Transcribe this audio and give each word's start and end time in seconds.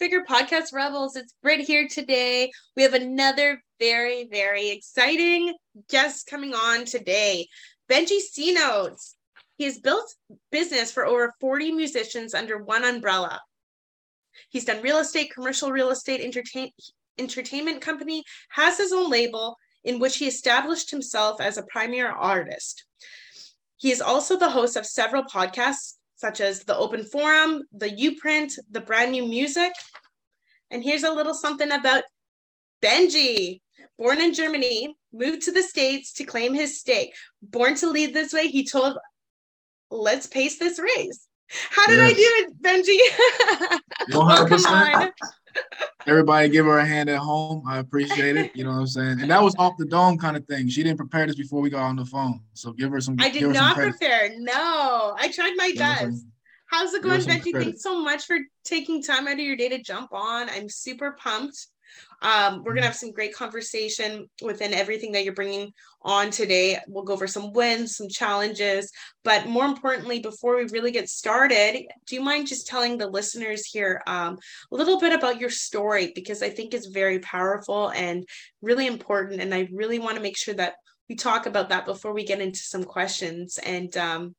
Figure 0.00 0.24
Podcast 0.26 0.72
Rebels. 0.72 1.14
It's 1.14 1.34
Britt 1.42 1.60
here 1.60 1.86
today. 1.86 2.50
We 2.74 2.82
have 2.84 2.94
another 2.94 3.62
very, 3.78 4.26
very 4.32 4.70
exciting 4.70 5.52
guest 5.90 6.26
coming 6.26 6.54
on 6.54 6.86
today. 6.86 7.46
Bengi 7.86 8.18
C 8.18 8.54
Notes. 8.54 9.16
He 9.58 9.64
has 9.64 9.78
built 9.78 10.14
business 10.50 10.90
for 10.90 11.04
over 11.04 11.34
40 11.38 11.72
musicians 11.72 12.32
under 12.32 12.64
one 12.64 12.82
umbrella. 12.82 13.42
He's 14.48 14.64
done 14.64 14.80
real 14.80 15.00
estate, 15.00 15.34
commercial 15.34 15.70
real 15.70 15.90
estate, 15.90 16.22
entertain, 16.22 16.70
entertainment 17.18 17.82
company, 17.82 18.24
has 18.48 18.78
his 18.78 18.94
own 18.94 19.10
label 19.10 19.58
in 19.84 19.98
which 19.98 20.16
he 20.16 20.26
established 20.26 20.90
himself 20.90 21.42
as 21.42 21.58
a 21.58 21.64
premier 21.64 22.08
artist. 22.08 22.86
He 23.76 23.92
is 23.92 24.00
also 24.00 24.38
the 24.38 24.48
host 24.48 24.76
of 24.76 24.86
several 24.86 25.24
podcasts 25.24 25.96
such 26.20 26.42
as 26.42 26.64
the 26.64 26.76
Open 26.76 27.02
Forum, 27.02 27.62
the 27.72 27.88
Uprint, 27.88 28.58
the 28.70 28.80
Brand 28.80 29.12
New 29.12 29.26
Music. 29.26 29.72
And 30.70 30.84
here's 30.84 31.02
a 31.02 31.10
little 31.10 31.32
something 31.32 31.72
about 31.72 32.04
Bengi. 32.82 33.62
Born 33.98 34.20
in 34.20 34.34
Germany, 34.34 34.94
moved 35.14 35.42
to 35.42 35.52
the 35.52 35.62
States 35.62 36.12
to 36.14 36.24
claim 36.24 36.52
his 36.52 36.78
stake. 36.78 37.14
Born 37.42 37.74
to 37.76 37.90
lead 37.90 38.12
this 38.12 38.34
way, 38.34 38.48
he 38.48 38.66
told, 38.66 38.98
let's 39.90 40.26
pace 40.26 40.58
this 40.58 40.78
race. 40.78 41.26
How 41.70 41.86
did 41.86 41.98
yes. 41.98 42.10
I 42.10 42.14
do 42.14 42.28
it, 42.38 42.62
Bengi? 42.62 43.80
100%. 44.12 45.10
Everybody 46.06 46.48
give 46.48 46.66
her 46.66 46.78
a 46.78 46.84
hand 46.84 47.10
at 47.10 47.18
home. 47.18 47.62
I 47.68 47.78
appreciate 47.78 48.36
it. 48.36 48.56
You 48.56 48.64
know 48.64 48.70
what 48.70 48.78
I'm 48.78 48.86
saying? 48.86 49.20
And 49.20 49.30
that 49.30 49.42
was 49.42 49.54
off 49.58 49.76
the 49.78 49.84
dome 49.84 50.16
kind 50.16 50.36
of 50.36 50.46
thing. 50.46 50.68
She 50.68 50.82
didn't 50.82 50.96
prepare 50.96 51.26
this 51.26 51.36
before 51.36 51.60
we 51.60 51.70
got 51.70 51.82
on 51.82 51.96
the 51.96 52.06
phone. 52.06 52.40
So 52.54 52.72
give 52.72 52.90
her 52.90 53.00
some. 53.00 53.16
I 53.20 53.28
did 53.30 53.48
not 53.48 53.76
prepare. 53.76 54.30
No, 54.38 55.14
I 55.18 55.30
tried 55.32 55.54
my 55.56 55.72
best. 55.76 56.24
How's 56.66 56.94
it 56.94 57.02
going, 57.02 57.20
Bengi? 57.20 57.52
Thanks 57.52 57.82
so 57.82 58.00
much 58.00 58.24
for 58.24 58.38
taking 58.64 59.02
time 59.02 59.26
out 59.26 59.34
of 59.34 59.40
your 59.40 59.56
day 59.56 59.68
to 59.68 59.82
jump 59.82 60.12
on. 60.12 60.48
I'm 60.48 60.68
super 60.68 61.12
pumped. 61.12 61.66
Um, 62.22 62.62
we're 62.62 62.74
gonna 62.74 62.86
have 62.86 62.96
some 62.96 63.12
great 63.12 63.34
conversation 63.34 64.28
within 64.42 64.74
everything 64.74 65.12
that 65.12 65.24
you're 65.24 65.34
bringing 65.34 65.72
on 66.02 66.30
today. 66.30 66.78
We'll 66.86 67.04
go 67.04 67.12
over 67.12 67.26
some 67.26 67.52
wins, 67.52 67.96
some 67.96 68.08
challenges, 68.08 68.90
but 69.24 69.46
more 69.46 69.64
importantly, 69.64 70.20
before 70.20 70.56
we 70.56 70.64
really 70.64 70.90
get 70.90 71.08
started, 71.08 71.86
do 72.06 72.14
you 72.14 72.20
mind 72.20 72.46
just 72.46 72.66
telling 72.66 72.98
the 72.98 73.06
listeners 73.08 73.66
here 73.66 74.02
um, 74.06 74.38
a 74.72 74.76
little 74.76 75.00
bit 75.00 75.12
about 75.12 75.40
your 75.40 75.50
story 75.50 76.12
because 76.14 76.42
I 76.42 76.50
think 76.50 76.74
it's 76.74 76.86
very 76.86 77.18
powerful 77.20 77.90
and 77.90 78.26
really 78.62 78.86
important, 78.86 79.40
and 79.40 79.54
I 79.54 79.68
really 79.72 79.98
want 79.98 80.16
to 80.16 80.22
make 80.22 80.36
sure 80.36 80.54
that 80.54 80.74
we 81.08 81.16
talk 81.16 81.46
about 81.46 81.70
that 81.70 81.86
before 81.86 82.14
we 82.14 82.24
get 82.24 82.40
into 82.40 82.60
some 82.60 82.84
questions 82.84 83.58
and 83.58 83.94
um, 83.96 84.34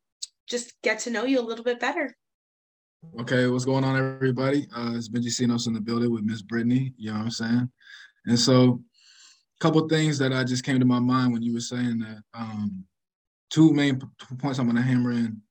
just 0.48 0.74
get 0.82 1.00
to 1.00 1.10
know 1.10 1.26
you 1.26 1.40
a 1.40 1.42
little 1.42 1.66
bit 1.66 1.80
better. 1.80 2.16
Okay, 3.20 3.48
what's 3.48 3.66
going 3.66 3.84
on, 3.84 3.98
everybody? 3.98 4.68
Uh, 4.76 4.94
it's 4.96 5.10
Bengi 5.10 5.30
C 5.30 5.48
Notes 5.48 5.66
in 5.66 5.74
the 5.74 5.82
building 5.82 6.12
with 6.12 6.24
Miss 6.24 6.44
Brittany. 6.44 6.94
You 6.98 7.12
know 7.12 7.18
what 7.18 7.26
I'm 7.26 7.32
saying? 7.32 7.72
And 8.28 8.40
so, 8.40 8.80
a 9.60 9.60
couple 9.60 9.88
things 9.88 10.20
that 10.20 10.32
I 10.32 10.44
just 10.44 10.64
came 10.64 10.80
to 10.80 10.86
my 10.86 11.00
mind 11.00 11.34
when 11.34 11.42
you 11.42 11.54
were 11.54 11.62
saying 11.62 12.00
that. 12.00 12.22
Um, 12.36 12.86
two 13.50 13.74
main 13.74 14.00
points 14.40 14.60
I'm 14.60 14.68
going 14.68 14.76
to 14.76 14.84
hammer 14.84 15.12
in. 15.12 15.42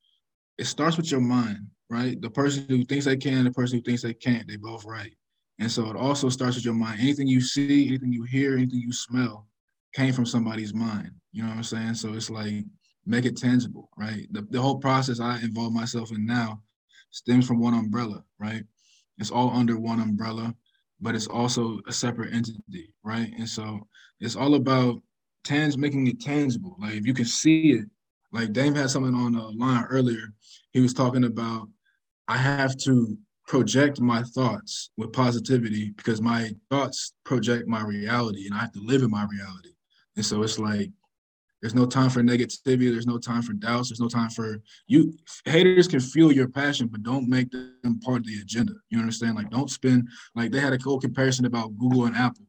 It 0.58 0.66
starts 0.66 0.96
with 0.96 1.10
your 1.10 1.20
mind, 1.20 1.66
right? 1.90 2.20
The 2.20 2.30
person 2.30 2.66
who 2.68 2.84
thinks 2.84 3.04
they 3.04 3.16
can, 3.16 3.44
the 3.44 3.50
person 3.50 3.78
who 3.78 3.82
thinks 3.82 4.02
they 4.02 4.14
can't, 4.14 4.46
they 4.46 4.56
both 4.56 4.84
right. 4.84 5.12
And 5.58 5.70
so 5.70 5.90
it 5.90 5.96
also 5.96 6.28
starts 6.28 6.54
with 6.54 6.64
your 6.64 6.74
mind. 6.74 7.00
Anything 7.00 7.26
you 7.26 7.40
see, 7.40 7.88
anything 7.88 8.12
you 8.12 8.22
hear, 8.22 8.56
anything 8.56 8.80
you 8.80 8.92
smell 8.92 9.48
came 9.94 10.12
from 10.12 10.24
somebody's 10.24 10.72
mind. 10.72 11.10
You 11.32 11.42
know 11.42 11.48
what 11.48 11.56
I'm 11.58 11.64
saying? 11.64 11.94
So 11.94 12.14
it's 12.14 12.30
like 12.30 12.64
make 13.06 13.24
it 13.24 13.36
tangible, 13.36 13.90
right? 13.98 14.26
The, 14.30 14.42
the 14.50 14.62
whole 14.62 14.78
process 14.78 15.20
I 15.20 15.40
involve 15.40 15.72
myself 15.72 16.12
in 16.12 16.24
now 16.24 16.62
stems 17.10 17.46
from 17.46 17.60
one 17.60 17.74
umbrella, 17.74 18.24
right? 18.38 18.62
It's 19.18 19.30
all 19.30 19.50
under 19.50 19.78
one 19.78 20.00
umbrella, 20.00 20.54
but 21.00 21.14
it's 21.14 21.26
also 21.26 21.80
a 21.86 21.92
separate 21.92 22.32
entity, 22.32 22.94
right? 23.02 23.32
And 23.36 23.48
so 23.48 23.86
it's 24.20 24.36
all 24.36 24.54
about 24.54 25.00
tans 25.44 25.76
making 25.78 26.06
it 26.06 26.20
tangible. 26.20 26.76
Like 26.80 26.94
if 26.94 27.06
you 27.06 27.14
can 27.14 27.24
see 27.24 27.72
it, 27.72 27.84
like 28.32 28.52
Dame 28.52 28.74
had 28.74 28.90
something 28.90 29.14
on 29.14 29.32
the 29.32 29.42
line 29.42 29.84
earlier. 29.90 30.32
He 30.72 30.80
was 30.80 30.94
talking 30.94 31.24
about 31.24 31.68
I 32.28 32.36
have 32.36 32.76
to 32.84 33.18
project 33.48 34.00
my 34.00 34.22
thoughts 34.22 34.90
with 34.96 35.12
positivity 35.12 35.92
because 35.96 36.22
my 36.22 36.50
thoughts 36.70 37.14
project 37.24 37.66
my 37.66 37.82
reality 37.82 38.46
and 38.46 38.54
I 38.54 38.60
have 38.60 38.72
to 38.72 38.80
live 38.80 39.02
in 39.02 39.10
my 39.10 39.26
reality. 39.28 39.70
And 40.16 40.24
so 40.24 40.42
it's 40.42 40.58
like 40.58 40.90
there's 41.60 41.74
no 41.74 41.86
time 41.86 42.08
for 42.08 42.22
negativity. 42.22 42.90
There's 42.90 43.06
no 43.06 43.18
time 43.18 43.42
for 43.42 43.52
doubts. 43.52 43.90
There's 43.90 44.00
no 44.00 44.08
time 44.08 44.30
for 44.30 44.62
you. 44.86 45.12
Haters 45.44 45.88
can 45.88 46.00
feel 46.00 46.32
your 46.32 46.48
passion, 46.48 46.88
but 46.88 47.02
don't 47.02 47.28
make 47.28 47.50
them 47.50 48.00
part 48.02 48.20
of 48.20 48.26
the 48.26 48.40
agenda. 48.40 48.72
You 48.88 48.98
understand? 48.98 49.36
Like, 49.36 49.50
don't 49.50 49.70
spend 49.70 50.08
like 50.34 50.52
they 50.52 50.60
had 50.60 50.72
a 50.72 50.78
cool 50.78 50.98
comparison 50.98 51.44
about 51.44 51.76
Google 51.76 52.06
and 52.06 52.16
Apple. 52.16 52.46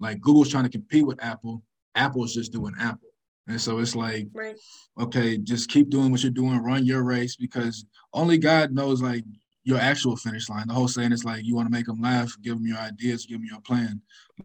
Like 0.00 0.20
Google's 0.20 0.48
trying 0.48 0.64
to 0.64 0.70
compete 0.70 1.06
with 1.06 1.22
Apple. 1.22 1.62
Apple's 1.94 2.34
just 2.34 2.52
doing 2.52 2.74
Apple. 2.80 3.08
And 3.46 3.60
so 3.60 3.78
it's 3.78 3.96
like, 3.96 4.28
right. 4.32 4.56
okay, 4.98 5.36
just 5.36 5.70
keep 5.70 5.90
doing 5.90 6.10
what 6.10 6.22
you're 6.22 6.30
doing, 6.30 6.62
run 6.62 6.86
your 6.86 7.02
race 7.02 7.36
because 7.36 7.84
only 8.12 8.38
God 8.38 8.72
knows 8.72 9.02
like 9.02 9.24
your 9.64 9.78
actual 9.78 10.16
finish 10.16 10.48
line. 10.48 10.68
The 10.68 10.74
whole 10.74 10.88
saying 10.88 11.12
is 11.12 11.24
like 11.24 11.44
you 11.44 11.54
want 11.54 11.66
to 11.66 11.72
make 11.72 11.86
them 11.86 12.00
laugh, 12.00 12.32
give 12.42 12.54
them 12.54 12.66
your 12.66 12.78
ideas, 12.78 13.26
give 13.26 13.38
them 13.38 13.48
your 13.50 13.60
plan. 13.60 14.00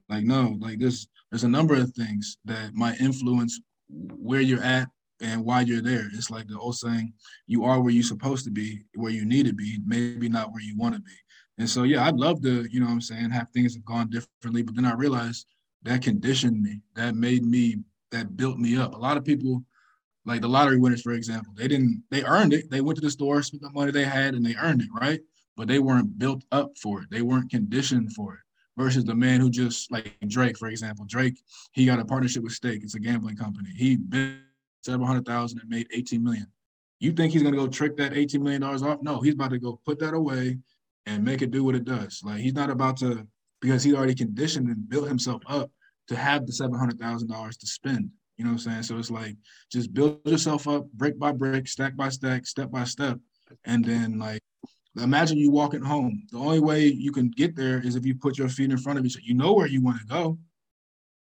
Like 0.10 0.24
no, 0.24 0.58
like 0.60 0.80
this. 0.80 1.08
There's 1.32 1.44
a 1.44 1.50
number 1.50 1.76
of 1.76 1.92
things 1.94 2.38
that 2.46 2.74
might 2.74 3.02
influence 3.02 3.60
where 3.90 4.42
you're 4.42 4.64
at 4.64 4.90
and 5.22 5.46
why 5.46 5.62
you're 5.62 5.82
there. 5.82 6.08
It's 6.14 6.30
like 6.30 6.48
the 6.48 6.60
old 6.60 6.78
saying, 6.78 7.14
you 7.48 7.64
are 7.64 7.82
where 7.82 7.94
you're 7.94 8.04
supposed 8.04 8.46
to 8.46 8.52
be, 8.52 8.84
where 8.96 9.12
you 9.12 9.26
need 9.26 9.46
to 9.46 9.54
be, 9.54 9.80
maybe 9.86 10.30
not 10.30 10.52
where 10.52 10.62
you 10.62 10.76
want 10.78 10.96
to 10.96 11.02
be. 11.02 11.12
And 11.58 11.70
so, 11.70 11.84
yeah, 11.84 12.06
I'd 12.06 12.18
love 12.18 12.42
to, 12.42 12.68
you 12.70 12.80
know 12.82 12.88
I'm 12.88 13.02
saying, 13.02 13.30
have 13.30 13.50
things 13.52 13.76
have 13.76 13.86
gone 13.86 14.10
differently. 14.10 14.62
But 14.62 14.76
then 14.76 14.86
I 14.86 14.94
realized 14.94 15.46
that 15.84 16.02
conditioned 16.02 16.62
me, 16.62 16.82
that 16.96 17.16
made 17.16 17.46
me, 17.46 17.78
that 18.12 18.36
built 18.36 18.58
me 18.58 18.78
up. 18.78 18.94
A 18.94 18.98
lot 18.98 19.18
of 19.18 19.24
people, 19.24 19.64
like 20.26 20.42
the 20.42 20.50
lottery 20.50 20.78
winners, 20.78 21.02
for 21.02 21.14
example, 21.14 21.54
they 21.56 21.68
didn't, 21.68 22.04
they 22.12 22.24
earned 22.24 22.54
it. 22.54 22.70
They 22.70 22.82
went 22.82 22.98
to 22.98 23.02
the 23.02 23.12
store, 23.12 23.42
spent 23.42 23.62
the 23.62 23.70
money 23.70 23.92
they 23.92 24.04
had, 24.04 24.34
and 24.34 24.46
they 24.46 24.56
earned 24.56 24.82
it, 24.82 24.90
right? 24.94 25.22
But 25.56 25.68
they 25.70 25.80
weren't 25.80 26.20
built 26.20 26.44
up 26.52 26.78
for 26.78 27.02
it. 27.02 27.10
They 27.10 27.22
weren't 27.22 27.50
conditioned 27.52 28.14
for 28.14 28.34
it 28.34 28.40
versus 28.78 29.06
the 29.06 29.16
man 29.16 29.40
who 29.40 29.50
just 29.50 29.92
like 29.92 30.16
Drake, 30.28 30.58
for 30.58 30.68
example. 30.68 31.06
Drake, 31.08 31.42
he 31.72 31.86
got 31.86 32.00
a 32.00 32.06
partnership 32.06 32.44
with 32.44 32.54
Stake. 32.54 32.84
It's 32.84 32.96
a 32.96 33.00
gambling 33.00 33.38
company. 33.38 33.70
He 33.76 33.96
bid 33.96 34.40
seven 34.84 35.06
hundred 35.06 35.26
thousand 35.26 35.60
and 35.60 35.70
made 35.70 35.88
18 35.92 36.24
million. 36.24 36.48
You 37.00 37.12
think 37.12 37.34
he's 37.34 37.44
gonna 37.44 37.56
go 37.56 37.68
trick 37.68 37.98
that 37.98 38.16
18 38.16 38.42
million 38.42 38.62
dollars 38.62 38.84
off? 38.84 39.02
No, 39.02 39.20
he's 39.20 39.34
about 39.34 39.52
to 39.52 39.60
go 39.60 39.80
put 39.86 40.00
that 40.00 40.14
away 40.14 40.60
and 41.06 41.24
make 41.24 41.42
it 41.42 41.52
do 41.52 41.64
what 41.64 41.76
it 41.76 41.86
does. 41.86 42.22
Like 42.24 42.40
he's 42.40 42.54
not 42.54 42.70
about 42.70 42.98
to 42.98 43.28
because 43.62 43.84
he's 43.84 43.94
already 43.94 44.16
conditioned 44.16 44.68
and 44.68 44.88
built 44.88 45.08
himself 45.08 45.42
up 45.48 45.72
to 46.08 46.16
have 46.16 46.46
the 46.46 46.54
seven 46.54 46.78
hundred 46.78 47.00
thousand 47.00 47.30
dollars 47.30 47.58
to 47.58 47.68
spend. 47.68 48.10
You 48.38 48.44
know 48.44 48.52
what 48.52 48.66
I'm 48.66 48.72
saying? 48.72 48.84
So 48.84 48.98
it's 48.98 49.12
like 49.12 49.36
just 49.72 49.94
build 49.94 50.20
yourself 50.26 50.68
up 50.68 50.92
brick 50.94 51.18
by 51.18 51.32
brick, 51.32 51.68
stack 51.68 51.96
by 51.96 52.10
stack, 52.10 52.46
step 52.46 52.70
by 52.70 52.84
step, 52.84 53.20
and 53.64 53.84
then 53.84 54.20
like 54.20 54.42
Imagine 54.98 55.38
you 55.38 55.52
walking 55.52 55.82
home. 55.82 56.24
The 56.32 56.38
only 56.38 56.60
way 56.60 56.86
you 56.86 57.12
can 57.12 57.30
get 57.30 57.56
there 57.56 57.80
is 57.86 57.96
if 57.96 58.06
you 58.06 58.16
put 58.16 58.38
your 58.38 58.50
feet 58.50 58.72
in 58.72 58.78
front 58.78 58.98
of 58.98 59.06
you. 59.06 59.10
So 59.10 59.20
you 59.22 59.34
know 59.34 59.54
where 59.54 59.68
you 59.68 59.82
want 59.82 60.00
to 60.00 60.06
go. 60.06 60.38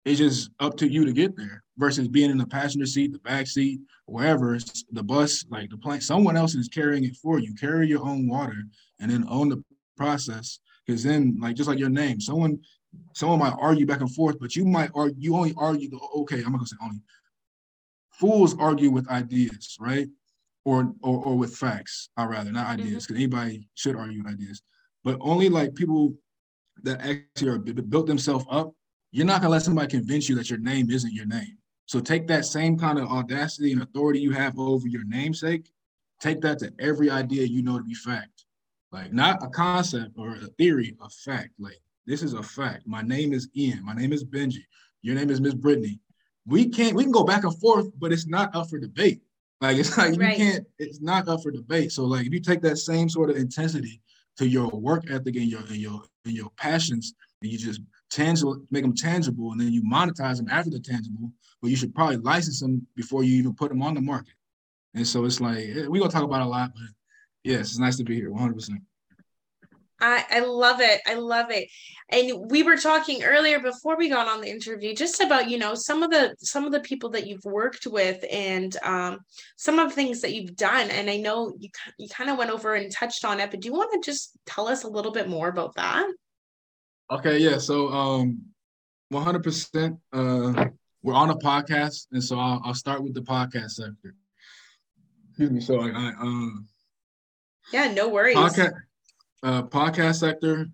It's 0.05 0.17
just 0.17 0.49
up 0.59 0.77
to 0.77 0.87
you 0.87 1.05
to 1.05 1.11
get 1.11 1.35
there 1.35 1.63
versus 1.77 2.07
being 2.07 2.31
in 2.31 2.37
the 2.37 2.47
passenger 2.47 2.85
seat, 2.85 3.11
the 3.11 3.19
back 3.19 3.47
seat, 3.47 3.81
wherever, 4.05 4.57
the 4.91 5.03
bus, 5.03 5.45
like 5.49 5.69
the 5.69 5.77
plane. 5.77 6.01
Someone 6.01 6.37
else 6.37 6.55
is 6.55 6.69
carrying 6.69 7.03
it 7.03 7.17
for 7.17 7.39
you. 7.39 7.53
Carry 7.55 7.87
your 7.87 8.03
own 8.03 8.27
water 8.27 8.63
and 8.99 9.11
then 9.11 9.25
own 9.29 9.49
the 9.49 9.61
process. 9.97 10.59
Because 10.85 11.03
then, 11.03 11.37
like 11.39 11.55
just 11.55 11.69
like 11.69 11.79
your 11.79 11.89
name, 11.89 12.19
someone 12.19 12.59
someone 13.13 13.39
might 13.39 13.55
argue 13.59 13.85
back 13.85 14.01
and 14.01 14.13
forth, 14.15 14.39
but 14.39 14.55
you 14.55 14.65
might 14.65 14.89
argue, 14.95 15.15
you 15.19 15.35
only 15.35 15.53
argue 15.57 15.89
the 15.89 15.99
okay, 16.15 16.37
I'm 16.37 16.51
not 16.51 16.59
gonna 16.59 16.67
say 16.67 16.77
only. 16.81 17.01
Fools 18.11 18.57
argue 18.57 18.89
with 18.89 19.07
ideas, 19.09 19.77
right? 19.79 20.07
Or 20.65 20.93
or, 21.01 21.23
or 21.25 21.37
with 21.37 21.55
facts. 21.55 22.09
I 22.17 22.25
rather 22.25 22.51
not 22.51 22.67
ideas, 22.67 23.07
because 23.07 23.21
mm-hmm. 23.21 23.35
anybody 23.35 23.69
should 23.75 23.95
argue 23.95 24.23
with 24.23 24.33
ideas, 24.33 24.61
but 25.03 25.17
only 25.21 25.49
like 25.49 25.73
people 25.73 26.13
that 26.83 27.01
actually 27.01 27.49
are 27.49 27.57
built 27.57 28.07
themselves 28.07 28.45
up. 28.49 28.73
You're 29.11 29.25
not 29.25 29.41
gonna 29.41 29.51
let 29.51 29.63
somebody 29.63 29.87
convince 29.87 30.29
you 30.29 30.35
that 30.35 30.49
your 30.49 30.59
name 30.59 30.91
isn't 30.91 31.13
your 31.13 31.25
name. 31.25 31.57
So 31.85 31.99
take 31.99 32.27
that 32.27 32.45
same 32.45 32.77
kind 32.77 32.99
of 32.99 33.07
audacity 33.07 33.71
and 33.71 33.81
authority 33.81 34.19
you 34.19 34.31
have 34.31 34.59
over 34.59 34.87
your 34.87 35.03
namesake, 35.05 35.71
take 36.19 36.41
that 36.41 36.59
to 36.59 36.71
every 36.77 37.09
idea 37.09 37.45
you 37.45 37.63
know 37.63 37.79
to 37.79 37.83
be 37.83 37.95
fact. 37.95 38.45
Like 38.91 39.11
not 39.13 39.43
a 39.43 39.47
concept 39.47 40.11
or 40.15 40.35
a 40.35 40.47
theory, 40.59 40.95
a 41.01 41.09
fact. 41.09 41.49
Like 41.57 41.79
this 42.05 42.21
is 42.21 42.33
a 42.33 42.43
fact. 42.43 42.83
My 42.85 43.01
name 43.01 43.33
is 43.33 43.49
Ian. 43.55 43.83
My 43.83 43.93
name 43.93 44.13
is 44.13 44.23
Bengi. 44.23 44.63
Your 45.01 45.15
name 45.15 45.29
is 45.29 45.41
Miss 45.41 45.53
Brittany. 45.53 45.99
We 46.45 46.67
can't. 46.67 46.95
We 46.95 47.03
can 47.03 47.11
go 47.11 47.23
back 47.23 47.43
and 47.43 47.57
forth, 47.59 47.87
but 47.97 48.11
it's 48.11 48.27
not 48.27 48.55
up 48.55 48.69
for 48.69 48.79
debate. 48.79 49.21
Like 49.61 49.77
it's 49.77 49.97
like 49.97 50.17
right. 50.17 50.37
you 50.37 50.45
can't. 50.45 50.67
It's 50.77 51.01
not 51.01 51.27
up 51.27 51.43
for 51.43 51.51
debate. 51.51 51.91
So 51.91 52.05
like 52.05 52.25
if 52.25 52.33
you 52.33 52.39
take 52.39 52.61
that 52.61 52.77
same 52.77 53.09
sort 53.09 53.29
of 53.29 53.35
intensity 53.35 54.01
to 54.37 54.47
your 54.47 54.69
work 54.69 55.09
ethic 55.11 55.35
and 55.35 55.47
your 55.47 55.61
and 55.61 55.77
your 55.77 56.01
and 56.25 56.33
your 56.33 56.49
passions, 56.51 57.13
and 57.41 57.51
you 57.51 57.57
just 57.57 57.81
tangible, 58.09 58.61
make 58.71 58.83
them 58.83 58.95
tangible, 58.95 59.51
and 59.51 59.59
then 59.59 59.73
you 59.73 59.83
monetize 59.83 60.37
them 60.37 60.47
after 60.49 60.69
they're 60.69 60.79
tangible. 60.79 61.31
But 61.61 61.71
you 61.71 61.75
should 61.75 61.93
probably 61.93 62.17
license 62.17 62.61
them 62.61 62.87
before 62.95 63.23
you 63.23 63.37
even 63.37 63.53
put 63.53 63.69
them 63.69 63.81
on 63.81 63.95
the 63.95 64.01
market. 64.01 64.33
And 64.93 65.05
so 65.05 65.25
it's 65.25 65.41
like 65.41 65.57
eh, 65.57 65.87
we're 65.87 65.99
gonna 65.99 66.11
talk 66.11 66.23
about 66.23 66.41
a 66.41 66.45
lot, 66.45 66.71
but 66.73 66.89
yes, 67.43 67.71
it's 67.71 67.79
nice 67.79 67.97
to 67.97 68.03
be 68.03 68.15
here, 68.15 68.31
100. 68.31 68.53
percent 68.53 68.81
I, 70.01 70.25
I 70.29 70.39
love 70.39 70.79
it. 70.81 71.01
I 71.05 71.15
love 71.15 71.51
it. 71.51 71.69
And 72.09 72.49
we 72.49 72.63
were 72.63 72.77
talking 72.77 73.23
earlier 73.23 73.59
before 73.59 73.97
we 73.97 74.09
got 74.09 74.27
on 74.27 74.41
the 74.41 74.49
interview 74.49 74.95
just 74.95 75.21
about, 75.21 75.49
you 75.49 75.57
know, 75.57 75.75
some 75.75 76.01
of 76.01 76.09
the 76.09 76.35
some 76.39 76.65
of 76.65 76.71
the 76.71 76.79
people 76.79 77.09
that 77.11 77.27
you've 77.27 77.45
worked 77.45 77.85
with 77.85 78.23
and 78.31 78.75
um, 78.83 79.19
some 79.57 79.77
of 79.77 79.89
the 79.89 79.95
things 79.95 80.21
that 80.21 80.33
you've 80.33 80.55
done. 80.55 80.89
And 80.89 81.09
I 81.09 81.17
know 81.17 81.53
you 81.59 81.69
you 81.97 82.09
kind 82.09 82.29
of 82.29 82.37
went 82.37 82.51
over 82.51 82.73
and 82.75 82.91
touched 82.91 83.25
on 83.25 83.39
it, 83.39 83.51
but 83.51 83.59
do 83.59 83.67
you 83.67 83.73
want 83.73 83.91
to 83.93 84.11
just 84.11 84.37
tell 84.45 84.67
us 84.67 84.83
a 84.83 84.89
little 84.89 85.11
bit 85.11 85.29
more 85.29 85.49
about 85.49 85.75
that? 85.75 86.07
Okay, 87.11 87.37
yeah. 87.39 87.57
So 87.57 87.89
um 87.89 88.41
100% 89.13 89.97
uh 90.13 90.65
we're 91.01 91.13
on 91.13 91.29
a 91.29 91.35
podcast 91.35 92.07
and 92.11 92.23
so 92.23 92.37
I'll, 92.37 92.61
I'll 92.63 92.73
start 92.73 93.03
with 93.03 93.13
the 93.13 93.21
podcast 93.21 93.71
sector. 93.71 94.15
Excuse 95.29 95.51
me. 95.51 95.61
So 95.61 95.79
I, 95.79 95.89
I 95.89 96.13
um 96.19 96.67
Yeah, 97.71 97.91
no 97.93 98.09
worries. 98.09 98.35
Podcast 98.35 98.73
uh, 99.43 99.63
podcast 99.63 100.15
sector. 100.15 100.67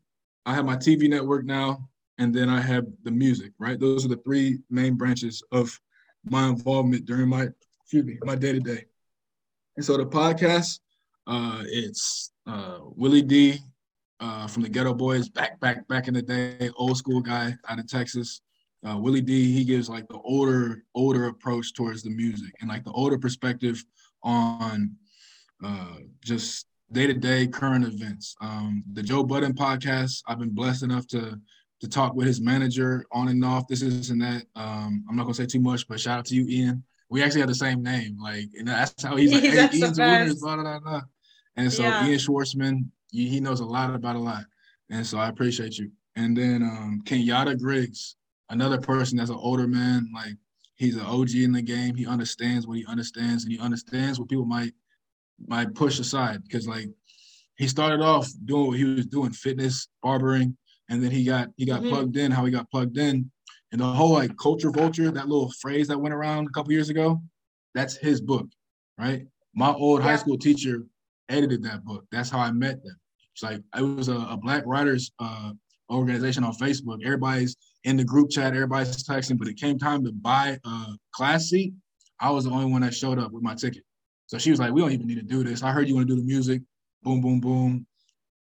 I 0.46 0.54
have 0.54 0.66
my 0.66 0.76
TV 0.76 1.10
network 1.10 1.46
now, 1.46 1.90
and 2.18 2.34
then 2.34 2.50
I 2.50 2.62
have 2.62 2.86
the 3.04 3.12
music. 3.12 3.52
Right, 3.60 3.80
those 3.80 4.06
are 4.06 4.10
the 4.10 4.18
three 4.18 4.60
main 4.70 4.96
branches 4.96 5.44
of 5.52 5.80
my 6.24 6.48
involvement 6.48 7.06
during 7.06 7.30
my 7.30 7.50
excuse 7.82 8.06
me 8.06 8.18
my 8.24 8.36
day 8.36 8.54
to 8.54 8.60
day. 8.60 8.86
And 9.76 9.86
so 9.86 9.98
the 9.98 10.06
podcast, 10.06 10.80
uh, 11.28 11.64
it's 11.66 12.32
uh, 12.48 12.80
Willie 12.96 13.22
D 13.22 13.60
uh, 14.20 14.48
from 14.48 14.64
the 14.64 14.70
Geto 14.70 14.96
Boys, 14.98 15.30
back 15.30 15.60
back 15.60 15.88
back 15.88 16.08
in 16.08 16.14
the 16.14 16.22
day, 16.22 16.70
old 16.76 16.98
school 16.98 17.22
guy 17.22 17.56
out 17.68 17.80
of 17.80 17.88
Texas. 17.88 18.42
Uh, 18.88 18.98
Willie 18.98 19.22
D, 19.22 19.52
he 19.52 19.64
gives 19.64 19.90
like 19.90 20.08
the 20.08 20.20
older 20.20 20.84
older 20.94 21.26
approach 21.28 21.74
towards 21.74 22.04
the 22.04 22.10
music 22.10 22.54
and 22.62 22.70
like 22.70 22.84
the 22.84 22.92
older 22.92 23.18
perspective 23.18 23.84
on 24.24 24.96
uh, 25.64 25.98
just 26.24 26.68
day 26.92 27.08
to 27.08 27.14
day 27.14 27.48
current 27.48 27.86
events. 27.86 28.36
Um, 28.42 28.84
the 28.94 29.04
Joe 29.04 29.24
Budden 29.24 29.54
podcast, 29.54 30.24
I've 30.28 30.40
been 30.40 30.54
blessed 30.54 30.84
enough 30.84 31.08
to 31.08 31.40
to 31.82 31.90
talk 31.90 32.16
with 32.16 32.28
his 32.28 32.42
manager 32.42 33.06
on 33.12 33.28
and 33.28 33.44
off. 33.44 33.68
This 33.68 33.82
is 33.82 34.10
and 34.10 34.22
that. 34.22 34.44
Um, 34.56 35.04
I'm 35.10 35.16
not 35.16 35.24
gonna 35.24 35.34
say 35.34 35.46
too 35.46 35.60
much, 35.60 35.88
but 35.88 36.00
shout 36.00 36.20
out 36.20 36.26
to 36.26 36.36
you, 36.36 36.48
Ian. 36.48 36.84
We 37.10 37.22
actually 37.22 37.42
have 37.42 37.50
the 37.50 37.56
same 37.56 37.84
name, 37.84 38.18
like, 38.20 38.50
and 38.58 38.68
that's 38.68 39.04
how 39.04 39.16
he's 39.16 39.32
like, 39.32 39.44
hey, 39.44 39.70
Ian's 39.78 40.00
winners, 40.00 40.40
blah, 40.40 40.56
blah, 40.56 40.80
blah, 40.80 41.02
And 41.56 41.72
so 41.72 41.84
yeah. 41.84 42.08
Ian 42.08 42.18
Schwartzman, 42.18 42.86
he, 43.12 43.30
he 43.30 43.40
knows 43.40 43.60
a 43.60 43.66
lot 43.66 43.94
about 43.94 44.16
a 44.16 44.20
lot, 44.20 44.44
and 44.90 45.06
so 45.06 45.20
I 45.20 45.30
appreciate 45.30 45.78
you. 45.78 45.92
And 46.16 46.36
then 46.36 46.64
um, 46.64 47.02
Kenyatta 47.06 47.60
Griggs, 47.60 48.16
another 48.50 48.80
person 48.80 49.18
that's 49.18 49.30
an 49.30 49.38
older 49.40 49.68
man, 49.68 50.10
like 50.16 50.36
he's 50.76 50.96
an 50.96 51.06
OG 51.06 51.36
in 51.36 51.52
the 51.52 51.62
game. 51.62 51.96
He 51.96 52.08
understands 52.08 52.66
what 52.66 52.78
he 52.78 52.86
understands, 52.86 53.44
and 53.44 53.52
he 53.52 53.60
understands 53.60 54.20
what 54.20 54.30
people 54.30 54.46
might 54.46 54.74
might 55.48 55.74
push 55.76 56.00
aside 56.00 56.44
because 56.44 56.68
like 56.68 56.88
he 57.58 57.68
started 57.68 58.02
off 58.02 58.28
doing 58.46 58.68
what 58.68 58.78
he 58.78 58.84
was 58.84 59.06
doing, 59.06 59.32
fitness, 59.32 59.88
barbering, 60.04 60.58
and 60.90 61.04
then 61.04 61.12
he 61.12 61.24
got 61.24 61.50
he 61.58 61.66
got 61.66 61.82
mm-hmm. 61.82 61.90
plugged 61.90 62.18
in. 62.18 62.32
How 62.32 62.46
he 62.46 62.52
got 62.52 62.70
plugged 62.70 62.98
in, 62.98 63.30
and 63.72 63.82
the 63.82 63.86
whole 63.86 64.14
like 64.14 64.38
culture 64.38 64.72
vulture, 64.72 65.12
that 65.12 65.28
little 65.28 65.52
phrase 65.62 65.88
that 65.88 66.00
went 66.00 66.14
around 66.14 66.48
a 66.48 66.52
couple 66.52 66.72
years 66.72 66.90
ago, 66.90 67.22
that's 67.74 67.96
his 67.96 68.22
book, 68.22 68.48
right? 68.98 69.26
My 69.54 69.72
old 69.72 70.02
yeah. 70.02 70.08
high 70.08 70.16
school 70.18 70.38
teacher 70.38 70.84
edited 71.30 71.64
that 71.64 71.84
book. 71.84 72.06
That's 72.12 72.30
how 72.30 72.40
I 72.40 72.52
met 72.52 72.84
them. 72.84 72.96
It's 73.34 73.44
like 73.44 73.62
it 73.78 73.82
was 73.82 74.10
a, 74.10 74.16
a 74.16 74.38
Black 74.38 74.64
writers 74.66 75.12
uh, 75.20 75.52
organization 75.90 76.44
on 76.44 76.54
Facebook. 76.54 77.04
Everybody's 77.04 77.56
in 77.84 77.98
the 77.98 78.04
group 78.04 78.30
chat, 78.32 78.54
everybody's 78.54 79.04
texting, 79.04 79.38
but 79.38 79.48
it 79.48 79.58
came 79.58 79.78
time 79.78 80.04
to 80.04 80.12
buy 80.12 80.58
a 80.66 80.86
class 81.14 81.50
seat. 81.50 81.74
I 82.20 82.32
was 82.32 82.46
the 82.46 82.52
only 82.52 82.72
one 82.72 82.82
that 82.82 82.94
showed 82.94 83.20
up 83.20 83.32
with 83.32 83.44
my 83.44 83.56
ticket. 83.56 83.84
So 84.28 84.38
she 84.38 84.50
was 84.50 84.60
like, 84.60 84.74
we 84.74 84.82
don't 84.82 84.92
even 84.92 85.08
need 85.08 85.16
to 85.16 85.22
do 85.22 85.44
this. 85.44 85.64
I 85.64 85.72
heard 85.72 85.88
you 85.88 85.96
want 85.96 86.08
to 86.08 86.16
do 86.16 86.20
the 86.20 86.26
music. 86.26 86.62
Boom, 87.04 87.22
boom, 87.22 87.40
boom. 87.40 87.86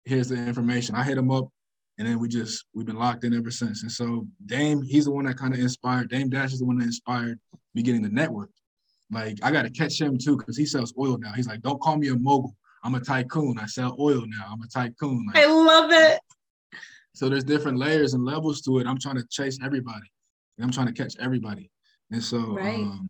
Here's 0.06 0.30
the 0.30 0.36
information. 0.36 0.96
I 0.96 1.04
hit 1.04 1.18
him 1.18 1.32
up 1.32 1.50
and 1.98 2.08
then 2.08 2.20
we 2.20 2.28
just 2.28 2.66
we've 2.74 2.86
been 2.86 2.98
locked 2.98 3.24
in 3.24 3.34
ever 3.34 3.52
since. 3.52 3.84
And 3.84 3.92
so 3.92 4.26
Dame, 4.46 4.82
he's 4.82 5.06
the 5.06 5.12
one 5.12 5.26
that 5.26 5.38
kind 5.38 5.54
of 5.54 5.60
inspired. 5.60 6.10
Dame 6.10 6.30
Dash 6.30 6.54
is 6.54 6.60
the 6.60 6.66
one 6.66 6.78
that 6.80 6.86
inspired 6.86 7.40
me 7.76 7.84
getting 7.84 8.02
the 8.02 8.10
network. 8.10 8.50
Like 9.12 9.38
I 9.44 9.52
got 9.52 9.64
to 9.64 9.70
catch 9.70 10.00
him 10.00 10.18
too 10.18 10.38
because 10.38 10.58
he 10.58 10.66
sells 10.66 10.94
oil 10.98 11.18
now. 11.18 11.34
He's 11.34 11.48
like, 11.48 11.62
don't 11.62 11.82
call 11.82 11.98
me 11.98 12.10
a 12.10 12.16
mogul. 12.16 12.56
I'm 12.84 12.96
a 12.96 13.00
tycoon. 13.00 13.60
I 13.60 13.66
sell 13.66 13.96
oil 14.00 14.24
now. 14.26 14.48
I'm 14.50 14.62
a 14.62 14.68
tycoon. 14.68 15.26
Like, 15.34 15.44
I 15.44 15.52
love 15.52 15.92
it. 15.92 16.22
So 17.14 17.28
there's 17.28 17.44
different 17.44 17.78
layers 17.78 18.14
and 18.14 18.24
levels 18.24 18.62
to 18.62 18.80
it. 18.80 18.88
I'm 18.88 18.98
trying 18.98 19.18
to 19.18 19.26
chase 19.30 19.60
everybody. 19.64 20.10
I'm 20.62 20.72
trying 20.72 20.88
to 20.88 20.94
catch 20.94 21.16
everybody. 21.20 21.70
And 22.12 22.24
so 22.24 22.38
right. 22.38 22.76
um, 22.76 23.10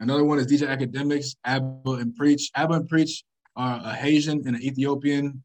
Another 0.00 0.24
one 0.24 0.38
is 0.38 0.46
DJ 0.46 0.68
Akademiks, 0.68 1.36
Abba 1.44 1.92
and 1.92 2.14
Preach. 2.14 2.50
Abba 2.54 2.74
and 2.74 2.88
Preach 2.88 3.24
are 3.56 3.80
a 3.82 3.94
Haitian 3.94 4.42
and 4.46 4.56
an 4.56 4.62
Ethiopian 4.62 5.42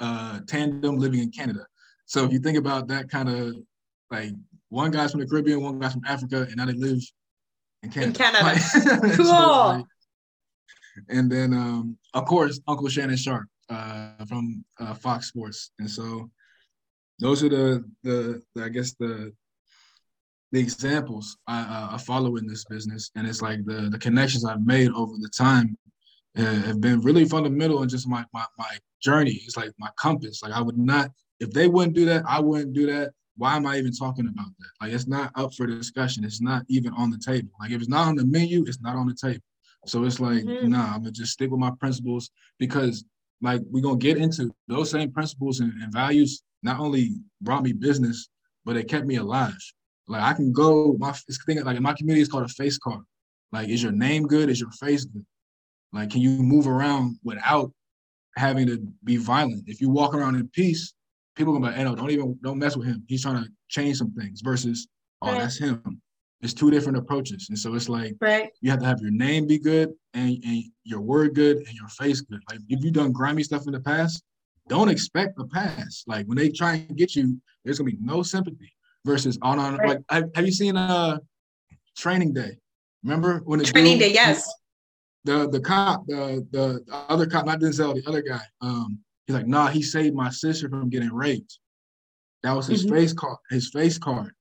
uh, 0.00 0.40
tandem 0.46 0.96
living 0.98 1.20
in 1.20 1.30
Canada. 1.30 1.66
So 2.06 2.24
if 2.24 2.32
you 2.32 2.38
think 2.38 2.56
about 2.56 2.88
that 2.88 3.10
kind 3.10 3.28
of 3.28 3.54
like 4.10 4.30
one 4.70 4.90
guy's 4.90 5.10
from 5.12 5.20
the 5.20 5.26
Caribbean, 5.26 5.60
one 5.62 5.78
guy's 5.78 5.92
from 5.92 6.02
Africa, 6.06 6.42
and 6.42 6.56
now 6.56 6.64
they 6.64 6.72
live 6.72 7.00
in 7.82 7.90
Canada. 7.90 8.08
In 8.08 8.14
Canada. 8.14 8.60
cool. 9.16 9.24
so 9.26 9.68
like, 9.68 9.84
and 11.08 11.30
then 11.30 11.52
um, 11.52 11.98
of 12.14 12.24
course 12.24 12.60
Uncle 12.66 12.88
Shannon 12.88 13.16
Sharpe 13.16 13.48
uh, 13.68 14.24
from 14.26 14.64
uh, 14.80 14.94
Fox 14.94 15.28
Sports. 15.28 15.70
And 15.78 15.88
so 15.88 16.30
those 17.20 17.44
are 17.44 17.48
the, 17.48 17.84
the 18.02 18.42
the 18.54 18.64
I 18.64 18.68
guess 18.68 18.94
the 18.94 19.32
the 20.52 20.60
examples 20.60 21.36
I, 21.46 21.60
uh, 21.60 21.94
I 21.94 21.98
follow 21.98 22.36
in 22.36 22.46
this 22.46 22.64
business, 22.64 23.10
and 23.14 23.26
it's 23.26 23.42
like 23.42 23.64
the 23.64 23.88
the 23.90 23.98
connections 23.98 24.44
I've 24.44 24.64
made 24.66 24.90
over 24.90 25.12
the 25.20 25.28
time 25.28 25.76
uh, 26.38 26.42
have 26.42 26.80
been 26.80 27.00
really 27.00 27.24
fundamental 27.24 27.82
in 27.82 27.88
just 27.88 28.08
my, 28.08 28.24
my 28.32 28.44
my 28.58 28.78
journey. 29.02 29.40
It's 29.44 29.56
like 29.56 29.70
my 29.78 29.90
compass. 29.96 30.42
Like 30.42 30.52
I 30.52 30.60
would 30.60 30.78
not, 30.78 31.10
if 31.38 31.50
they 31.52 31.68
wouldn't 31.68 31.94
do 31.94 32.04
that, 32.06 32.24
I 32.28 32.40
wouldn't 32.40 32.72
do 32.72 32.86
that. 32.86 33.12
Why 33.36 33.56
am 33.56 33.66
I 33.66 33.78
even 33.78 33.92
talking 33.92 34.26
about 34.28 34.50
that? 34.58 34.68
Like 34.80 34.92
it's 34.92 35.06
not 35.06 35.32
up 35.34 35.54
for 35.54 35.66
discussion. 35.66 36.24
It's 36.24 36.40
not 36.40 36.64
even 36.68 36.92
on 36.94 37.10
the 37.10 37.18
table. 37.18 37.50
Like 37.60 37.70
if 37.70 37.80
it's 37.80 37.88
not 37.88 38.08
on 38.08 38.16
the 38.16 38.26
menu, 38.26 38.64
it's 38.66 38.80
not 38.80 38.96
on 38.96 39.06
the 39.06 39.14
table. 39.14 39.42
So 39.86 40.04
it's 40.04 40.20
like, 40.20 40.44
mm-hmm. 40.44 40.68
nah, 40.68 40.94
I'm 40.94 41.02
gonna 41.02 41.12
just 41.12 41.32
stick 41.32 41.50
with 41.50 41.60
my 41.60 41.70
principles 41.80 42.30
because 42.58 43.04
like 43.40 43.62
we're 43.70 43.82
gonna 43.82 43.96
get 43.96 44.18
into 44.18 44.54
those 44.68 44.90
same 44.90 45.10
principles 45.10 45.60
and, 45.60 45.72
and 45.82 45.92
values 45.92 46.42
not 46.62 46.80
only 46.80 47.14
brought 47.40 47.62
me 47.62 47.72
business, 47.72 48.28
but 48.64 48.76
it 48.76 48.88
kept 48.88 49.06
me 49.06 49.16
alive. 49.16 49.56
Like 50.10 50.22
I 50.22 50.32
can 50.32 50.52
go, 50.52 50.96
my 50.98 51.12
thing 51.46 51.62
like 51.62 51.76
in 51.76 51.82
my 51.84 51.94
community, 51.94 52.20
it's 52.20 52.30
called 52.30 52.44
a 52.44 52.48
face 52.48 52.78
card. 52.78 53.04
Like, 53.52 53.68
is 53.68 53.80
your 53.80 53.92
name 53.92 54.26
good? 54.26 54.50
Is 54.50 54.60
your 54.60 54.72
face 54.72 55.04
good? 55.04 55.24
Like, 55.92 56.10
can 56.10 56.20
you 56.20 56.30
move 56.30 56.66
around 56.66 57.18
without 57.22 57.72
having 58.36 58.66
to 58.66 58.78
be 59.04 59.16
violent? 59.16 59.64
If 59.68 59.80
you 59.80 59.88
walk 59.88 60.12
around 60.12 60.34
in 60.34 60.48
peace, 60.48 60.94
people 61.36 61.52
gonna 61.52 61.66
be 61.66 61.68
like, 61.68 61.76
hey, 61.76 61.84
no, 61.84 61.94
don't 61.94 62.10
even 62.10 62.36
don't 62.42 62.58
mess 62.58 62.76
with 62.76 62.88
him. 62.88 63.04
He's 63.06 63.22
trying 63.22 63.44
to 63.44 63.48
change 63.68 63.98
some 63.98 64.12
things 64.12 64.40
versus, 64.40 64.88
oh, 65.22 65.30
right. 65.30 65.42
that's 65.42 65.58
him. 65.58 66.02
It's 66.40 66.54
two 66.54 66.72
different 66.72 66.98
approaches. 66.98 67.46
And 67.48 67.58
so 67.58 67.74
it's 67.76 67.88
like 67.88 68.16
right. 68.20 68.50
you 68.62 68.70
have 68.70 68.80
to 68.80 68.86
have 68.86 69.00
your 69.00 69.12
name 69.12 69.46
be 69.46 69.58
good 69.58 69.92
and, 70.14 70.42
and 70.44 70.64
your 70.82 71.00
word 71.02 71.36
good 71.36 71.58
and 71.58 71.74
your 71.74 71.88
face 71.88 72.20
good. 72.20 72.40
Like 72.50 72.58
if 72.68 72.82
you've 72.82 72.94
done 72.94 73.12
grimy 73.12 73.44
stuff 73.44 73.66
in 73.66 73.74
the 73.74 73.80
past, 73.80 74.24
don't 74.68 74.88
expect 74.88 75.36
the 75.36 75.46
pass. 75.46 76.02
Like 76.08 76.26
when 76.26 76.36
they 76.36 76.48
try 76.48 76.74
and 76.74 76.96
get 76.96 77.14
you, 77.14 77.40
there's 77.64 77.78
gonna 77.78 77.92
be 77.92 77.98
no 78.00 78.24
sympathy 78.24 78.72
versus 79.04 79.38
on 79.42 79.58
on 79.58 79.76
right. 79.76 79.88
like 79.88 79.98
have, 80.10 80.30
have 80.34 80.46
you 80.46 80.52
seen 80.52 80.76
uh 80.76 81.18
training 81.96 82.32
day? 82.32 82.58
Remember 83.02 83.40
when 83.44 83.60
it's 83.60 83.72
training 83.72 83.98
day, 83.98 84.12
yes. 84.12 84.50
The 85.24 85.48
the 85.48 85.60
cop, 85.60 86.06
the 86.06 86.46
the 86.50 86.84
other 87.08 87.26
cop, 87.26 87.46
not 87.46 87.60
Denzel, 87.60 87.94
the 87.94 88.08
other 88.08 88.22
guy, 88.22 88.40
um, 88.62 88.98
he's 89.26 89.36
like, 89.36 89.46
nah, 89.46 89.68
he 89.68 89.82
saved 89.82 90.14
my 90.14 90.30
sister 90.30 90.68
from 90.68 90.88
getting 90.88 91.12
raped. 91.12 91.58
That 92.42 92.52
was 92.52 92.66
his 92.66 92.86
mm-hmm. 92.86 92.94
face 92.94 93.12
card, 93.12 93.36
his 93.50 93.68
face 93.70 93.98
card. 93.98 94.32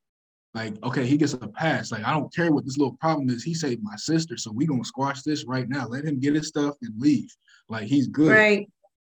Like, 0.53 0.81
okay, 0.83 1.05
he 1.05 1.17
gets 1.17 1.33
a 1.33 1.37
pass. 1.37 1.91
Like, 1.91 2.05
I 2.05 2.11
don't 2.11 2.33
care 2.33 2.51
what 2.51 2.65
this 2.65 2.77
little 2.77 2.97
problem 2.99 3.29
is. 3.29 3.43
He 3.43 3.53
saved 3.53 3.83
my 3.83 3.95
sister. 3.97 4.35
So 4.37 4.51
we 4.51 4.65
gonna 4.65 4.83
squash 4.83 5.21
this 5.21 5.45
right 5.45 5.67
now. 5.67 5.87
Let 5.87 6.05
him 6.05 6.19
get 6.19 6.35
his 6.35 6.47
stuff 6.47 6.75
and 6.81 6.99
leave. 6.99 7.29
Like 7.67 7.87
he's 7.87 8.07
good. 8.07 8.31
Right. 8.31 8.69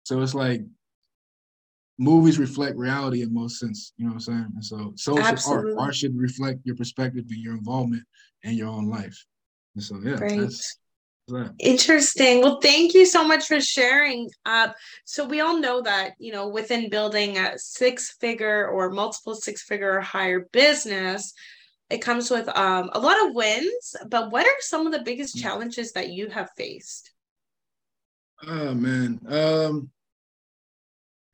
So 0.05 0.21
it's 0.21 0.35
like 0.35 0.63
movies 1.99 2.39
reflect 2.39 2.77
reality 2.77 3.23
in 3.23 3.33
most 3.33 3.59
sense. 3.59 3.93
You 3.97 4.07
know 4.07 4.13
what 4.13 4.15
I'm 4.15 4.21
saying? 4.21 4.53
And 4.55 4.65
so, 4.65 4.93
so 4.97 5.17
should 5.17 5.39
art. 5.49 5.67
Art 5.79 5.95
should 5.95 6.17
reflect 6.17 6.61
your 6.65 6.77
perspective 6.77 7.25
and 7.31 7.39
your 7.39 7.55
involvement 7.55 8.03
in 8.43 8.55
your 8.55 8.69
own 8.69 8.89
life. 8.89 9.25
And 9.75 9.85
so, 9.85 10.01
yeah, 10.03 10.17
Great. 10.17 10.41
that's 10.41 10.79
Interesting. 11.61 12.41
Well, 12.41 12.61
thank 12.61 12.95
you 12.95 13.07
so 13.07 13.27
much 13.27 13.47
for 13.47 13.61
sharing. 13.61 14.29
Uh, 14.45 14.69
so 15.05 15.25
we 15.25 15.41
all 15.41 15.59
know 15.59 15.81
that 15.83 16.13
you 16.19 16.33
know 16.33 16.49
within 16.49 16.91
building 16.91 17.39
a 17.39 17.57
six-figure 17.57 18.69
or 18.69 18.91
multiple 18.91 19.35
six-figure 19.35 19.99
or 19.99 20.01
higher 20.01 20.49
business, 20.53 21.33
it 21.91 21.99
comes 21.99 22.29
with 22.29 22.49
um, 22.57 22.91
a 22.93 22.99
lot 22.99 23.25
of 23.25 23.35
wins. 23.35 23.95
But 24.09 24.33
what 24.33 24.47
are 24.47 24.53
some 24.61 24.87
of 24.87 24.93
the 24.93 25.03
biggest 25.03 25.37
mm. 25.37 25.43
challenges 25.43 25.93
that 25.93 26.11
you 26.11 26.29
have 26.29 26.51
faced? 26.57 27.13
Oh 28.47 28.75
man, 28.75 29.21
um, 29.29 29.91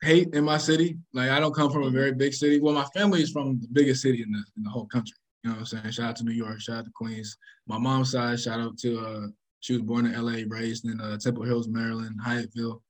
hate 0.01 0.33
in 0.33 0.43
my 0.43 0.57
city. 0.57 0.97
Like 1.13 1.29
I 1.29 1.39
don't 1.39 1.55
come 1.55 1.71
from 1.71 1.83
a 1.83 1.89
very 1.89 2.13
big 2.13 2.33
city. 2.33 2.59
Well, 2.59 2.73
my 2.73 2.85
family 2.95 3.21
is 3.21 3.31
from 3.31 3.59
the 3.59 3.67
biggest 3.71 4.01
city 4.01 4.21
in 4.21 4.31
the 4.31 4.43
in 4.57 4.63
the 4.63 4.69
whole 4.69 4.85
country. 4.85 5.15
You 5.43 5.49
know 5.49 5.55
what 5.55 5.59
I'm 5.59 5.65
saying? 5.65 5.91
Shout 5.91 6.09
out 6.09 6.15
to 6.17 6.23
New 6.23 6.33
York, 6.33 6.59
shout 6.59 6.77
out 6.77 6.85
to 6.85 6.91
Queens. 6.91 7.37
My 7.67 7.77
mom's 7.77 8.11
side, 8.11 8.39
shout 8.39 8.59
out 8.59 8.77
to 8.79 8.99
uh 8.99 9.27
she 9.61 9.73
was 9.73 9.81
born 9.81 10.05
in 10.05 10.13
LA, 10.13 10.43
raised 10.47 10.85
in 10.85 11.01
uh, 11.01 11.17
Temple 11.17 11.43
Hills, 11.43 11.67
Maryland, 11.67 12.15
Hyattsville. 12.25 12.81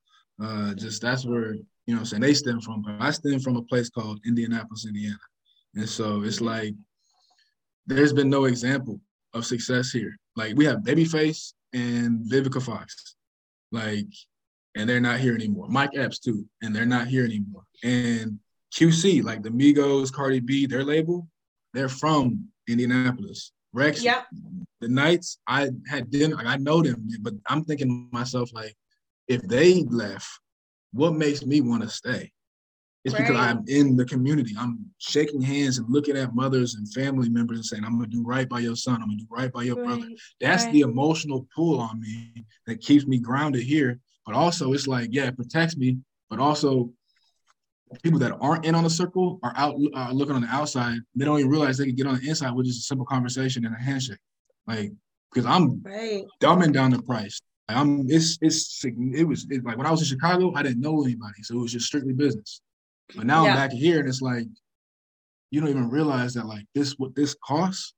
Uh 0.42 0.74
just 0.75 1.01
that's 1.01 1.25
where, 1.25 1.54
you 1.54 1.63
know 1.88 1.96
what 1.96 2.00
I'm 2.00 2.06
saying, 2.06 2.22
they 2.22 2.34
stem 2.34 2.62
from. 2.62 2.84
I 3.00 3.12
stem 3.12 3.39
from 3.39 3.58
a 3.58 3.63
place 3.63 3.89
called 3.89 4.20
Indianapolis, 4.25 4.86
Indiana. 4.88 5.18
And 5.75 5.88
so 5.88 6.24
it's 6.24 6.42
like 6.42 6.74
there's 7.86 8.13
been 8.13 8.30
no 8.30 8.46
example 8.46 9.00
of 9.34 9.46
success 9.46 9.92
here. 9.92 10.16
Like 10.36 10.56
we 10.56 10.66
have 10.66 10.80
Babyface 10.80 11.54
and 11.74 12.20
Vivica 12.25 12.62
Fox. 12.62 13.16
Like 13.72 14.08
and 14.76 14.90
they're 14.90 15.00
not 15.00 15.20
here 15.20 15.36
anymore. 15.36 15.68
Mike 15.70 15.92
Epps 15.96 16.20
too, 16.20 16.46
and 16.62 16.76
they're 16.76 16.86
not 16.86 17.08
here 17.08 17.26
anymore. 17.26 17.64
And 17.84 18.40
QC, 18.74 19.24
like 19.24 19.44
the 19.44 19.50
Migos, 19.50 20.12
Cardi 20.12 20.40
B, 20.40 20.66
their 20.66 20.84
label, 20.84 21.28
they're 21.74 21.90
from 21.90 22.48
Indianapolis. 22.68 23.52
Rex, 23.72 24.04
yeah. 24.04 24.24
the 24.82 24.88
Knights, 24.88 25.40
I 25.48 25.70
had 25.88 26.10
dinner, 26.10 26.36
like 26.36 26.48
I 26.48 26.58
know 26.58 26.82
them, 26.82 27.08
but 27.22 27.34
I'm 27.48 27.64
thinking 27.64 27.88
to 27.88 28.18
myself, 28.18 28.52
like, 28.52 28.76
if 29.28 29.42
they 29.44 29.84
left, 29.84 30.28
what 30.92 31.14
makes 31.14 31.46
me 31.46 31.62
want 31.62 31.84
to 31.84 31.90
stay? 31.90 32.32
It's 33.06 33.14
right. 33.14 33.28
because 33.28 33.40
I'm 33.40 33.64
in 33.68 33.96
the 33.96 34.06
community. 34.06 34.56
I'm 34.58 34.86
shaking 34.98 35.42
hands 35.42 35.78
and 35.78 35.90
looking 35.90 36.18
at 36.18 36.36
mothers 36.36 36.76
and 36.76 36.92
family 36.92 37.30
members 37.30 37.58
and 37.58 37.66
saying, 37.66 37.86
I'm 37.86 37.98
gonna 37.98 38.08
do 38.08 38.24
right 38.24 38.50
by 38.50 38.60
your 38.60 38.76
son, 38.76 38.96
I'm 38.96 39.08
gonna 39.08 39.18
do 39.18 39.28
right 39.30 39.52
by 39.52 39.64
your 39.64 39.78
right. 39.78 39.86
brother. 39.86 40.08
That's 40.42 40.66
right. 40.66 40.74
the 40.74 40.82
emotional 40.82 41.48
pull 41.56 41.80
on 41.80 42.02
me 42.02 42.46
that 42.66 42.82
keeps 42.82 43.06
me 43.06 43.20
grounded 43.20 43.64
here 43.64 44.00
but 44.26 44.36
also, 44.36 44.74
it's 44.74 44.88
like, 44.88 45.10
yeah, 45.12 45.28
it 45.28 45.38
protects 45.38 45.78
me, 45.78 45.98
but 46.30 46.40
also 46.40 46.92
people 48.04 48.20
that 48.20 48.38
aren't 48.40 48.66
in 48.66 48.76
on 48.76 48.84
the 48.84 48.90
circle 48.90 49.40
are 49.44 49.54
out 49.56 49.76
uh, 49.96 50.12
looking 50.12 50.36
on 50.36 50.42
the 50.42 50.48
outside. 50.48 51.00
They 51.16 51.26
don't 51.26 51.40
even 51.40 51.52
realize 51.52 51.78
they 51.78 51.86
can 51.86 51.96
get 51.96 52.08
on 52.08 52.20
the 52.20 52.30
inside 52.30 52.52
with 52.52 52.68
just 52.68 52.80
a 52.80 52.84
simple 52.84 53.06
conversation 53.06 53.66
and 53.66 53.76
a 53.76 53.80
handshake. 53.80 54.20
Like, 54.68 54.92
because 55.32 55.46
I'm 55.46 55.82
right. 55.84 56.26
dumbing 56.42 56.74
down 56.74 56.92
the 56.92 57.02
price. 57.02 57.42
Like, 57.68 57.78
I'm 57.78 58.06
it's 58.10 58.38
it's 58.42 58.84
it 58.84 59.28
was 59.28 59.46
it, 59.50 59.64
like 59.64 59.78
when 59.78 59.88
I 59.88 59.92
was 59.92 60.02
in 60.02 60.08
Chicago, 60.08 60.54
I 60.56 60.64
didn't 60.64 60.82
know 60.82 61.04
anybody, 61.04 61.44
so 61.44 61.56
it 61.56 61.62
was 61.62 61.72
just 61.72 61.86
strictly 61.86 62.14
business. 62.14 62.62
But 63.16 63.26
now 63.26 63.44
yeah. 63.44 63.52
I'm 63.52 63.56
back 63.56 63.72
here, 63.72 64.00
and 64.00 64.08
it's 64.08 64.22
like 64.22 64.48
you 65.52 65.62
don't 65.62 65.70
even 65.70 65.90
realize 65.90 66.34
that 66.36 66.46
like 66.46 66.66
this 66.74 66.94
what 66.98 67.16
this 67.16 67.36
costs 67.44 67.94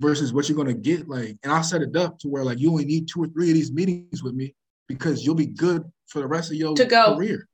versus 0.00 0.32
what 0.32 0.48
you're 0.48 0.56
gonna 0.56 0.74
get. 0.74 1.08
Like, 1.08 1.36
and 1.42 1.52
I 1.52 1.62
set 1.62 1.82
it 1.82 1.96
up 1.96 2.18
to 2.20 2.28
where 2.28 2.44
like 2.44 2.58
you 2.58 2.70
only 2.70 2.84
need 2.84 3.08
two 3.08 3.22
or 3.22 3.28
three 3.28 3.48
of 3.48 3.54
these 3.54 3.72
meetings 3.72 4.22
with 4.22 4.34
me, 4.34 4.54
because 4.88 5.24
you'll 5.24 5.34
be 5.34 5.46
good 5.46 5.84
for 6.06 6.20
the 6.20 6.26
rest 6.26 6.50
of 6.50 6.56
your 6.56 6.74
to 6.74 6.84
go. 6.84 7.16
career. 7.16 7.48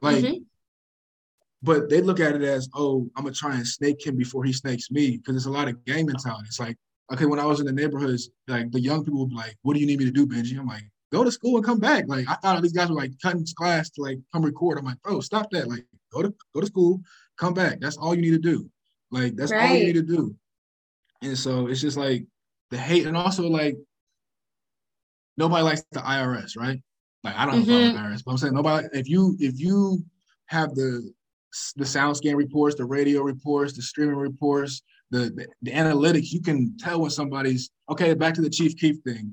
Like, 0.00 0.16
mm-hmm. 0.16 0.42
but 1.62 1.88
they 1.88 2.00
look 2.00 2.20
at 2.20 2.34
it 2.34 2.42
as, 2.42 2.68
oh, 2.74 3.08
I'm 3.16 3.24
gonna 3.24 3.34
try 3.34 3.54
and 3.54 3.66
snake 3.66 4.06
him 4.06 4.16
before 4.16 4.44
he 4.44 4.52
snakes 4.52 4.90
me, 4.90 5.16
because 5.16 5.36
it's 5.36 5.46
a 5.46 5.50
lot 5.50 5.68
of 5.68 5.84
game 5.84 6.06
mentality. 6.06 6.44
It's 6.46 6.60
like, 6.60 6.76
okay, 7.12 7.26
when 7.26 7.40
I 7.40 7.46
was 7.46 7.60
in 7.60 7.66
the 7.66 7.72
neighborhoods, 7.72 8.30
like 8.48 8.70
the 8.72 8.80
young 8.80 9.04
people 9.04 9.20
would 9.20 9.30
be 9.30 9.36
like, 9.36 9.56
"What 9.62 9.74
do 9.74 9.80
you 9.80 9.86
need 9.86 9.98
me 9.98 10.04
to 10.04 10.10
do, 10.10 10.26
Bengi?" 10.26 10.58
I'm 10.58 10.66
like, 10.66 10.84
"Go 11.12 11.24
to 11.24 11.32
school 11.32 11.56
and 11.56 11.64
come 11.64 11.78
back." 11.78 12.04
Like 12.08 12.28
I 12.28 12.34
thought 12.34 12.60
these 12.62 12.72
guys 12.72 12.88
were 12.88 12.96
like 12.96 13.12
cutting 13.22 13.46
class 13.56 13.90
to 13.90 14.02
like 14.02 14.18
come 14.32 14.44
record. 14.44 14.78
I'm 14.78 14.84
like, 14.84 15.00
"Bro, 15.02 15.20
stop 15.20 15.50
that! 15.50 15.68
Like 15.68 15.86
go 16.12 16.22
to 16.22 16.34
go 16.54 16.60
to 16.60 16.66
school, 16.66 17.00
come 17.36 17.54
back. 17.54 17.80
That's 17.80 17.96
all 17.96 18.14
you 18.14 18.22
need 18.22 18.30
to 18.30 18.38
do. 18.38 18.68
Like 19.10 19.36
that's 19.36 19.52
right. 19.52 19.70
all 19.70 19.76
you 19.76 19.86
need 19.86 19.94
to 19.94 20.02
do." 20.02 20.34
And 21.22 21.38
so 21.38 21.68
it's 21.68 21.80
just 21.80 21.96
like 21.96 22.26
the 22.70 22.76
hate, 22.76 23.06
and 23.06 23.16
also 23.16 23.48
like 23.48 23.76
nobody 25.36 25.62
likes 25.62 25.82
the 25.92 26.00
IRS, 26.00 26.56
right? 26.56 26.80
Like 27.24 27.36
I 27.36 27.46
don't 27.46 27.64
mm-hmm. 27.64 27.96
IRS, 27.96 28.22
but 28.24 28.32
I'm 28.32 28.38
saying 28.38 28.54
nobody. 28.54 28.88
If 28.92 29.08
you 29.08 29.36
if 29.38 29.58
you 29.58 30.02
have 30.46 30.74
the 30.74 31.12
the 31.76 31.86
sound 31.86 32.16
scan 32.16 32.36
reports, 32.36 32.76
the 32.76 32.84
radio 32.84 33.22
reports, 33.22 33.72
the 33.72 33.82
streaming 33.82 34.16
reports, 34.16 34.82
the, 35.10 35.30
the, 35.30 35.46
the 35.62 35.70
analytics, 35.70 36.32
you 36.32 36.42
can 36.42 36.76
tell 36.78 37.00
when 37.00 37.10
somebody's 37.10 37.70
okay. 37.90 38.14
Back 38.14 38.34
to 38.34 38.42
the 38.42 38.50
Chief 38.50 38.76
Keef 38.76 38.96
thing, 39.02 39.32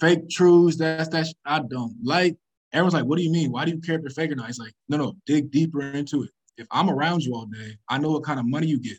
fake 0.00 0.28
truths. 0.28 0.76
That's 0.76 1.08
that's 1.08 1.34
I 1.44 1.60
don't 1.60 1.96
like. 2.02 2.36
Everyone's 2.72 2.94
like, 2.94 3.04
what 3.04 3.16
do 3.16 3.24
you 3.24 3.32
mean? 3.32 3.50
Why 3.50 3.64
do 3.64 3.72
you 3.72 3.80
care 3.80 3.96
if 3.96 4.02
they're 4.02 4.10
fake 4.10 4.30
or 4.30 4.36
not? 4.36 4.48
It's 4.48 4.60
like, 4.60 4.72
no, 4.88 4.96
no, 4.96 5.16
dig 5.26 5.50
deeper 5.50 5.82
into 5.82 6.22
it. 6.22 6.30
If 6.56 6.68
I'm 6.70 6.88
around 6.88 7.24
you 7.24 7.34
all 7.34 7.46
day, 7.46 7.76
I 7.88 7.98
know 7.98 8.10
what 8.10 8.22
kind 8.22 8.38
of 8.38 8.46
money 8.46 8.68
you 8.68 8.78
get. 8.78 8.98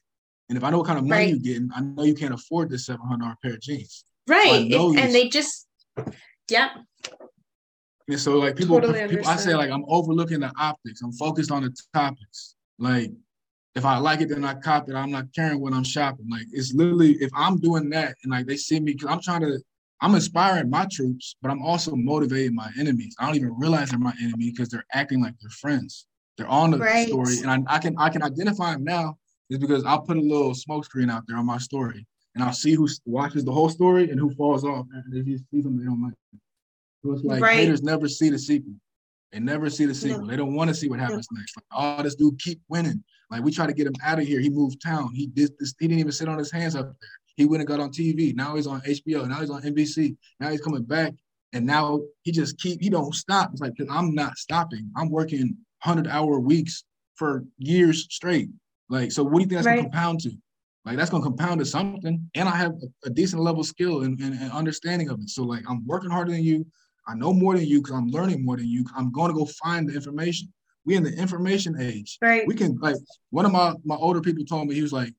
And 0.50 0.58
if 0.58 0.64
I 0.66 0.70
know 0.70 0.80
what 0.80 0.88
kind 0.88 1.00
of 1.00 1.06
money 1.06 1.32
right. 1.32 1.34
you 1.34 1.40
get, 1.40 1.62
I 1.74 1.80
know 1.80 2.04
you 2.04 2.14
can't 2.14 2.34
afford 2.34 2.70
this 2.70 2.90
$700 2.90 3.36
pair 3.42 3.54
of 3.54 3.62
jeans. 3.62 4.04
Right. 4.28 4.70
So 4.70 4.98
and 4.98 5.16
they 5.16 5.30
just, 5.30 5.66
Yep. 6.52 6.72
And 8.10 8.20
so 8.20 8.38
like 8.40 8.58
people, 8.58 8.80
totally 8.82 9.08
people 9.08 9.28
I 9.28 9.38
say 9.38 9.56
like 9.56 9.72
I'm 9.72 9.86
overlooking 9.88 10.42
the 10.42 10.52
optics. 10.60 11.02
I'm 11.02 11.14
focused 11.14 11.50
on 11.50 11.64
the 11.64 11.74
topics. 11.94 12.56
Like 12.78 13.12
if 13.76 13.86
I 13.86 13.98
like 13.98 14.20
it, 14.20 14.30
then 14.30 14.44
I 14.44 14.56
cop 14.56 14.90
it. 14.90 14.96
I'm 14.96 15.12
not 15.12 15.34
caring 15.34 15.62
when 15.62 15.74
I'm 15.74 15.86
shopping. 15.86 16.28
Like 16.30 16.46
it's 16.52 16.74
literally 16.74 17.14
if 17.22 17.32
I'm 17.34 17.58
doing 17.58 17.90
that 17.92 18.16
and 18.24 18.32
like 18.32 18.48
they 18.48 18.58
see 18.58 18.82
me 18.82 18.94
because 18.94 19.10
I'm 19.10 19.22
trying 19.22 19.42
to, 19.42 19.60
I'm 20.02 20.14
inspiring 20.14 20.70
my 20.70 20.86
troops, 20.92 21.38
but 21.42 21.52
I'm 21.52 21.62
also 21.62 21.96
motivating 21.96 22.54
my 22.54 22.70
enemies. 22.78 23.16
I 23.18 23.28
don't 23.28 23.36
even 23.36 23.58
realize 23.58 23.92
they're 23.92 24.00
my 24.00 24.14
enemy 24.22 24.52
because 24.52 24.68
they're 24.68 24.86
acting 24.94 25.22
like 25.22 25.36
they're 25.40 25.50
friends. 25.52 26.08
They're 26.38 26.50
on 26.50 26.72
the 26.72 26.80
right. 26.80 27.08
story, 27.08 27.38
and 27.44 27.52
I, 27.52 27.76
I, 27.76 27.78
can 27.78 27.96
I 27.98 28.10
can 28.10 28.24
identify 28.24 28.72
them 28.72 28.84
now 28.84 29.18
is 29.50 29.60
because 29.60 29.86
I'll 29.86 30.02
put 30.02 30.18
a 30.18 30.22
little 30.22 30.56
smoke 30.56 30.86
screen 30.86 31.10
out 31.10 31.24
there 31.28 31.38
on 31.38 31.46
my 31.46 31.60
story, 31.60 32.08
and 32.36 32.44
I'll 32.44 32.54
see 32.54 32.74
who 32.74 32.88
watches 33.06 33.44
the 33.44 33.52
whole 33.52 33.70
story 33.70 34.10
and 34.10 34.20
who 34.20 34.34
falls 34.36 34.64
off 34.64 34.86
after 34.98 35.10
they 35.12 35.24
see 35.24 35.62
something 35.62 35.78
they 35.78 35.86
don't 35.86 36.02
like. 36.02 36.14
So 37.04 37.12
it's 37.14 37.24
like 37.24 37.42
right. 37.42 37.58
haters 37.58 37.82
never 37.82 38.08
see 38.08 38.30
the 38.30 38.40
sequel. 38.40 38.74
They 39.32 39.40
never 39.40 39.70
see 39.70 39.86
the 39.86 39.96
sequel. 39.96 40.22
No. 40.22 40.28
They 40.28 40.36
don't 40.36 40.56
want 40.56 40.70
to 40.70 40.74
see 40.74 40.90
what 40.90 41.00
happens 41.00 41.28
no. 41.32 41.40
next. 41.40 41.58
Like, 41.58 41.66
oh, 41.72 42.04
this 42.04 42.16
dude 42.16 42.40
keep 42.40 42.62
winning. 42.70 43.04
Like 43.30 43.44
we 43.44 43.52
try 43.52 43.66
to 43.66 43.74
get 43.74 43.88
him 43.88 43.96
out 44.04 44.20
of 44.20 44.28
here. 44.28 44.40
He 44.40 44.50
moved 44.50 44.82
town. 44.82 45.14
He 45.14 45.28
did 45.28 45.52
this. 45.60 45.74
He 45.80 45.88
didn't 45.88 46.00
even 46.00 46.12
sit 46.12 46.28
on 46.28 46.38
his 46.38 46.52
hands 46.52 46.76
up 46.76 46.86
there. 46.86 47.10
He 47.38 47.46
went 47.46 47.62
and 47.62 47.68
got 47.68 47.80
on 47.80 47.92
TV. 47.92 48.36
Now 48.36 48.56
he's 48.56 48.68
on 48.68 48.82
HBO. 48.82 49.28
Now 49.28 49.40
he's 49.40 49.50
on 49.50 49.62
NBC. 49.62 50.16
Now 50.40 50.50
he's 50.50 50.62
coming 50.62 50.84
back. 50.84 51.14
And 51.54 51.66
now 51.66 52.02
he 52.24 52.32
just 52.32 52.58
keep. 52.60 52.82
He 52.82 52.90
don't 52.90 53.16
stop. 53.16 53.52
It's 53.52 53.62
like 53.62 53.74
because 53.76 53.94
I'm 53.94 54.14
not 54.14 54.38
stopping. 54.38 54.90
I'm 54.96 55.10
working 55.10 55.58
hundred 55.80 56.08
hour 56.08 56.40
weeks 56.40 56.84
for 57.16 57.44
years 57.58 58.08
straight. 58.10 58.50
Like 58.90 59.12
so, 59.12 59.24
what 59.24 59.36
do 59.36 59.40
you 59.40 59.46
think 59.46 59.52
that's 59.52 59.68
right. 59.68 59.78
gonna 59.78 59.90
compound 59.90 60.20
to? 60.22 60.32
Like 60.86 60.98
that's 60.98 61.10
gonna 61.10 61.24
compound 61.24 61.60
to 61.60 61.66
something. 61.66 62.30
And 62.36 62.50
I 62.50 62.56
have 62.56 62.72
a, 62.72 63.08
a 63.08 63.10
decent 63.10 63.42
level 63.42 63.64
skill 63.64 64.02
and, 64.02 64.20
and, 64.20 64.34
and 64.34 64.52
understanding 64.52 65.10
of 65.10 65.20
it. 65.20 65.30
So 65.30 65.44
like 65.44 65.64
I'm 65.70 65.86
working 65.86 66.10
harder 66.10 66.32
than 66.32 66.44
you. 66.44 66.66
I 67.08 67.16
know 67.16 67.34
more 67.34 67.56
than 67.56 67.66
you 67.66 67.82
because 67.82 67.96
I'm 67.96 68.10
learning 68.10 68.46
more 68.46 68.58
than 68.58 68.68
you. 68.68 68.86
I'm 68.96 69.12
going 69.12 69.32
to 69.32 69.38
go 69.38 69.46
find 69.46 69.90
the 69.90 69.94
information. 69.94 70.52
We 70.86 70.96
in 70.96 71.04
the 71.04 71.14
information 71.14 71.80
age. 71.80 72.18
Right. 72.22 72.46
We 72.48 72.56
can 72.56 72.78
like 72.80 72.96
one 73.30 73.46
of 73.46 73.52
my 73.52 73.74
my 73.86 73.96
older 73.96 74.22
people 74.22 74.46
told 74.46 74.68
me 74.68 74.76
he 74.76 74.82
was 74.82 74.94
like, 74.94 75.14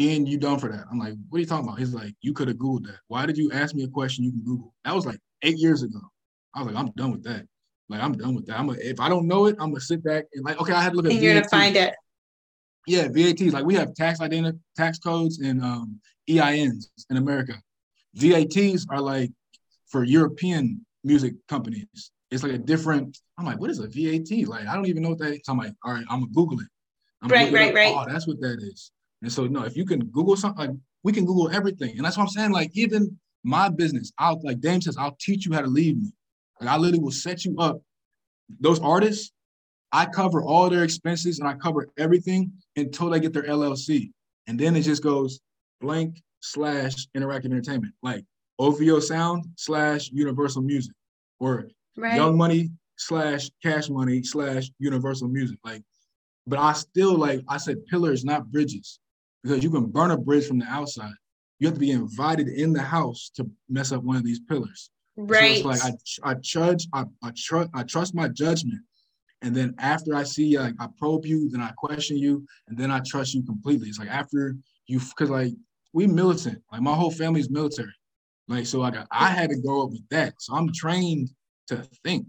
Ian, 0.00 0.26
you 0.26 0.38
done 0.38 0.58
for 0.58 0.68
that? 0.68 0.84
I'm 0.90 0.98
like, 0.98 1.14
what 1.28 1.38
are 1.38 1.40
you 1.40 1.46
talking 1.46 1.66
about? 1.66 1.78
He's 1.78 1.94
like, 1.94 2.14
you 2.20 2.32
could 2.32 2.48
have 2.48 2.56
googled 2.56 2.86
that. 2.86 2.98
Why 3.06 3.26
did 3.26 3.36
you 3.36 3.52
ask 3.52 3.74
me 3.74 3.84
a 3.84 3.88
question 3.88 4.24
you 4.24 4.32
can 4.32 4.40
Google? 4.40 4.74
That 4.84 4.94
was 4.94 5.06
like 5.06 5.18
eight 5.42 5.58
years 5.58 5.82
ago. 5.82 6.00
I 6.54 6.62
was 6.62 6.72
like, 6.72 6.82
I'm 6.82 6.90
done 6.92 7.12
with 7.12 7.22
that. 7.24 7.46
Like 7.88 8.02
I'm 8.02 8.12
done 8.12 8.34
with 8.34 8.46
that. 8.46 8.58
I'm 8.58 8.70
a, 8.70 8.72
if 8.72 8.98
I 9.00 9.08
don't 9.08 9.28
know 9.28 9.46
it, 9.46 9.56
I'm 9.60 9.70
gonna 9.70 9.80
sit 9.80 10.02
back 10.02 10.24
and 10.34 10.44
like, 10.44 10.60
okay, 10.60 10.72
I 10.72 10.82
had 10.82 10.92
to 10.92 10.96
look 10.96 11.06
at. 11.06 11.12
And 11.12 11.22
you're 11.22 11.34
gonna 11.34 11.48
find 11.48 11.76
it. 11.76 11.94
Yeah, 12.86 13.08
VATs. 13.08 13.52
Like 13.52 13.64
we 13.64 13.74
have 13.74 13.94
tax 13.94 14.20
identity, 14.20 14.58
tax 14.76 14.98
codes, 14.98 15.40
and 15.40 15.62
um, 15.62 16.00
EINs 16.28 16.88
in 17.10 17.16
America. 17.16 17.54
VATs 18.16 18.86
are 18.90 19.00
like 19.00 19.30
for 19.88 20.04
European 20.04 20.84
music 21.04 21.34
companies. 21.48 22.10
It's 22.30 22.42
like 22.42 22.52
a 22.52 22.58
different. 22.58 23.18
I'm 23.38 23.46
like, 23.46 23.60
what 23.60 23.70
is 23.70 23.78
a 23.78 23.86
VAT? 23.88 24.48
Like, 24.48 24.66
I 24.66 24.74
don't 24.74 24.86
even 24.86 25.02
know 25.02 25.10
what 25.10 25.18
that 25.18 25.32
is. 25.32 25.40
I'm 25.48 25.58
like, 25.58 25.72
all 25.84 25.92
right, 25.92 26.04
I'm 26.08 26.20
gonna 26.20 26.32
Google 26.32 26.60
it. 26.60 26.66
I'm 27.22 27.30
right, 27.30 27.52
right, 27.52 27.74
right. 27.74 27.94
Oh, 27.94 28.04
that's 28.10 28.26
what 28.26 28.40
that 28.40 28.58
is. 28.62 28.90
And 29.22 29.30
so, 29.30 29.46
no, 29.46 29.64
if 29.64 29.76
you 29.76 29.84
can 29.84 30.06
Google 30.06 30.36
something, 30.36 30.66
like 30.66 30.76
we 31.02 31.12
can 31.12 31.24
Google 31.24 31.50
everything. 31.50 31.96
And 31.96 32.04
that's 32.04 32.16
what 32.16 32.24
I'm 32.24 32.28
saying. 32.30 32.52
Like, 32.52 32.70
even 32.74 33.18
my 33.44 33.68
business, 33.68 34.12
I'll 34.18 34.40
like 34.42 34.60
Dame 34.60 34.80
says, 34.80 34.96
I'll 34.96 35.16
teach 35.20 35.46
you 35.46 35.52
how 35.52 35.60
to 35.60 35.66
leave 35.66 35.96
me. 35.96 36.12
Like, 36.60 36.70
I 36.70 36.76
literally 36.76 37.02
will 37.02 37.10
set 37.12 37.44
you 37.44 37.56
up. 37.58 37.80
Those 38.60 38.80
artists, 38.80 39.32
I 39.92 40.06
cover 40.06 40.42
all 40.42 40.70
their 40.70 40.84
expenses 40.84 41.38
and 41.38 41.48
I 41.48 41.54
cover 41.54 41.88
everything 41.98 42.52
until 42.76 43.10
they 43.10 43.20
get 43.20 43.32
their 43.32 43.42
LLC. 43.42 44.10
And 44.46 44.58
then 44.58 44.74
it 44.74 44.82
just 44.82 45.02
goes 45.02 45.40
blank 45.80 46.22
slash 46.40 47.06
interactive 47.14 47.46
entertainment. 47.46 47.94
Like 48.02 48.24
OVO 48.58 49.00
Sound 49.00 49.44
slash 49.56 50.10
Universal 50.12 50.62
Music, 50.62 50.94
or 51.40 51.68
right. 51.96 52.16
Young 52.16 52.36
Money 52.36 52.70
slash 52.96 53.50
Cash 53.62 53.90
Money 53.90 54.22
slash 54.22 54.70
Universal 54.78 55.28
Music. 55.28 55.58
Like, 55.64 55.82
but 56.46 56.58
I 56.58 56.72
still 56.72 57.16
like 57.16 57.42
I 57.48 57.58
said 57.58 57.84
pillars, 57.86 58.24
not 58.24 58.50
bridges, 58.50 58.98
because 59.42 59.62
you 59.62 59.70
can 59.70 59.86
burn 59.86 60.10
a 60.10 60.18
bridge 60.18 60.46
from 60.46 60.58
the 60.58 60.66
outside. 60.66 61.12
you 61.58 61.68
have 61.68 61.74
to 61.74 61.80
be 61.80 61.90
invited 61.92 62.48
in 62.48 62.72
the 62.72 62.82
house 62.82 63.30
to 63.36 63.48
mess 63.68 63.92
up 63.92 64.02
one 64.02 64.16
of 64.16 64.24
these 64.24 64.40
pillars. 64.40 64.90
Right. 65.16 65.62
So 65.62 65.70
it's 65.70 65.84
like 65.84 65.94
I 66.24 66.30
I 66.30 66.34
judge, 66.34 66.88
I 66.92 67.04
I 67.22 67.32
trust 67.36 67.70
I 67.74 67.82
trust 67.82 68.14
my 68.14 68.28
judgment. 68.28 68.80
And 69.42 69.54
then 69.54 69.74
after 69.78 70.14
I 70.14 70.22
see 70.22 70.58
like 70.58 70.74
I 70.78 70.86
probe 70.98 71.26
you, 71.26 71.50
then 71.50 71.60
I 71.60 71.72
question 71.76 72.16
you, 72.16 72.46
and 72.68 72.78
then 72.78 72.90
I 72.90 73.00
trust 73.04 73.34
you 73.34 73.42
completely. 73.42 73.88
It's 73.88 73.98
like 73.98 74.08
after 74.08 74.56
you 74.86 75.00
because 75.00 75.30
like 75.30 75.52
we 75.92 76.06
militant, 76.06 76.62
like 76.70 76.80
my 76.80 76.94
whole 76.94 77.10
family's 77.10 77.50
military. 77.50 77.92
Like 78.48 78.66
so 78.66 78.80
like 78.80 78.94
I 79.10 79.26
had 79.28 79.50
to 79.50 79.60
grow 79.60 79.84
up 79.84 79.90
with 79.90 80.08
that. 80.10 80.34
So 80.38 80.54
I'm 80.54 80.72
trained 80.72 81.30
to 81.68 81.76
think. 82.04 82.26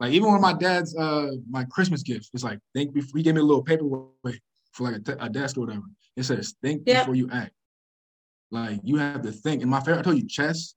Like 0.00 0.12
even 0.12 0.30
when 0.30 0.40
my 0.40 0.52
dad's 0.52 0.96
uh 0.96 1.32
my 1.50 1.64
Christmas 1.64 2.02
gift, 2.02 2.30
it's 2.32 2.44
like 2.44 2.58
think 2.72 2.94
before 2.94 3.18
he 3.18 3.22
gave 3.24 3.34
me 3.34 3.40
a 3.40 3.44
little 3.44 3.62
paperweight 3.62 4.40
for 4.72 4.90
like 4.90 5.08
a, 5.08 5.16
a 5.24 5.28
desk 5.28 5.56
or 5.56 5.60
whatever. 5.62 5.82
It 6.16 6.22
says 6.24 6.54
think 6.62 6.82
Yeah. 6.86 7.00
before 7.00 7.16
you 7.16 7.28
act. 7.32 7.52
Like 8.50 8.80
you 8.84 8.96
have 8.96 9.22
to 9.22 9.32
think. 9.32 9.62
And 9.62 9.70
my 9.70 9.80
favorite, 9.80 10.00
I 10.00 10.02
told 10.02 10.18
you, 10.18 10.28
chess, 10.28 10.74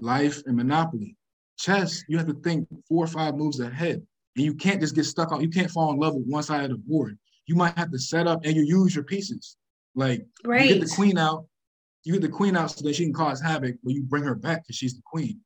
life, 0.00 0.42
and 0.46 0.56
monopoly. 0.56 1.16
Chess, 1.58 2.02
you 2.08 2.18
have 2.18 2.26
to 2.26 2.34
think 2.34 2.68
four 2.88 3.04
or 3.04 3.06
five 3.06 3.36
moves 3.36 3.60
ahead. 3.60 4.02
And 4.36 4.44
you 4.44 4.54
can't 4.54 4.80
just 4.80 4.94
get 4.94 5.04
stuck 5.04 5.32
on, 5.32 5.40
you 5.40 5.48
can't 5.48 5.70
fall 5.70 5.92
in 5.92 5.98
love 5.98 6.14
with 6.14 6.26
one 6.26 6.42
side 6.42 6.64
of 6.64 6.70
the 6.70 6.76
board. 6.76 7.18
You 7.46 7.54
might 7.54 7.76
have 7.78 7.90
to 7.92 7.98
set 7.98 8.26
up 8.26 8.44
and 8.44 8.56
you 8.56 8.62
use 8.62 8.94
your 8.94 9.04
pieces. 9.04 9.56
Like 9.94 10.26
Right. 10.44 10.68
you 10.68 10.74
get 10.74 10.86
the 10.86 10.94
queen 10.94 11.18
out, 11.18 11.46
you 12.02 12.14
get 12.14 12.22
the 12.22 12.28
queen 12.28 12.56
out 12.56 12.70
so 12.70 12.84
that 12.84 12.94
she 12.94 13.04
can 13.04 13.12
cause 13.14 13.40
havoc, 13.40 13.76
but 13.84 13.92
you 13.94 14.02
bring 14.02 14.24
her 14.24 14.34
back 14.34 14.62
because 14.64 14.76
she's 14.76 14.94
the 14.94 15.02
queen. 15.04 15.40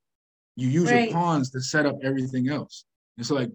You 0.57 0.69
use 0.69 0.91
Right. 0.91 1.11
your 1.11 1.13
pawns 1.13 1.51
to 1.51 1.61
set 1.61 1.87
up 1.87 1.99
everything 2.03 2.49
else. 2.49 2.85
And 3.17 3.27
so 3.27 3.35
like 3.35 3.51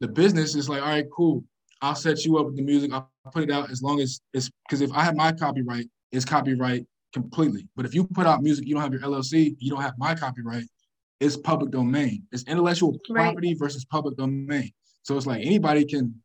the 0.00 0.08
business 0.08 0.54
is 0.54 0.68
like, 0.68 0.82
all 0.82 0.88
right, 0.88 1.06
cool. 1.10 1.44
I'll 1.80 1.94
set 1.94 2.24
you 2.24 2.36
up 2.38 2.46
with 2.46 2.56
the 2.56 2.62
music. 2.62 2.92
I'll 2.92 3.10
put 3.32 3.44
it 3.44 3.50
out 3.50 3.70
as 3.70 3.82
long 3.82 4.00
as 4.00 4.20
it's 4.34 4.50
because 4.68 4.80
if 4.80 4.92
I 4.92 5.02
have 5.02 5.16
my 5.16 5.32
copyright, 5.32 5.88
it's 6.12 6.24
copyright 6.24 6.86
completely. 7.12 7.68
But 7.74 7.86
if 7.86 7.94
you 7.94 8.04
put 8.04 8.26
out 8.26 8.42
music, 8.42 8.66
you 8.66 8.74
don't 8.74 8.82
have 8.82 8.92
your 8.92 9.02
LLC, 9.02 9.56
you 9.58 9.70
don't 9.70 9.80
have 9.80 9.94
my 9.96 10.14
copyright, 10.14 10.64
it's 11.20 11.36
public 11.36 11.70
domain. 11.70 12.26
It's 12.32 12.44
intellectual 12.44 12.92
Right. 13.10 13.24
property 13.24 13.54
versus 13.54 13.84
public 13.84 14.16
domain. 14.16 14.70
So 15.02 15.16
it's 15.16 15.26
like 15.26 15.44
anybody 15.44 15.84
can 15.84 16.22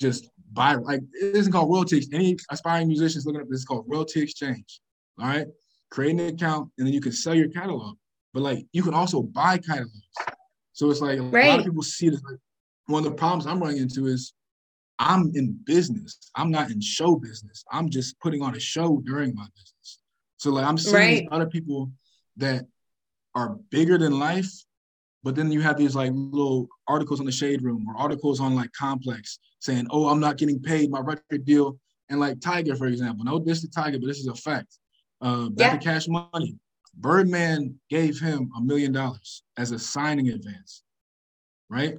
just 0.00 0.28
buy 0.52 0.74
like 0.74 1.00
it 1.20 1.36
isn't 1.36 1.52
called 1.52 1.70
royalty. 1.70 2.06
Any 2.12 2.36
aspiring 2.50 2.88
musicians 2.88 3.24
looking 3.26 3.40
up 3.40 3.48
this 3.48 3.60
is 3.60 3.64
called 3.64 3.86
royalty 3.88 4.20
exchange. 4.22 4.80
All 5.18 5.26
right. 5.26 5.46
Create 5.90 6.12
an 6.12 6.20
account 6.20 6.70
and 6.76 6.86
then 6.86 6.92
you 6.94 7.00
can 7.00 7.12
sell 7.12 7.34
your 7.34 7.48
catalog. 7.48 7.96
But 8.34 8.42
like 8.42 8.66
you 8.72 8.82
can 8.82 8.94
also 8.94 9.22
buy 9.22 9.58
catalogs. 9.58 9.92
So 10.72 10.90
it's 10.90 11.00
like 11.00 11.18
a 11.18 11.22
lot 11.22 11.58
of 11.60 11.64
people 11.64 11.82
see 11.82 12.10
this 12.10 12.22
like 12.22 12.38
one 12.86 13.04
of 13.06 13.10
the 13.10 13.16
problems 13.16 13.46
I'm 13.46 13.60
running 13.60 13.78
into 13.78 14.06
is 14.06 14.34
I'm 14.98 15.30
in 15.34 15.58
business. 15.64 16.18
I'm 16.34 16.50
not 16.50 16.70
in 16.70 16.80
show 16.80 17.16
business. 17.16 17.64
I'm 17.70 17.88
just 17.88 18.18
putting 18.20 18.42
on 18.42 18.54
a 18.54 18.60
show 18.60 19.00
during 19.04 19.34
my 19.34 19.46
business. 19.54 19.98
So 20.36 20.50
like 20.50 20.66
I'm 20.66 20.78
seeing 20.78 20.92
Right. 20.94 21.28
other 21.30 21.46
people 21.46 21.90
that 22.36 22.66
are 23.36 23.50
bigger 23.70 23.98
than 23.98 24.18
life, 24.18 24.50
but 25.22 25.36
then 25.36 25.52
you 25.52 25.60
have 25.60 25.76
these 25.76 25.94
like 25.94 26.10
little 26.14 26.66
articles 26.88 27.20
on 27.20 27.26
the 27.26 27.32
shade 27.32 27.62
room 27.62 27.86
or 27.86 27.96
articles 27.96 28.40
on 28.40 28.54
like 28.56 28.72
complex 28.72 29.38
saying, 29.60 29.86
oh, 29.90 30.08
I'm 30.08 30.18
not 30.20 30.38
getting 30.38 30.58
paid 30.60 30.90
my 30.90 31.00
record 31.00 31.44
deal. 31.44 31.78
And 32.08 32.18
like 32.18 32.38
Tyga, 32.38 32.76
for 32.76 32.86
example, 32.86 33.24
no, 33.24 33.38
this 33.38 33.62
is 33.62 33.70
Tyga, 33.70 34.00
but 34.00 34.06
this 34.06 34.18
is 34.18 34.26
a 34.26 34.34
fact. 34.34 34.78
Uh, 35.20 35.48
back 35.50 35.72
Yeah. 35.72 35.78
to 35.78 35.84
cash 35.84 36.08
money. 36.08 36.56
Birdman 36.94 37.78
gave 37.90 38.18
him 38.18 38.50
a 38.56 38.60
million 38.60 38.90
dollars 38.90 39.42
as 39.58 39.70
a 39.70 39.78
signing 39.78 40.30
advance, 40.30 40.82
right? 41.68 41.98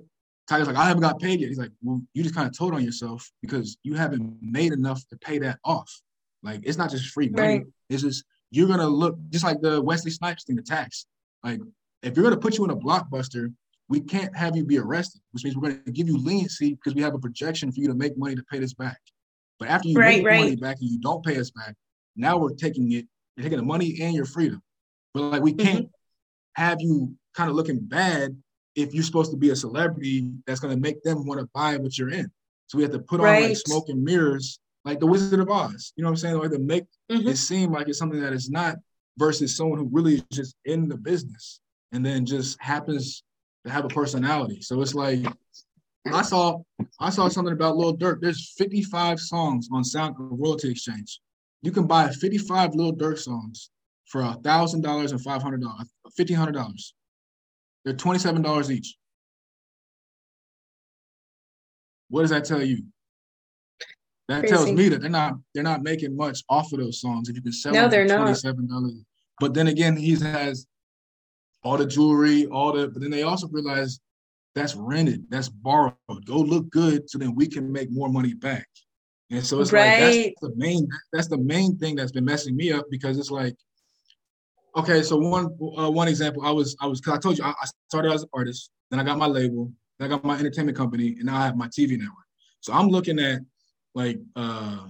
Tyga's 0.50 0.68
like, 0.68 0.78
I 0.78 0.86
haven't 0.86 1.02
got 1.04 1.20
paid 1.20 1.40
yet. 1.40 1.50
He's 1.50 1.60
like, 1.60 1.72
well, 1.84 2.02
you 2.14 2.24
just 2.24 2.34
kind 2.34 2.48
of 2.48 2.58
told 2.58 2.74
on 2.74 2.84
yourself 2.84 3.30
because 3.42 3.78
you 3.84 3.94
haven't 3.94 4.38
made 4.42 4.72
enough 4.74 5.06
to 5.10 5.18
pay 5.18 5.38
that 5.40 5.60
off. 5.64 5.92
Like, 6.42 6.62
it's 6.64 6.78
not 6.78 6.90
just 6.90 7.08
free 7.10 7.30
money. 7.30 7.48
Right. 7.60 7.66
It's 7.90 8.02
just 8.02 8.24
you're 8.50 8.68
gonna 8.68 8.88
look 8.88 9.18
just 9.30 9.44
like 9.44 9.62
the 9.62 9.82
Wesley 9.82 10.12
Snipes 10.12 10.46
thing, 10.46 10.56
the 10.56 10.62
tax. 10.62 11.06
Like, 11.44 11.60
if 12.04 12.16
you're 12.16 12.24
gonna 12.24 12.38
put 12.38 12.58
you 12.58 12.64
in 12.66 12.72
a 12.72 12.76
blockbuster, 12.76 13.54
we 13.90 14.02
can't 14.02 14.36
have 14.36 14.56
you 14.56 14.64
be 14.66 14.78
arrested, 14.78 15.22
which 15.32 15.44
means 15.44 15.56
we're 15.56 15.70
gonna 15.70 15.92
give 15.92 16.08
you 16.08 16.18
leniency 16.18 16.74
because 16.74 16.94
we 16.96 17.02
have 17.02 17.14
a 17.14 17.20
projection 17.20 17.72
for 17.72 17.80
you 17.80 17.88
to 17.88 17.96
make 17.96 18.18
money 18.18 18.36
to 18.36 18.44
pay 18.52 18.60
this 18.60 18.74
back. 18.74 19.00
But 19.60 19.70
after 19.70 19.88
you 19.88 19.98
Right, 19.98 20.18
make 20.18 20.26
right. 20.26 20.38
money 20.38 20.56
back 20.56 20.78
and 20.82 20.90
you 20.90 21.00
don't 21.00 21.24
pay 21.26 21.38
us 21.40 21.52
back, 21.52 21.76
now 22.16 22.38
we're 22.38 22.54
taking 22.54 22.92
it, 22.92 23.08
you're 23.36 23.44
taking 23.44 23.58
the 23.58 23.66
money 23.66 23.98
and 24.02 24.14
your 24.16 24.26
freedom. 24.26 24.62
But 25.14 25.24
like 25.32 25.42
we 25.42 25.54
can't 25.54 25.86
Mm-hmm. 25.86 26.62
have 26.64 26.82
you 26.82 27.16
kind 27.34 27.50
of 27.50 27.56
looking 27.56 27.80
bad 27.80 28.36
if 28.76 28.94
you're 28.94 29.04
supposed 29.04 29.32
to 29.32 29.38
be 29.38 29.50
a 29.52 29.56
celebrity 29.56 30.32
that's 30.46 30.60
gonna 30.60 30.78
make 30.78 31.02
them 31.04 31.26
want 31.26 31.40
to 31.40 31.50
buy 31.54 31.78
what 31.78 31.98
you're 31.98 32.10
in. 32.12 32.30
So 32.68 32.78
we 32.78 32.84
have 32.84 32.92
to 32.92 33.00
put 33.00 33.22
on 33.22 33.28
like 33.42 33.58
smoke 33.58 33.90
and 33.90 34.04
mirrors, 34.04 34.60
like 34.84 35.00
the 35.00 35.08
Wizard 35.08 35.40
of 35.40 35.50
Oz. 35.50 35.94
You 35.96 36.04
know 36.04 36.10
what 36.10 36.12
I'm 36.14 36.18
saying? 36.18 36.38
Like 36.38 36.52
to 36.52 36.60
make 36.60 36.86
Mhm. 37.10 37.28
it 37.28 37.38
seem 37.38 37.72
like 37.72 37.88
it's 37.88 37.98
something 37.98 38.20
that 38.22 38.34
it's 38.34 38.50
not, 38.50 38.76
versus 39.18 39.56
someone 39.56 39.80
who 39.80 39.90
really 39.92 40.16
is 40.16 40.24
just 40.32 40.56
in 40.66 40.88
the 40.88 40.98
business 40.98 41.60
and 41.92 42.06
then 42.06 42.26
just 42.26 42.62
happens 42.62 43.24
to 43.66 43.72
have 43.72 43.86
a 43.86 43.90
personality. 43.90 44.62
So 44.62 44.82
it's 44.82 44.96
like 44.96 45.26
I 46.14 46.22
saw 46.22 46.60
I 47.00 47.10
saw 47.10 47.28
something 47.28 47.54
about 47.54 47.78
Lil 47.78 47.98
Durk. 47.98 48.22
There's 48.22 48.54
55 48.58 49.20
songs 49.20 49.68
on 49.72 49.84
Sound 49.84 50.16
Royalty 50.18 50.72
Exchange. 50.72 51.20
You 51.62 51.72
can 51.72 51.88
buy 51.88 52.10
55 52.10 52.76
Lil 52.76 52.94
Durk 52.94 53.18
songs 53.18 53.72
for 54.08 54.22
a 54.22 54.34
thousand 54.36 54.82
dollars 54.82 55.12
and 55.12 55.22
five 55.22 55.42
hundred 55.44 55.62
dollars, 55.62 55.90
fifteen 56.16 56.38
hundred 56.38 56.54
dollars. 56.54 56.94
They're 57.84 57.94
twenty-seven 57.94 58.42
dollars 58.42 58.72
each. 58.72 58.96
What 62.10 62.22
does 62.22 62.30
that 62.30 62.46
tell 62.46 62.64
you? 62.64 62.84
That 64.28 64.48
tells 64.48 64.72
me 64.72 64.90
that 64.90 65.02
they're 65.02 65.10
not 65.10 65.36
they're 65.54 65.64
not 65.64 65.84
making 65.84 66.16
much 66.16 66.44
off 66.50 66.74
of 66.74 66.80
those 66.80 67.00
songs. 67.00 67.30
If 67.30 67.36
you 67.36 67.42
can 67.42 67.54
sell 67.54 67.74
No, 67.74 67.88
them 67.88 68.08
for 68.08 68.16
twenty 68.16 68.34
seven 68.36 68.68
dollars, 68.68 68.94
but 69.40 69.54
then 69.54 69.68
again, 69.68 69.96
he 69.96 70.16
has 70.16 70.68
all 71.64 71.78
the 71.78 71.86
jewelry, 71.86 72.46
all 72.48 72.74
the. 72.74 72.90
But 72.90 73.02
then 73.02 73.12
they 73.12 73.24
also 73.24 73.48
realize 73.48 74.00
that's 74.54 74.76
rented, 74.76 75.26
that's 75.30 75.50
borrowed. 75.50 75.96
Go 76.26 76.40
look 76.40 76.70
good, 76.72 77.10
so 77.10 77.18
then 77.18 77.36
we 77.36 77.48
can 77.48 77.72
make 77.72 77.90
more 77.92 78.10
money 78.10 78.34
back. 78.34 78.68
And 79.30 79.46
so 79.46 79.62
it's 79.62 79.72
like 79.72 79.98
that's 79.98 80.18
the 80.42 80.54
main 80.56 80.88
that's 81.14 81.28
the 81.28 81.38
main 81.38 81.78
thing 81.78 81.96
that's 81.96 82.12
been 82.12 82.26
messing 82.26 82.56
me 82.56 82.72
up 82.72 82.86
because 82.90 83.18
it's 83.18 83.32
like, 83.32 83.56
okay, 84.76 85.04
so 85.04 85.18
one 85.18 85.58
uh, 85.78 85.90
one 85.90 86.08
example, 86.10 86.44
I 86.46 86.52
was 86.52 86.76
I 86.82 86.88
was 86.88 87.00
because 87.00 87.18
I 87.18 87.20
told 87.20 87.38
you 87.38 87.46
I, 87.46 87.50
I 87.50 87.68
started 87.90 88.12
as 88.12 88.24
an 88.24 88.30
artist, 88.34 88.72
then 88.90 89.00
I 89.00 89.04
got 89.04 89.18
my 89.18 89.28
label, 89.28 89.72
then 90.00 90.12
I 90.12 90.16
got 90.16 90.26
my 90.26 90.38
entertainment 90.38 90.78
company, 90.78 91.16
and 91.18 91.26
now 91.26 91.38
I 91.38 91.46
have 91.46 91.56
my 91.56 91.68
TV 91.68 91.92
network. 91.92 92.26
So 92.60 92.74
I'm 92.74 92.90
looking 92.90 93.20
at 93.20 93.42
like 93.98 94.20
uh, 94.36 94.88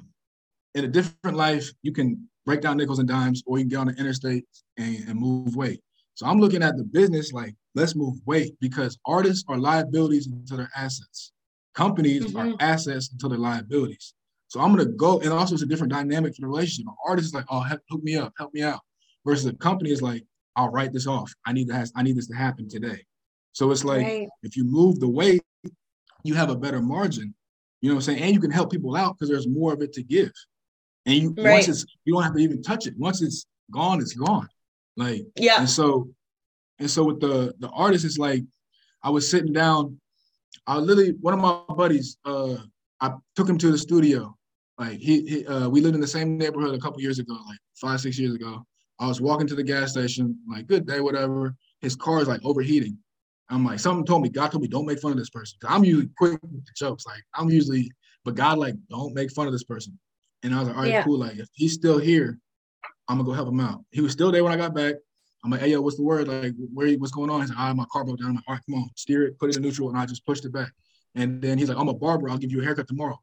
in 0.76 0.84
a 0.84 0.88
different 0.88 1.38
life, 1.38 1.72
you 1.82 1.93
can 1.93 2.28
break 2.46 2.60
down 2.62 2.78
nickels 2.78 3.00
and 3.00 3.08
dimes, 3.08 3.41
or 3.48 3.58
you 3.58 3.63
can 3.63 3.70
get 3.70 3.80
on 3.80 3.88
the 3.88 3.93
interstate 3.96 4.46
and, 4.78 4.98
and 5.08 5.20
move 5.20 5.56
weight. 5.56 5.82
So 6.15 6.26
I'm 6.28 6.39
looking 6.39 6.62
at 6.62 6.76
the 6.78 6.84
business 6.84 7.32
like 7.32 7.56
let's 7.74 7.96
move 7.96 8.15
weight 8.26 8.56
because 8.60 8.98
artists 9.06 9.46
are 9.48 9.58
liabilities 9.58 10.28
until 10.28 10.58
they're 10.58 10.70
assets. 10.76 11.32
Companies 11.74 12.36
are 12.36 12.48
Mhm. 12.48 12.56
assets 12.60 13.10
until 13.12 13.30
they're 13.30 13.38
liabilities. 13.52 14.13
So 14.50 14.60
I'm 14.60 14.72
gonna 14.76 14.86
go, 14.86 15.20
and 15.22 15.32
also 15.32 15.54
it's 15.54 15.63
a 15.63 15.72
different 15.72 15.93
dynamic 15.93 16.36
for 16.36 16.41
the 16.41 16.48
relationship. 16.48 16.88
An 16.88 16.96
artist 17.08 17.28
is 17.28 17.34
like, 17.34 17.46
oh, 17.50 17.62
help, 17.62 17.82
hook 17.89 18.04
me 18.04 18.15
up, 18.17 18.34
help 18.38 18.54
me 18.54 18.62
out, 18.62 18.82
versus 19.26 19.46
a 19.46 19.54
company 19.54 19.91
is 19.91 20.02
like, 20.02 20.24
I'll 20.58 20.70
write 20.70 20.91
this 20.91 21.08
off. 21.08 21.32
I 21.46 21.54
need 21.54 21.67
to 21.70 21.74
has, 21.76 21.91
I 21.96 22.02
need 22.04 22.17
this 22.17 22.28
to 22.28 22.36
happen 22.36 22.67
today. 22.67 23.06
So 23.54 23.72
it's 23.72 23.86
like 23.86 24.04
Right. 24.06 24.28
if 24.43 24.58
you 24.58 24.63
move 24.65 25.00
the 25.00 25.08
weight, 25.08 25.43
you 26.24 26.34
have 26.34 26.50
a 26.50 26.56
better 26.58 26.82
margin. 26.82 27.34
You 27.82 27.90
know 27.90 27.96
what 27.96 28.08
I'm 28.08 28.13
saying? 28.13 28.24
And 28.24 28.34
you 28.34 28.40
can 28.40 28.52
help 28.52 28.72
people 28.72 28.96
out 28.96 29.16
because 29.18 29.30
there's 29.30 29.48
more 29.48 29.74
of 29.74 29.82
it 29.82 29.94
to 29.94 30.04
give. 30.04 30.32
And 31.06 31.16
you 31.16 31.34
Right. 31.38 31.52
once 31.54 31.68
it's 31.68 31.86
you 32.06 32.13
don't 32.13 32.24
have 32.24 32.34
to 32.34 32.40
even 32.40 32.62
touch 32.62 32.88
it. 32.88 32.98
Once 32.98 33.22
it's 33.22 33.46
gone, 33.72 34.02
it's 34.02 34.13
gone. 34.13 34.48
Like 34.96 35.26
Yeah. 35.36 35.60
and 35.60 35.70
so 35.70 36.10
and 36.80 36.90
so 36.90 37.04
with 37.04 37.20
the 37.20 37.54
the 37.60 37.70
artist, 37.70 38.06
it's 38.06 38.18
like 38.18 38.44
I 39.04 39.10
was 39.10 39.30
sitting 39.30 39.54
down. 39.54 40.00
I 40.66 40.78
literally 40.80 41.12
one 41.22 41.34
of 41.34 41.40
my 41.40 41.62
buddies, 41.76 42.18
uh, 42.26 42.58
I 43.00 43.13
took 43.36 43.48
him 43.48 43.58
to 43.60 43.72
the 43.72 43.78
studio. 43.78 44.36
Like 44.78 44.98
he, 45.00 45.26
he 45.26 45.48
uh, 45.48 45.70
we 45.70 45.82
lived 45.82 45.96
in 45.96 46.02
the 46.02 46.08
same 46.08 46.38
neighborhood 46.38 46.76
a 46.76 46.80
couple 46.80 47.00
years 47.02 47.20
ago, 47.20 47.34
like 47.48 47.60
five, 47.76 48.02
six 48.02 48.18
years 48.20 48.34
ago. 48.34 48.66
I 49.00 49.08
was 49.08 49.22
walking 49.22 49.48
to 49.48 49.56
the 49.56 49.63
gas 49.63 49.92
station, 49.92 50.38
like 50.50 50.66
good 50.68 50.88
day, 50.88 51.00
whatever. 51.00 51.56
His 51.82 51.96
car 51.96 52.22
is 52.22 52.28
like 52.28 52.42
overheating. 52.44 52.98
I'm 53.49 53.65
like, 53.65 53.79
something 53.79 54.05
told 54.05 54.23
me, 54.23 54.29
God 54.29 54.51
told 54.51 54.62
me, 54.62 54.67
don't 54.67 54.86
make 54.86 54.99
fun 54.99 55.12
of 55.12 55.17
this 55.17 55.29
person. 55.29 55.57
I'm 55.67 55.83
usually 55.83 56.10
quick 56.17 56.39
with 56.41 56.65
the 56.65 56.71
jokes. 56.75 57.05
Like 57.05 57.23
I'm 57.33 57.49
usually, 57.49 57.91
but 58.25 58.36
God 58.36 58.57
like, 58.57 58.75
don't 58.89 59.13
make 59.13 59.31
fun 59.31 59.47
of 59.47 59.53
this 59.53 59.63
person. 59.63 59.97
And 60.43 60.53
I 60.53 60.60
was 60.60 60.67
like, 60.67 60.77
all 60.77 60.83
right, 60.83 60.91
Yeah. 60.91 61.03
cool. 61.03 61.19
Like 61.19 61.38
if 61.38 61.47
he's 61.53 61.73
still 61.73 61.97
here, 61.97 62.39
I'm 63.07 63.17
gonna 63.17 63.25
go 63.25 63.33
help 63.33 63.47
him 63.47 63.60
out. 63.60 63.83
He 63.91 64.01
was 64.01 64.12
still 64.12 64.31
there 64.31 64.43
when 64.43 64.53
I 64.53 64.57
got 64.57 64.75
back. 64.75 64.95
I'm 65.43 65.51
like, 65.51 65.62
hey 65.62 65.69
yo, 65.71 65.81
what's 65.81 65.95
the 65.97 66.03
word? 66.03 66.27
Like, 66.27 66.53
where 66.73 66.93
what's 66.95 67.13
going 67.13 67.29
on? 67.29 67.41
He's 67.41 67.49
like, 67.49 67.60
ah, 67.60 67.73
my 67.73 67.86
car 67.91 68.03
broke 68.03 68.19
down. 68.19 68.29
I'm 68.29 68.36
like, 68.36 68.43
all 68.47 68.55
right, 68.55 68.63
come 68.69 68.81
on, 68.81 68.89
steer 68.95 69.23
it, 69.23 69.39
put 69.39 69.49
it 69.49 69.55
in 69.55 69.62
neutral, 69.62 69.89
and 69.89 69.97
I 69.97 70.05
just 70.05 70.25
pushed 70.25 70.43
it 70.45 70.51
back. 70.51 70.71
And 71.15 71.41
then 71.41 71.57
he's 71.57 71.69
like, 71.69 71.77
I'm 71.77 71.88
a 71.88 71.93
barber. 71.93 72.29
I'll 72.29 72.38
give 72.38 72.51
you 72.51 72.62
a 72.62 72.63
haircut 72.63 72.88
tomorrow. 72.88 73.19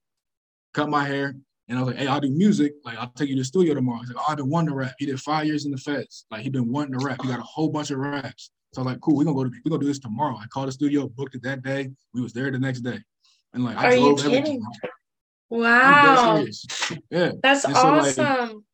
Cut 0.73 0.89
my 0.89 1.05
hair. 1.05 1.37
And 1.69 1.79
I 1.79 1.83
was 1.83 1.89
like, 1.89 1.99
hey, 1.99 2.07
I'll 2.07 2.21
do 2.21 2.31
music. 2.31 2.75
Like, 2.85 2.99
I'll 2.99 3.09
take 3.11 3.29
you 3.29 3.37
to 3.37 3.41
the 3.41 3.45
studio 3.45 3.75
tomorrow. 3.75 4.01
He's 4.01 4.09
like, 4.11 4.19
oh, 4.19 4.33
I've 4.33 4.37
been 4.37 4.51
wanting 4.51 4.71
to 4.71 4.75
rap. 4.75 4.95
He 4.99 5.07
did 5.07 5.21
five 5.21 5.47
years 5.47 5.65
in 5.65 5.71
the 5.71 5.79
feds. 5.79 6.27
Like, 6.31 6.43
he 6.43 6.51
been 6.51 6.71
wanting 6.71 6.99
to 6.99 7.05
rap. 7.05 7.23
He 7.23 7.29
got 7.29 7.39
a 7.39 7.43
whole 7.43 7.69
bunch 7.69 7.91
of 7.91 7.99
raps. 7.99 8.51
So 8.75 8.81
I'm 8.81 8.87
like, 8.87 9.01
cool, 9.01 9.17
we're 9.17 9.25
gonna 9.25 9.37
go 9.37 9.45
to 9.45 9.51
we're 9.65 9.71
gonna 9.71 9.83
do 9.83 9.87
this 9.87 10.01
tomorrow. 10.01 10.37
I 10.37 10.47
called 10.49 10.67
the 10.67 10.73
studio, 10.73 11.07
booked 11.07 11.37
it 11.37 11.43
that 11.45 11.63
day. 11.63 11.93
We 12.13 12.21
was 12.21 12.33
there 12.33 12.51
the 12.51 12.59
next 12.59 12.81
day. 12.81 12.99
And 13.53 13.65
like 13.65 13.77
I 13.77 13.85
Are 13.85 13.95
you 13.95 14.17
drove 14.17 14.27
everything. 14.27 14.45
kidding? 14.45 14.67
Wow. 15.49 16.45
Yeah. 17.09 17.33
That's 17.41 17.65
And 17.65 17.77
so, 17.77 17.93
like, 17.93 18.19
awesome. 18.19 18.65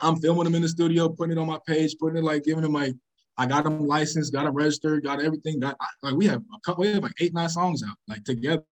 I'm 0.00 0.16
filming 0.16 0.44
them 0.44 0.56
in 0.56 0.62
the 0.62 0.68
studio, 0.68 1.08
putting 1.08 1.36
it 1.36 1.40
on 1.40 1.46
my 1.46 1.60
page, 1.64 1.94
putting 2.00 2.18
it 2.18 2.24
like 2.24 2.42
giving 2.42 2.62
them 2.62 2.72
like 2.72 2.96
I 3.38 3.46
got 3.46 3.62
them 3.62 3.86
licensed, 3.86 4.32
got 4.32 4.46
them 4.46 4.54
registered, 4.54 5.04
got 5.04 5.22
everything. 5.22 5.60
Got 5.60 5.76
like 6.02 6.14
we 6.14 6.26
have 6.26 6.42
a 6.52 6.60
couple, 6.64 6.82
we 6.82 6.92
have 6.92 7.02
like 7.04 7.14
eight, 7.20 7.32
nine 7.32 7.48
songs 7.48 7.84
out 7.88 7.96
like 8.08 8.24
together. 8.24 8.64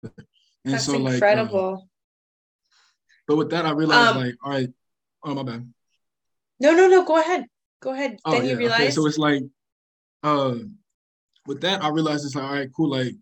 And 0.65 0.73
That's 0.73 0.85
so 0.85 0.95
incredible. 0.95 1.71
Like, 1.71 1.79
uh, 1.79 1.85
but 3.27 3.35
with 3.35 3.49
that, 3.51 3.67
I 3.67 3.71
realized 3.73 4.15
um, 4.15 4.17
like, 4.17 4.35
all 4.43 4.51
right, 4.51 4.69
oh 5.23 5.35
my 5.35 5.43
bad. 5.43 5.71
No, 6.59 6.73
no, 6.73 6.87
no. 6.87 7.05
Go 7.05 7.19
ahead. 7.19 7.45
Go 7.79 7.93
ahead. 7.93 8.17
Oh, 8.25 8.31
then 8.31 8.45
yeah, 8.45 8.51
you 8.51 8.57
realize. 8.57 8.79
Okay. 8.79 8.91
So 8.91 9.05
it's 9.05 9.19
like, 9.19 9.43
uh, 10.23 10.55
with 11.45 11.61
that, 11.61 11.83
I 11.83 11.89
realized 11.89 12.25
it's 12.25 12.35
like, 12.35 12.43
all 12.43 12.53
right, 12.53 12.69
cool. 12.75 12.89
Like, 12.89 13.13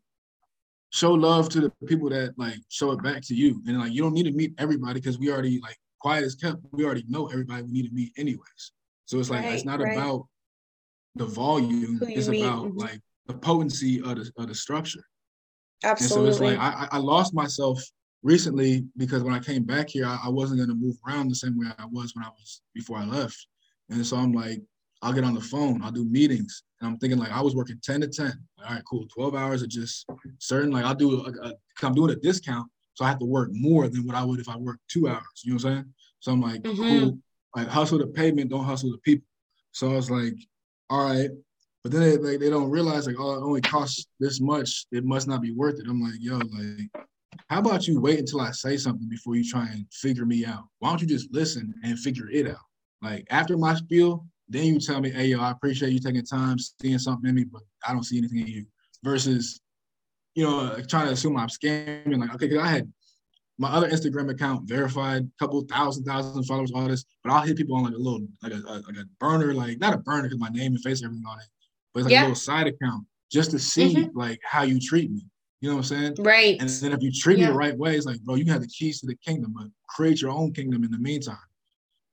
show 0.91 1.11
love 1.11 1.49
to 1.49 1.61
the 1.61 1.71
people 1.87 2.09
that 2.09 2.33
like 2.37 2.55
show 2.69 2.91
it 2.91 3.03
back 3.03 3.21
to 3.23 3.35
you, 3.35 3.61
and 3.67 3.79
like 3.79 3.91
you 3.91 4.01
don't 4.01 4.13
need 4.13 4.23
to 4.23 4.31
meet 4.31 4.53
everybody 4.57 4.99
because 4.99 5.19
we 5.19 5.31
already 5.31 5.59
like 5.61 5.77
quiet 5.99 6.23
as 6.23 6.35
kept. 6.35 6.57
We 6.71 6.85
already 6.85 7.03
know 7.07 7.27
everybody 7.27 7.63
we 7.63 7.71
need 7.71 7.87
to 7.87 7.93
meet 7.93 8.13
anyways. 8.17 8.71
So 9.05 9.19
it's 9.19 9.29
like 9.29 9.43
right, 9.43 9.53
it's 9.53 9.65
not 9.65 9.79
right. 9.79 9.93
about 9.93 10.27
the 11.15 11.25
volume. 11.25 11.99
It's 12.01 12.27
meet. 12.27 12.43
about 12.43 12.75
like 12.75 12.99
the 13.27 13.33
potency 13.33 14.01
of 14.01 14.15
the 14.15 14.31
of 14.37 14.47
the 14.47 14.55
structure. 14.55 15.03
Absolutely. 15.83 16.27
And 16.27 16.37
so 16.37 16.45
it's 16.45 16.59
like 16.59 16.59
I, 16.59 16.87
I 16.91 16.97
lost 16.97 17.33
myself 17.33 17.81
recently 18.23 18.85
because 18.97 19.23
when 19.23 19.33
I 19.33 19.39
came 19.39 19.63
back 19.63 19.89
here, 19.89 20.05
I, 20.05 20.19
I 20.25 20.29
wasn't 20.29 20.59
going 20.59 20.69
to 20.69 20.75
move 20.75 20.95
around 21.07 21.29
the 21.29 21.35
same 21.35 21.57
way 21.57 21.67
I 21.77 21.85
was 21.85 22.15
when 22.15 22.25
I 22.25 22.29
was 22.29 22.61
before 22.73 22.97
I 22.97 23.05
left. 23.05 23.47
And 23.89 24.03
so 24.05 24.17
I'm 24.17 24.33
like, 24.33 24.61
I'll 25.01 25.13
get 25.13 25.23
on 25.23 25.33
the 25.33 25.41
phone, 25.41 25.83
I'll 25.83 25.91
do 25.91 26.05
meetings. 26.05 26.63
And 26.79 26.89
I'm 26.89 26.97
thinking 26.97 27.19
like 27.19 27.31
I 27.31 27.41
was 27.41 27.55
working 27.55 27.79
10 27.83 28.01
to 28.01 28.07
10. 28.07 28.33
All 28.63 28.73
right, 28.73 28.83
cool. 28.89 29.07
12 29.13 29.35
hours 29.35 29.61
of 29.61 29.69
just 29.69 30.05
certain, 30.39 30.71
like 30.71 30.85
I'll 30.85 30.95
do, 30.95 31.21
a, 31.25 31.47
a, 31.47 31.53
I'm 31.83 31.93
doing 31.93 32.11
a 32.11 32.15
discount. 32.15 32.67
So 32.93 33.05
I 33.05 33.09
have 33.09 33.19
to 33.19 33.25
work 33.25 33.49
more 33.51 33.87
than 33.87 34.05
what 34.05 34.15
I 34.15 34.23
would 34.23 34.39
if 34.39 34.49
I 34.49 34.57
worked 34.57 34.79
two 34.89 35.07
hours. 35.07 35.23
You 35.43 35.51
know 35.51 35.55
what 35.55 35.65
I'm 35.65 35.73
saying? 35.73 35.93
So 36.19 36.31
I'm 36.31 36.41
like, 36.41 36.61
mm-hmm. 36.61 36.99
cool. 36.99 37.19
Like 37.55 37.67
hustle 37.67 37.99
the 37.99 38.07
payment, 38.07 38.49
don't 38.49 38.63
hustle 38.63 38.91
the 38.91 38.97
people. 38.99 39.27
So 39.71 39.91
I 39.91 39.95
was 39.95 40.09
like, 40.09 40.35
all 40.89 41.09
right. 41.09 41.29
But 41.83 41.91
then 41.91 42.01
they, 42.01 42.17
like, 42.17 42.39
they 42.39 42.49
don't 42.49 42.69
realize 42.69 43.05
like, 43.05 43.19
oh, 43.19 43.35
it 43.35 43.43
only 43.43 43.61
costs 43.61 44.07
this 44.19 44.41
much. 44.41 44.87
It 44.91 45.05
must 45.05 45.27
not 45.27 45.41
be 45.41 45.51
worth 45.51 45.79
it. 45.79 45.85
I'm 45.87 46.01
like, 46.01 46.15
yo, 46.19 46.37
like 46.37 47.05
how 47.47 47.59
about 47.59 47.87
you 47.87 47.99
wait 47.99 48.19
until 48.19 48.41
I 48.41 48.51
say 48.51 48.77
something 48.77 49.07
before 49.07 49.35
you 49.35 49.47
try 49.47 49.67
and 49.67 49.85
figure 49.91 50.25
me 50.25 50.45
out? 50.45 50.63
Why 50.79 50.89
don't 50.89 51.01
you 51.01 51.07
just 51.07 51.31
listen 51.31 51.73
and 51.83 51.99
figure 51.99 52.29
it 52.29 52.47
out? 52.47 52.57
Like 53.01 53.27
after 53.29 53.57
my 53.57 53.75
spiel, 53.75 54.25
then 54.47 54.65
you 54.65 54.79
tell 54.79 55.01
me, 55.01 55.09
hey, 55.09 55.27
yo, 55.27 55.39
I 55.39 55.51
appreciate 55.51 55.91
you 55.91 55.99
taking 55.99 56.25
time, 56.25 56.57
seeing 56.59 56.99
something 56.99 57.29
in 57.29 57.35
me, 57.35 57.43
but 57.45 57.61
I 57.87 57.93
don't 57.93 58.03
see 58.03 58.17
anything 58.17 58.39
in 58.39 58.47
you. 58.47 58.65
Versus, 59.03 59.61
you 60.33 60.43
know, 60.43 60.75
trying 60.87 61.07
to 61.07 61.13
assume 61.13 61.37
I'm 61.37 61.47
scamming. 61.47 62.19
Like, 62.19 62.33
okay, 62.35 62.47
because 62.47 62.63
I 62.63 62.67
had 62.67 62.91
my 63.57 63.69
other 63.69 63.89
Instagram 63.89 64.29
account 64.29 64.67
verified, 64.67 65.29
couple 65.39 65.61
thousand, 65.61 66.03
thousand 66.03 66.43
followers, 66.43 66.71
all 66.73 66.87
this, 66.87 67.05
but 67.23 67.31
I'll 67.31 67.41
hit 67.41 67.57
people 67.57 67.75
on 67.75 67.83
like 67.83 67.93
a 67.93 67.97
little, 67.97 68.27
like 68.43 68.53
a, 68.53 68.57
like 68.57 68.97
a 68.97 69.05
burner, 69.19 69.53
like 69.53 69.79
not 69.79 69.93
a 69.93 69.97
burner 69.97 70.23
because 70.23 70.39
my 70.39 70.49
name 70.49 70.73
and 70.73 70.81
face 70.81 71.03
everything 71.03 71.23
on 71.27 71.39
it, 71.39 71.45
but 71.93 71.99
it's 72.01 72.05
like 72.05 72.11
yeah. 72.13 72.21
a 72.21 72.23
little 72.23 72.35
side 72.35 72.67
account 72.67 73.05
just 73.31 73.51
to 73.51 73.59
see 73.59 73.95
mm-hmm. 73.95 74.17
like 74.17 74.39
how 74.43 74.63
you 74.63 74.79
treat 74.79 75.11
me. 75.11 75.25
You 75.61 75.69
know 75.69 75.77
what 75.77 75.91
I'm 75.91 76.15
saying? 76.15 76.15
Right. 76.19 76.57
And 76.59 76.69
then 76.69 76.91
if 76.91 77.01
you 77.01 77.11
treat 77.11 77.39
yeah. 77.39 77.45
me 77.45 77.51
the 77.51 77.57
right 77.57 77.77
way, 77.77 77.95
it's 77.95 78.05
like, 78.05 78.21
bro, 78.21 78.35
you 78.35 78.45
have 78.51 78.61
the 78.61 78.67
keys 78.67 78.99
to 78.99 79.07
the 79.07 79.15
kingdom, 79.15 79.53
but 79.55 79.67
create 79.87 80.21
your 80.21 80.31
own 80.31 80.53
kingdom 80.53 80.83
in 80.83 80.91
the 80.91 80.99
meantime. 80.99 81.37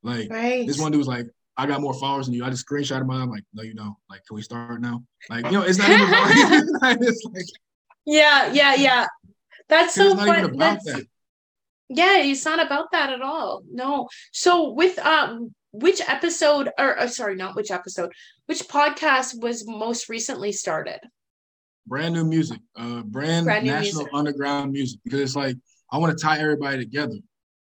Like 0.02 0.30
right. 0.30 0.66
this 0.66 0.78
one 0.78 0.92
dude 0.92 0.98
was 0.98 1.08
like, 1.08 1.26
I 1.56 1.66
got 1.66 1.80
more 1.80 1.94
followers 1.94 2.26
than 2.26 2.34
you. 2.34 2.44
I 2.44 2.50
just 2.50 2.66
screenshot 2.66 3.00
him. 3.00 3.10
I'm 3.10 3.30
like, 3.30 3.44
no, 3.52 3.62
you 3.62 3.74
know, 3.74 3.96
like, 4.08 4.24
can 4.26 4.36
we 4.36 4.42
start 4.42 4.80
now? 4.80 5.02
Like, 5.28 5.44
you 5.46 5.52
know, 5.52 5.62
it's 5.62 5.78
not 5.78 5.90
even 5.90 6.08
about 6.08 6.96
it's 7.02 7.24
like, 7.24 7.44
yeah, 8.06 8.52
yeah, 8.52 8.74
yeah. 8.74 9.06
That's 9.68 9.94
so 9.94 10.16
fun. 10.16 10.56
That's, 10.56 10.84
that. 10.84 11.06
Yeah, 11.88 12.18
it's 12.18 12.44
not 12.44 12.64
about 12.64 12.92
that 12.92 13.12
at 13.12 13.22
all. 13.22 13.62
No. 13.70 14.08
So 14.32 14.70
with 14.70 14.98
um 14.98 15.54
which 15.72 16.00
episode 16.08 16.70
or 16.78 16.98
uh, 16.98 17.06
sorry, 17.06 17.36
not 17.36 17.54
which 17.54 17.70
episode, 17.70 18.12
which 18.46 18.60
podcast 18.60 19.40
was 19.40 19.66
most 19.66 20.08
recently 20.08 20.52
started? 20.52 21.00
brand 21.86 22.14
new 22.14 22.24
music, 22.24 22.60
uh, 22.76 23.02
brand, 23.02 23.44
brand 23.44 23.66
national 23.66 24.02
music. 24.02 24.14
underground 24.14 24.72
music, 24.72 25.00
because 25.04 25.20
it's 25.20 25.36
like 25.36 25.56
I 25.90 25.98
want 25.98 26.16
to 26.16 26.22
tie 26.22 26.38
everybody 26.38 26.78
together. 26.78 27.16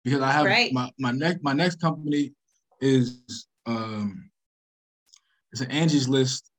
Because 0.04 0.22
I 0.22 0.32
have 0.32 0.46
right. 0.46 0.72
my 0.72 0.90
my 0.98 1.12
next 1.12 1.44
my 1.44 1.54
next 1.54 1.82
company 1.82 2.34
is 2.82 3.22
um 3.70 4.30
it's 5.52 5.62
an 5.62 5.72
Angie's 5.72 6.08
List. 6.08 6.52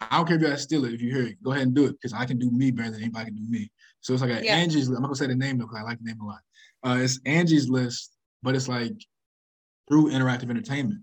I 0.00 0.16
don't 0.16 0.26
care 0.26 0.36
if 0.36 0.42
you 0.42 0.48
guys 0.48 0.62
steal 0.62 0.84
it. 0.86 0.94
If 0.94 1.02
you 1.02 1.14
hear 1.14 1.26
it, 1.26 1.42
go 1.42 1.52
ahead 1.52 1.64
and 1.64 1.74
do 1.74 1.86
it 1.86 1.92
because 1.92 2.14
I 2.14 2.24
can 2.24 2.38
do 2.38 2.50
me 2.50 2.70
better 2.70 2.90
than 2.92 3.02
anybody 3.02 3.26
can 3.26 3.36
do 3.36 3.48
me. 3.48 3.70
So 4.00 4.12
it's 4.12 4.22
like 4.22 4.30
an 4.30 4.44
yeah. 4.44 4.56
Angie's. 4.56 4.88
I'm 4.88 4.94
not 4.94 5.02
gonna 5.02 5.16
say 5.16 5.26
the 5.26 5.34
name 5.34 5.58
though 5.58 5.66
because 5.66 5.80
I 5.80 5.82
like 5.82 5.98
the 5.98 6.04
name 6.04 6.20
a 6.20 6.26
lot. 6.26 6.40
Uh, 6.82 6.98
it's 7.02 7.20
Angie's 7.26 7.68
List, 7.68 8.16
but 8.42 8.54
it's 8.54 8.68
like 8.68 8.94
through 9.88 10.10
interactive 10.10 10.48
entertainment. 10.48 11.02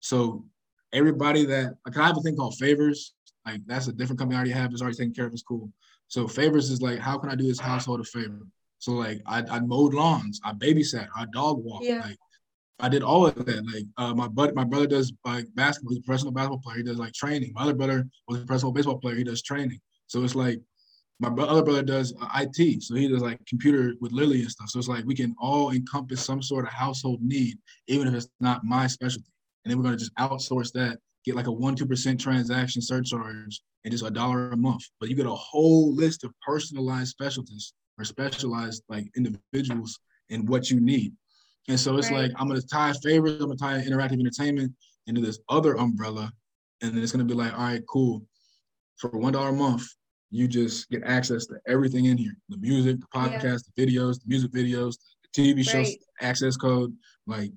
So 0.00 0.44
everybody 0.92 1.44
that 1.46 1.74
like 1.84 1.96
I 1.96 2.06
have 2.06 2.16
a 2.16 2.20
thing 2.20 2.36
called 2.36 2.56
favors. 2.56 3.14
Like 3.44 3.60
that's 3.66 3.86
a 3.86 3.92
different 3.92 4.18
company 4.18 4.36
I 4.36 4.40
already 4.40 4.52
have. 4.52 4.72
It's 4.72 4.82
already 4.82 4.96
taking 4.96 5.14
care 5.14 5.26
of. 5.26 5.32
It's 5.32 5.42
cool. 5.42 5.70
So 6.08 6.28
favors 6.28 6.70
is 6.70 6.82
like, 6.82 6.98
how 6.98 7.18
can 7.18 7.30
I 7.30 7.34
do 7.34 7.46
this 7.46 7.60
household 7.60 8.00
a 8.00 8.04
favor? 8.04 8.40
So 8.78 8.92
like 8.92 9.20
I, 9.26 9.42
I 9.50 9.60
mowed 9.60 9.94
lawns, 9.94 10.40
I 10.44 10.52
babysat, 10.52 11.08
I 11.16 11.26
dog 11.32 11.64
walked. 11.64 11.84
Yeah. 11.84 12.00
Like 12.00 12.18
I 12.78 12.88
did 12.88 13.02
all 13.02 13.26
of 13.26 13.34
that. 13.34 13.66
Like 13.66 13.84
uh, 13.96 14.14
my 14.14 14.28
buddy, 14.28 14.52
my 14.52 14.64
brother 14.64 14.86
does 14.86 15.12
like 15.24 15.46
basketball. 15.54 15.94
He's 15.94 16.00
a 16.00 16.02
professional 16.02 16.32
basketball 16.32 16.60
player. 16.60 16.78
He 16.78 16.82
does 16.82 16.98
like 16.98 17.12
training. 17.12 17.52
My 17.54 17.62
other 17.62 17.74
brother 17.74 18.06
was 18.28 18.38
a 18.38 18.44
professional 18.44 18.72
baseball 18.72 18.98
player. 18.98 19.14
He 19.14 19.24
does 19.24 19.42
training. 19.42 19.80
So 20.08 20.22
it's 20.22 20.34
like 20.34 20.60
my 21.18 21.28
other 21.28 21.62
brother 21.62 21.82
does 21.82 22.14
uh, 22.20 22.28
IT. 22.42 22.82
So 22.82 22.94
he 22.94 23.08
does 23.08 23.22
like 23.22 23.44
computer 23.46 23.94
with 24.00 24.12
Lily 24.12 24.42
and 24.42 24.50
stuff. 24.50 24.68
So 24.68 24.78
it's 24.78 24.88
like 24.88 25.04
we 25.06 25.14
can 25.14 25.34
all 25.40 25.70
encompass 25.70 26.24
some 26.24 26.42
sort 26.42 26.66
of 26.66 26.72
household 26.72 27.22
need, 27.22 27.58
even 27.86 28.08
if 28.08 28.14
it's 28.14 28.28
not 28.40 28.64
my 28.64 28.86
specialty. 28.86 29.30
And 29.64 29.70
then 29.70 29.78
we're 29.78 29.84
gonna 29.84 29.96
just 29.96 30.14
outsource 30.16 30.72
that 30.72 30.98
get 31.24 31.34
like 31.34 31.46
a 31.46 31.52
one 31.52 31.74
two 31.74 31.86
percent 31.86 32.20
transaction 32.20 32.82
surcharge 32.82 33.62
and 33.84 33.92
just 33.92 34.04
a 34.04 34.10
dollar 34.10 34.50
a 34.50 34.56
month. 34.56 34.82
But 35.00 35.08
you 35.08 35.16
get 35.16 35.26
a 35.26 35.34
whole 35.34 35.94
list 35.94 36.24
of 36.24 36.32
personalized 36.46 37.10
specialties 37.10 37.72
or 37.98 38.04
specialized 38.04 38.82
like 38.90 39.10
individuals 39.16 39.98
in 40.28 40.44
what 40.44 40.70
you 40.70 40.80
need. 40.80 41.14
And 41.68 41.78
so 41.78 41.96
it's 41.96 42.10
right. 42.10 42.22
like 42.22 42.32
I'm 42.36 42.48
gonna 42.48 42.60
tie 42.62 42.92
favors, 43.02 43.40
I'm 43.42 43.48
gonna 43.48 43.56
tie 43.56 43.80
interactive 43.82 44.20
entertainment 44.20 44.72
into 45.06 45.20
this 45.20 45.40
other 45.48 45.76
umbrella, 45.76 46.30
and 46.82 46.92
then 46.92 47.02
it's 47.02 47.12
gonna 47.12 47.24
be 47.24 47.34
like, 47.34 47.52
all 47.52 47.64
right, 47.64 47.82
cool. 47.88 48.22
For 48.98 49.10
one 49.10 49.32
dollar 49.32 49.50
a 49.50 49.52
month, 49.52 49.84
you 50.30 50.48
just 50.48 50.88
get 50.90 51.02
access 51.04 51.46
to 51.46 51.56
everything 51.66 52.06
in 52.06 52.16
here: 52.16 52.36
the 52.48 52.56
music, 52.58 52.98
the 53.00 53.06
podcast, 53.14 53.42
yeah. 53.42 53.58
the 53.74 53.86
videos, 53.86 54.20
the 54.20 54.28
music 54.28 54.52
videos, 54.52 54.96
the 55.34 55.42
TV 55.42 55.64
shows, 55.64 55.74
right. 55.74 55.98
access 56.20 56.56
code, 56.56 56.94
like 57.26 57.50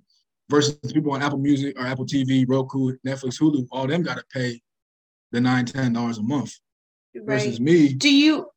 versus 0.50 0.78
people 0.92 1.14
on 1.14 1.22
Apple 1.22 1.38
Music 1.38 1.80
or 1.80 1.86
Apple 1.86 2.06
TV, 2.06 2.46
Roku, 2.48 2.98
Netflix, 3.06 3.40
Hulu, 3.40 3.68
all 3.72 3.88
them 3.88 4.02
got 4.02 4.18
to 4.18 4.24
pay 4.34 4.60
the 5.32 5.40
nine, 5.40 5.66
ten 5.66 5.94
dollars 5.94 6.18
a 6.18 6.24
month. 6.24 6.54
Right. 7.16 7.26
Versus 7.26 7.60
me. 7.60 7.94
Do 7.94 8.14
you? 8.14 8.48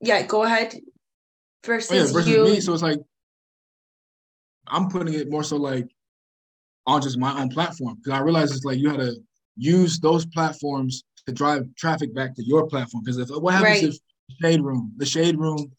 Yeah, 0.00 0.22
go 0.22 0.44
ahead. 0.44 0.74
Versus, 1.64 1.90
oh, 1.90 1.94
yeah, 1.94 2.12
versus 2.12 2.28
you. 2.28 2.44
me, 2.44 2.60
so 2.60 2.74
it's 2.74 2.82
like 2.82 3.00
I'm 4.66 4.88
putting 4.88 5.14
it 5.14 5.30
more 5.30 5.44
so 5.44 5.56
like 5.56 5.88
on 6.86 7.02
just 7.02 7.18
my 7.18 7.40
own 7.40 7.48
platform 7.48 7.96
because 7.96 8.18
I 8.18 8.22
realize 8.22 8.52
it's 8.52 8.64
like 8.64 8.78
you 8.78 8.90
had 8.90 9.00
to 9.00 9.16
use 9.56 9.98
those 9.98 10.26
platforms 10.26 11.04
to 11.26 11.32
drive 11.32 11.66
traffic 11.76 12.14
back 12.14 12.34
to 12.36 12.44
your 12.44 12.66
platform. 12.66 13.04
Because 13.04 13.18
if 13.18 13.28
what 13.30 13.54
happens 13.54 13.82
right. 13.82 13.92
if 13.92 14.36
Shade 14.42 14.60
Room, 14.60 14.92
the 14.96 15.06
Shade 15.06 15.38
Room 15.38 15.72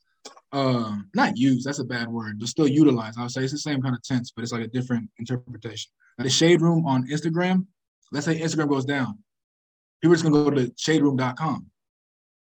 uh, 0.51 0.97
not 1.13 1.37
use, 1.37 1.63
that's 1.63 1.79
a 1.79 1.83
bad 1.83 2.07
word, 2.07 2.39
but 2.39 2.47
still 2.47 2.67
utilize. 2.67 3.17
I 3.17 3.23
would 3.23 3.31
say 3.31 3.43
it's 3.43 3.51
the 3.51 3.59
same 3.59 3.81
kind 3.81 3.95
of 3.95 4.01
tense, 4.03 4.31
but 4.31 4.43
it's 4.43 4.53
like 4.53 4.63
a 4.63 4.67
different 4.67 5.09
interpretation. 5.19 5.91
Now, 6.17 6.23
the 6.23 6.29
shade 6.29 6.61
room 6.61 6.85
on 6.85 7.07
Instagram, 7.09 7.65
let's 8.11 8.25
say 8.25 8.39
Instagram 8.39 8.69
goes 8.69 8.85
down, 8.85 9.19
people 10.01 10.13
are 10.13 10.15
just 10.15 10.23
gonna 10.23 10.49
go 10.49 10.49
to 10.51 10.71
shaderoom.com. 10.71 11.65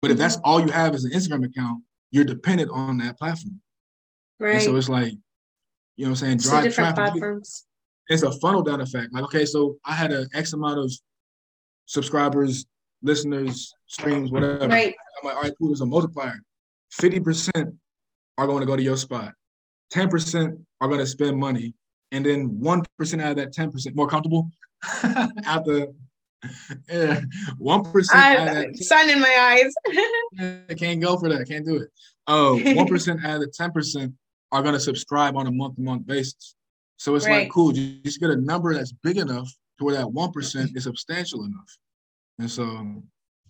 But 0.01 0.13
if 0.13 0.17
that's 0.17 0.37
mm-hmm. 0.37 0.49
all 0.49 0.61
you 0.61 0.69
have 0.69 0.95
is 0.95 1.05
an 1.05 1.11
Instagram 1.11 1.45
account, 1.45 1.83
you're 2.11 2.25
dependent 2.25 2.71
on 2.71 2.99
that 2.99 3.19
platform. 3.19 3.61
Right. 4.39 4.55
And 4.55 4.63
so 4.63 4.77
it's 4.77 4.89
like, 4.89 5.15
you 5.99 6.05
know 6.05 6.13
what 6.13 6.23
I'm 6.23 6.39
saying? 6.39 6.39
Drive 6.39 6.63
different 6.63 6.95
traffic. 6.95 7.21
platforms. 7.21 7.67
It's 8.07 8.23
a 8.23 8.31
funnel 8.39 8.63
down 8.63 8.81
effect. 8.81 9.13
Like, 9.13 9.25
okay, 9.25 9.45
so 9.45 9.77
I 9.85 9.95
had 9.95 10.13
an 10.13 10.29
X 10.33 10.53
amount 10.53 10.79
of 10.79 10.93
subscribers, 11.87 12.67
listeners, 13.03 13.75
streams, 13.87 14.31
whatever. 14.31 14.69
Right. 14.69 14.95
I'm 15.21 15.27
like, 15.27 15.37
all 15.37 15.43
right, 15.43 15.53
cool, 15.59 15.69
there's 15.69 15.81
a 15.81 15.87
multiplier. 15.87 16.41
50% 17.01 17.77
are 18.39 18.47
going 18.47 18.61
to 18.61 18.67
go 18.67 18.77
to 18.77 18.83
your 18.83 18.97
spot. 18.97 19.35
10% 19.93 20.65
are 20.81 20.89
going 20.89 21.01
to 21.01 21.07
spend 21.07 21.37
money. 21.37 21.75
And 22.13 22.25
then 22.25 22.49
1% 22.61 22.85
out 23.21 23.31
of 23.33 23.37
that 23.37 23.53
10% 23.53 23.95
more 23.97 24.09
comfortable 24.09 24.49
after 25.45 25.89
yeah, 26.89 27.23
1% 27.61 28.07
I, 28.13 28.73
sun 28.75 29.11
in 29.11 29.19
my 29.19 29.37
eyes. 29.37 29.75
I 30.71 30.75
can't 30.75 31.01
go 31.01 31.19
for 31.19 31.29
that. 31.29 31.41
I 31.41 31.45
can't 31.45 31.67
do 31.67 31.77
it. 31.79 31.91
Oh, 32.29 32.61
1% 32.63 33.25
out 33.25 33.35
of 33.35 33.41
the 33.41 33.49
10% 33.49 34.13
are 34.53 34.63
going 34.63 34.75
to 34.75 34.81
subscribe 34.81 35.37
on 35.37 35.47
a 35.47 35.53
month 35.53 35.77
to 35.77 35.83
month 35.83 36.07
basis. 36.07 36.55
So 36.97 37.15
it's 37.15 37.27
right. 37.27 37.43
like, 37.43 37.51
cool, 37.51 37.77
you 37.77 38.01
just 38.03 38.21
get 38.21 38.31
a 38.31 38.37
number 38.37 38.75
that's 38.75 38.93
big 38.93 39.19
enough 39.19 39.49
to 39.79 39.85
where 39.85 39.95
that 39.95 40.07
1% 40.07 40.77
is 40.77 40.85
substantial 40.85 41.45
enough. 41.45 41.77
And 42.39 42.51
so 42.51 43.03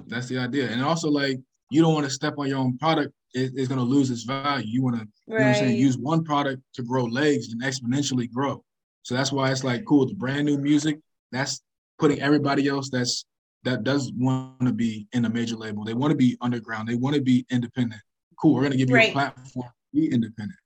that's 0.07 0.29
the 0.29 0.39
idea. 0.39 0.69
And 0.69 0.83
also, 0.83 1.09
like, 1.09 1.39
you 1.71 1.81
don't 1.81 1.95
want 1.95 2.05
to 2.05 2.11
step 2.11 2.35
on 2.39 2.49
your 2.49 2.59
own 2.59 2.77
product 2.79 3.13
it, 3.35 3.53
it's 3.55 3.69
going 3.69 3.79
to 3.79 3.85
lose 3.85 4.11
its 4.11 4.23
value. 4.23 4.67
You 4.67 4.83
want 4.83 4.97
to, 4.97 5.07
you 5.27 5.39
know 5.39 5.45
I'm 5.45 5.55
saying, 5.55 5.77
use 5.77 5.99
one 5.99 6.25
product 6.25 6.63
to 6.75 6.83
grow 6.83 7.05
legs 7.05 7.53
and 7.53 7.63
exponentially 7.63 8.31
grow. 8.31 8.65
So 9.03 9.15
that's 9.15 9.33
why 9.33 9.51
it's 9.51 9.65
like 9.65 9.85
cool. 9.85 10.07
The 10.07 10.15
brand 10.15 10.47
new 10.47 10.59
music, 10.59 10.99
that's 11.33 11.61
putting 11.99 12.21
everybody 12.21 12.69
else 12.69 12.91
that's 12.91 13.25
that 13.65 13.83
does 13.83 14.13
want 14.17 14.61
to 14.61 14.73
be 14.73 15.09
in 15.13 15.25
a 15.25 15.31
major 15.31 15.57
label. 15.57 15.85
They 15.85 15.95
want 15.95 16.11
to 16.11 16.17
be 16.17 16.37
underground. 16.41 16.89
They 16.89 16.95
want 16.95 17.17
to 17.17 17.23
be 17.23 17.45
independent. 17.51 18.01
Cool. 18.41 18.55
We're 18.55 18.63
gonna 18.63 18.77
give 18.77 18.91
you 18.91 18.97
right. 18.97 19.11
a 19.11 19.13
platform 19.13 19.71
be 19.93 20.11
independent. 20.13 20.59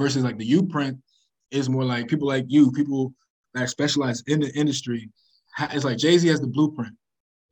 Versus 0.00 0.24
like 0.24 0.38
the 0.38 0.46
U 0.46 0.62
print 0.62 0.96
is 1.50 1.68
more 1.68 1.84
like 1.84 2.08
people 2.08 2.26
like 2.26 2.46
you, 2.48 2.72
people 2.72 3.12
that 3.52 3.68
specialize 3.68 4.22
in 4.28 4.40
the 4.40 4.50
industry. 4.54 5.10
It's 5.58 5.84
like 5.84 5.98
Jay 5.98 6.16
Z 6.16 6.26
has 6.28 6.40
the 6.40 6.46
blueprint. 6.46 6.94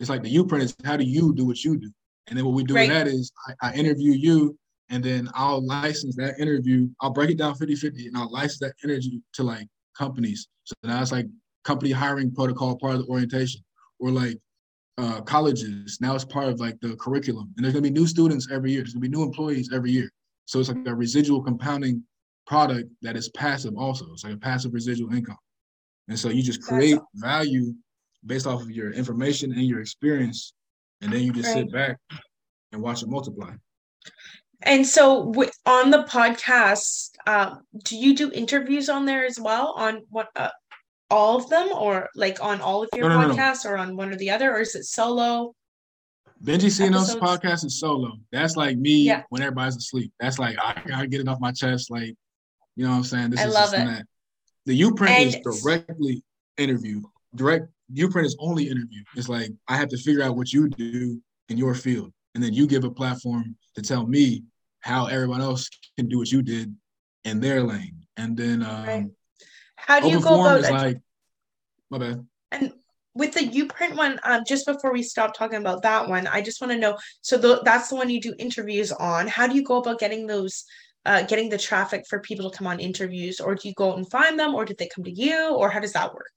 It's 0.00 0.08
like 0.08 0.22
the 0.22 0.30
U 0.30 0.46
print 0.46 0.64
is 0.64 0.74
how 0.82 0.96
do 0.96 1.04
you 1.04 1.34
do 1.34 1.44
what 1.44 1.62
you 1.62 1.76
do? 1.76 1.90
And 2.28 2.38
then 2.38 2.46
what 2.46 2.54
we 2.54 2.64
do 2.64 2.74
right. 2.74 2.88
with 2.88 2.96
that 2.96 3.06
is 3.06 3.30
I, 3.46 3.68
I, 3.68 3.74
interview 3.74 4.12
you 4.12 4.56
and 4.88 5.04
then 5.04 5.28
I'll 5.34 5.62
license 5.66 6.16
that 6.16 6.40
interview. 6.40 6.88
I'll 7.02 7.10
break 7.10 7.28
it 7.28 7.36
down 7.36 7.54
50 7.54 7.74
50 7.74 8.06
and 8.06 8.16
I'll 8.16 8.32
license 8.32 8.60
that 8.60 8.72
energy 8.82 9.20
to 9.34 9.42
like 9.42 9.68
companies. 9.94 10.48
So 10.64 10.74
now 10.84 11.02
it's 11.02 11.12
like 11.12 11.26
company 11.64 11.90
hiring 11.90 12.34
protocol, 12.34 12.78
part 12.78 12.94
of 12.94 13.00
the 13.00 13.12
orientation, 13.12 13.60
or 14.00 14.10
like 14.10 14.38
uh, 14.96 15.20
colleges. 15.20 15.98
Now 16.00 16.14
it's 16.14 16.24
part 16.24 16.48
of 16.48 16.60
like 16.60 16.80
the 16.80 16.96
curriculum. 16.96 17.52
And 17.56 17.64
there's 17.64 17.74
gonna 17.74 17.82
be 17.82 17.90
new 17.90 18.06
students 18.06 18.48
every 18.50 18.72
year. 18.72 18.80
There's 18.80 18.94
gonna 18.94 19.02
be 19.02 19.14
new 19.14 19.22
employees 19.22 19.70
every 19.70 19.90
year. 19.90 20.10
So 20.46 20.60
it's 20.60 20.70
like 20.70 20.86
a 20.86 20.94
residual 20.94 21.42
compounding 21.42 22.02
product 22.48 22.88
that 23.02 23.16
is 23.16 23.28
passive 23.30 23.76
also. 23.76 24.06
It's 24.12 24.24
like 24.24 24.32
a 24.32 24.38
passive 24.38 24.72
residual 24.72 25.14
income. 25.14 25.36
And 26.08 26.18
so 26.18 26.30
you 26.30 26.42
just 26.42 26.62
create 26.62 26.98
value 27.14 27.74
based 28.24 28.46
off 28.46 28.62
of 28.62 28.70
your 28.70 28.90
information 28.92 29.52
and 29.52 29.62
your 29.62 29.80
experience. 29.80 30.54
And 31.02 31.12
then 31.12 31.22
you 31.22 31.32
just 31.32 31.54
right. 31.54 31.58
sit 31.58 31.72
back 31.72 31.98
and 32.72 32.82
watch 32.82 33.02
it 33.02 33.08
multiply. 33.08 33.52
And 34.62 34.84
so 34.84 35.26
w- 35.26 35.50
on 35.66 35.90
the 35.90 36.04
podcast, 36.04 37.10
um, 37.26 37.60
do 37.84 37.96
you 37.96 38.16
do 38.16 38.32
interviews 38.32 38.88
on 38.88 39.04
there 39.04 39.24
as 39.24 39.38
well 39.38 39.74
on 39.76 40.02
what 40.08 40.28
uh, 40.34 40.48
all 41.10 41.36
of 41.36 41.48
them 41.50 41.68
or 41.68 42.08
like 42.16 42.42
on 42.42 42.60
all 42.60 42.82
of 42.82 42.88
your 42.94 43.10
no, 43.10 43.20
no, 43.20 43.34
podcasts 43.34 43.64
no, 43.64 43.72
or 43.72 43.78
on 43.78 43.94
one 43.94 44.10
or 44.10 44.16
the 44.16 44.30
other 44.30 44.50
or 44.50 44.60
is 44.60 44.74
it 44.74 44.84
solo? 44.84 45.54
Bengi 46.42 46.70
C 46.70 46.88
Notes 46.88 47.14
podcast 47.16 47.64
is 47.64 47.78
solo. 47.80 48.12
That's 48.32 48.56
like 48.56 48.78
me 48.78 49.02
yeah. 49.02 49.24
when 49.28 49.42
everybody's 49.42 49.76
asleep. 49.76 50.12
That's 50.20 50.38
like 50.38 50.56
I 50.58 50.80
gotta 50.86 51.06
get 51.08 51.20
it 51.20 51.28
off 51.28 51.40
my 51.40 51.52
chest. 51.52 51.90
Like, 51.90 52.14
you 52.78 52.84
know 52.84 52.92
what 52.92 52.98
I'm 52.98 53.04
saying? 53.04 53.30
This 53.30 53.40
I 53.40 53.48
is 53.48 53.54
love 53.54 53.74
it. 53.74 53.84
That. 53.84 54.06
The 54.66 54.74
U 54.74 54.94
print 54.94 55.12
and 55.18 55.28
is 55.34 55.62
directly 55.62 56.22
interview. 56.56 57.02
Direct 57.34 57.66
U 57.92 58.08
print 58.08 58.24
is 58.24 58.36
only 58.38 58.68
interview. 58.68 59.02
It's 59.16 59.28
like 59.28 59.50
I 59.66 59.76
have 59.76 59.88
to 59.88 59.96
figure 59.96 60.22
out 60.22 60.36
what 60.36 60.52
you 60.52 60.68
do 60.68 61.20
in 61.48 61.58
your 61.58 61.74
field, 61.74 62.12
and 62.36 62.44
then 62.44 62.52
you 62.52 62.68
give 62.68 62.84
a 62.84 62.90
platform 62.90 63.56
to 63.74 63.82
tell 63.82 64.06
me 64.06 64.44
how 64.78 65.06
everyone 65.06 65.40
else 65.40 65.68
can 65.96 66.08
do 66.08 66.18
what 66.18 66.30
you 66.30 66.40
did 66.40 66.72
in 67.24 67.40
their 67.40 67.64
lane. 67.64 67.96
And 68.16 68.36
then 68.36 68.62
um, 68.62 68.86
right. 68.86 69.06
how 69.74 69.98
do 69.98 70.08
you 70.08 70.20
go 70.20 70.40
about 70.40 70.64
it? 70.64 70.70
Like, 70.70 70.98
my 71.90 71.98
bad. 71.98 72.24
And 72.52 72.72
with 73.14 73.34
the 73.34 73.40
Uprint 73.40 73.96
one, 73.96 74.20
um, 74.22 74.44
just 74.46 74.66
before 74.66 74.92
we 74.92 75.02
stop 75.02 75.34
talking 75.34 75.58
about 75.58 75.82
that 75.82 76.08
one, 76.08 76.28
I 76.28 76.42
just 76.42 76.60
want 76.60 76.72
to 76.72 76.78
know. 76.78 76.96
So 77.22 77.36
the, 77.36 77.60
that's 77.64 77.88
the 77.88 77.96
one 77.96 78.08
you 78.08 78.20
do 78.20 78.34
interviews 78.38 78.92
on. 78.92 79.26
How 79.26 79.48
do 79.48 79.56
you 79.56 79.64
go 79.64 79.78
about 79.78 79.98
getting 79.98 80.28
those, 80.28 80.64
uh, 81.06 81.22
getting 81.22 81.48
the 81.48 81.58
traffic 81.58 82.04
for 82.08 82.20
people 82.20 82.50
to 82.50 82.56
come 82.56 82.66
on 82.66 82.80
interviews, 82.80 83.40
or 83.40 83.54
do 83.54 83.68
you 83.68 83.74
go 83.74 83.92
out 83.92 83.98
and 83.98 84.10
find 84.10 84.38
them, 84.38 84.54
or 84.54 84.64
did 84.64 84.78
they 84.78 84.88
come 84.94 85.04
to 85.04 85.10
you, 85.10 85.54
or 85.54 85.70
how 85.70 85.80
does 85.80 85.92
that 85.92 86.12
work? 86.12 86.32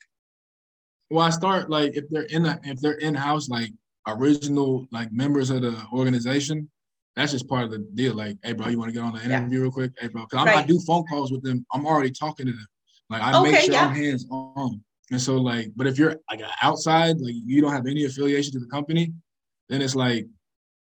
Well, 1.09 1.25
I 1.25 1.29
start 1.29 1.69
like 1.69 1.95
if 1.95 2.05
they're 2.09 2.23
in 2.23 2.43
the, 2.43 2.59
if 2.63 2.79
they're 2.79 2.93
in 2.93 3.13
house, 3.15 3.49
like 3.49 3.71
original 4.07 4.87
like 4.91 5.11
members 5.11 5.49
of 5.49 5.61
the 5.61 5.75
organization, 5.91 6.69
that's 7.15 7.33
just 7.33 7.47
part 7.47 7.65
of 7.65 7.71
the 7.71 7.79
deal. 7.95 8.15
Like, 8.15 8.37
hey, 8.43 8.53
bro, 8.53 8.67
you 8.67 8.79
want 8.79 8.89
to 8.89 8.93
get 8.93 9.03
on 9.03 9.13
the 9.13 9.23
interview 9.23 9.57
yeah. 9.57 9.63
real 9.63 9.71
quick? 9.71 9.91
Hey, 9.99 10.07
bro, 10.07 10.25
because 10.29 10.45
right. 10.45 10.57
I 10.57 10.63
do 10.63 10.79
phone 10.79 11.05
calls 11.07 11.31
with 11.31 11.43
them. 11.43 11.65
I'm 11.73 11.85
already 11.85 12.11
talking 12.11 12.45
to 12.45 12.51
them. 12.53 12.67
Like, 13.09 13.21
I 13.21 13.37
okay, 13.37 13.51
make 13.51 13.61
sure 13.61 13.73
yeah. 13.73 13.87
I'm 13.87 13.95
hands 13.95 14.25
on. 14.31 14.81
And 15.11 15.21
so, 15.21 15.35
like, 15.35 15.71
but 15.75 15.87
if 15.87 15.99
you're 15.99 16.15
like 16.29 16.41
outside, 16.61 17.19
like 17.19 17.33
you 17.35 17.61
don't 17.61 17.73
have 17.73 17.85
any 17.85 18.05
affiliation 18.05 18.53
to 18.53 18.59
the 18.59 18.67
company, 18.67 19.11
then 19.67 19.81
it's 19.81 19.95
like, 19.95 20.25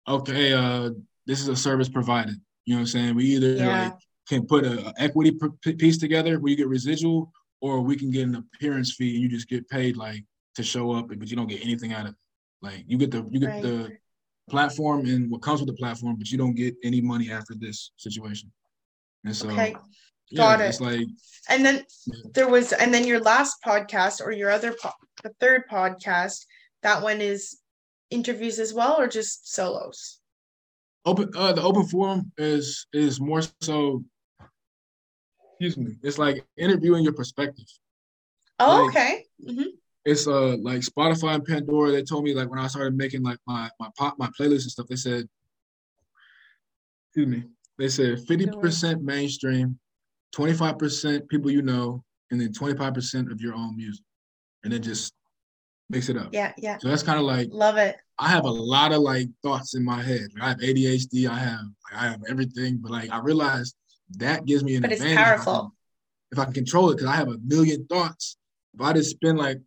okay, 0.08 0.54
uh, 0.54 0.90
this 1.28 1.42
is 1.42 1.48
a 1.48 1.56
service 1.56 1.90
provided. 1.90 2.36
You 2.66 2.74
know 2.74 2.80
what 2.80 2.82
I'm 2.82 2.88
saying? 2.88 3.16
We 3.16 3.26
either 3.26 3.54
yeah. 3.54 3.84
like 3.84 3.94
can 4.28 4.46
put 4.46 4.66
a, 4.66 4.88
a 4.88 4.94
equity 4.98 5.38
piece 5.64 5.98
together 5.98 6.40
where 6.40 6.50
you 6.50 6.58
get 6.58 6.68
residual, 6.68 7.32
or 7.62 7.82
we 7.82 7.96
can 7.96 8.12
get 8.12 8.28
an 8.28 8.36
appearance 8.36 8.94
fee 8.94 9.16
and 9.16 9.24
you 9.24 9.30
just 9.30 9.48
get 9.48 9.70
paid 9.70 9.98
like 9.98 10.24
to 10.56 10.64
show 10.64 10.92
up, 10.92 11.08
but 11.08 11.30
you 11.30 11.36
don't 11.36 11.48
get 11.48 11.62
anything 11.62 11.94
out 11.94 12.06
of 12.06 12.12
it. 12.12 12.18
Like 12.62 12.84
you 12.88 12.98
get 12.98 13.12
the 13.12 13.28
you 13.30 13.40
get 13.40 13.50
right. 13.50 13.64
the 13.64 13.98
platform 14.50 15.06
and 15.06 15.30
what 15.30 15.42
comes 15.42 15.60
with 15.60 15.68
the 15.68 15.76
platform, 15.76 16.16
but 16.18 16.30
you 16.32 16.38
don't 16.38 16.56
get 16.56 16.76
any 16.84 17.02
money 17.02 17.32
after 17.32 17.54
this 17.56 17.92
situation. 17.98 18.52
And 19.24 19.36
so, 19.36 19.50
okay. 19.50 19.76
Got 20.36 20.60
yeah, 20.60 20.66
it. 20.66 20.70
It's 20.70 20.82
like, 20.82 21.08
and 21.50 21.64
then 21.64 21.86
yeah. 22.08 22.14
there 22.34 22.50
was, 22.50 22.74
and 22.74 22.92
then 22.92 23.06
your 23.06 23.20
last 23.20 23.58
podcast 23.64 24.22
or 24.22 24.32
your 24.32 24.50
other, 24.50 24.74
po- 24.82 24.90
the 25.24 25.34
third 25.40 25.64
podcast, 25.72 26.46
that 26.82 27.02
one 27.04 27.22
is 27.22 27.60
interviews 28.10 28.58
as 28.58 28.74
well, 28.74 29.00
or 29.00 29.08
just 29.08 29.54
solos? 29.54 30.20
Open, 31.06 31.30
uh, 31.36 31.54
the 31.54 31.62
open 31.62 31.86
forum 31.86 32.32
is 32.38 32.88
is 32.94 33.22
more 33.22 33.42
so. 33.62 34.04
Excuse 35.52 35.78
me. 35.78 35.96
It's 36.04 36.18
like 36.18 36.46
interviewing 36.58 37.04
your 37.04 37.14
perspective. 37.14 37.66
Oh, 38.60 38.84
like, 38.84 38.90
okay. 38.90 39.26
Mm-hmm 39.48 39.70
it's 40.06 40.28
uh 40.28 40.56
like 40.58 40.82
Spotify 40.82 41.36
and 41.36 41.46
Pandora. 41.46 41.92
They 41.92 42.04
told 42.04 42.24
me 42.24 42.34
like 42.34 42.50
when 42.50 42.60
I 42.60 42.68
started 42.68 42.96
making 42.96 43.24
like 43.24 43.40
my 43.48 43.70
my 43.80 43.90
pop 43.98 44.18
my 44.20 44.30
playlist 44.40 44.64
and 44.64 44.72
stuff. 44.72 44.88
They 44.88 44.96
said, 44.96 45.28
excuse 47.10 47.28
me. 47.28 47.44
They 47.78 47.90
said 47.90 48.20
fifty 48.28 48.48
percent 48.48 49.04
mainstream, 49.04 49.80
twenty 50.32 50.54
five 50.54 50.78
percent 50.78 51.28
people 51.28 51.52
you 51.52 51.64
know, 51.64 52.04
and 52.32 52.40
then 52.40 52.54
twenty 52.54 52.78
five 52.78 52.94
percent 52.94 53.32
of 53.32 53.42
your 53.42 53.56
own 53.56 53.76
music, 53.76 54.06
and 54.64 54.72
then 54.72 54.82
just 54.82 55.14
mix 55.90 56.08
it 56.08 56.18
up. 56.18 56.30
Yeah, 56.32 56.54
yeah. 56.58 56.78
So 56.78 56.88
that's 56.88 57.04
kind 57.04 57.18
of 57.18 57.26
like 57.26 57.50
love 57.52 57.78
it. 57.78 57.98
I 58.18 58.30
have 58.30 58.46
a 58.46 58.50
lot 58.50 58.94
of 58.94 59.02
like 59.02 59.28
thoughts 59.44 59.76
in 59.76 59.84
my 59.84 60.02
head. 60.02 60.28
I 60.42 60.50
have 60.50 60.60
ADHD. 60.60 61.28
I 61.28 61.38
have 61.38 61.60
like, 61.84 62.02
I 62.02 62.08
have 62.08 62.22
everything, 62.30 62.80
but 62.82 62.92
like 62.92 63.10
I 63.10 63.20
realize 63.20 63.74
that 64.18 64.46
gives 64.46 64.64
me 64.64 64.76
an 64.76 64.84
but 64.84 64.92
advantage. 64.92 65.12
It's 65.12 65.22
powerful. 65.22 65.74
If 66.32 66.40
I 66.40 66.44
can, 66.44 66.44
if 66.44 66.52
I 66.52 66.54
can 66.54 66.54
control 66.54 66.90
it, 66.92 66.96
because 66.96 67.10
I 67.10 67.16
have 67.16 67.28
a 67.28 67.38
million 67.46 67.86
thoughts. 67.88 68.38
If 68.74 68.82
I 68.82 68.94
just 68.94 69.12
spend 69.12 69.38
like 69.38 69.60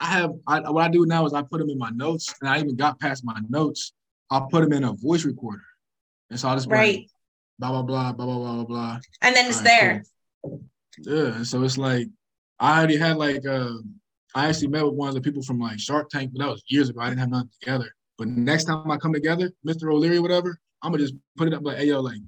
I 0.00 0.06
have 0.06 0.30
I, 0.46 0.60
what 0.70 0.82
I 0.82 0.88
do 0.88 1.04
now 1.04 1.26
is 1.26 1.34
I 1.34 1.42
put 1.42 1.58
them 1.58 1.68
in 1.68 1.78
my 1.78 1.90
notes, 1.90 2.34
and 2.40 2.48
I 2.48 2.58
even 2.58 2.76
got 2.76 2.98
past 3.00 3.24
my 3.24 3.38
notes. 3.48 3.92
I'll 4.30 4.46
put 4.46 4.62
them 4.62 4.72
in 4.72 4.84
a 4.84 4.92
voice 4.92 5.24
recorder, 5.24 5.62
and 6.30 6.40
so 6.40 6.48
I'll 6.48 6.56
just 6.56 6.68
right. 6.68 7.10
Blah 7.58 7.70
blah 7.70 7.82
blah 7.82 8.12
blah 8.12 8.26
blah 8.26 8.54
blah 8.54 8.64
blah. 8.64 9.00
And 9.20 9.36
then 9.36 9.46
it's 9.46 9.58
right, 9.58 9.66
there. 9.66 10.04
Cool. 10.42 10.64
Yeah, 10.98 11.42
so 11.42 11.62
it's 11.62 11.76
like 11.76 12.06
I 12.58 12.78
already 12.78 12.96
had 12.96 13.16
like 13.18 13.46
uh, 13.46 13.72
I 14.34 14.48
actually 14.48 14.68
met 14.68 14.84
with 14.84 14.94
one 14.94 15.08
of 15.08 15.14
the 15.14 15.20
people 15.20 15.42
from 15.42 15.58
like 15.58 15.78
Shark 15.78 16.08
Tank, 16.08 16.30
but 16.32 16.40
that 16.40 16.50
was 16.50 16.62
years 16.66 16.88
ago. 16.88 17.00
I 17.00 17.08
didn't 17.08 17.20
have 17.20 17.30
nothing 17.30 17.50
together. 17.60 17.90
But 18.18 18.28
next 18.28 18.64
time 18.64 18.90
I 18.90 18.96
come 18.96 19.12
together, 19.12 19.50
Mr. 19.66 19.92
O'Leary, 19.92 20.20
whatever, 20.20 20.58
I'm 20.82 20.92
gonna 20.92 21.02
just 21.02 21.14
put 21.36 21.48
it 21.48 21.54
up 21.54 21.62
like, 21.64 21.78
hey 21.78 21.86
yo, 21.86 22.00
like 22.00 22.20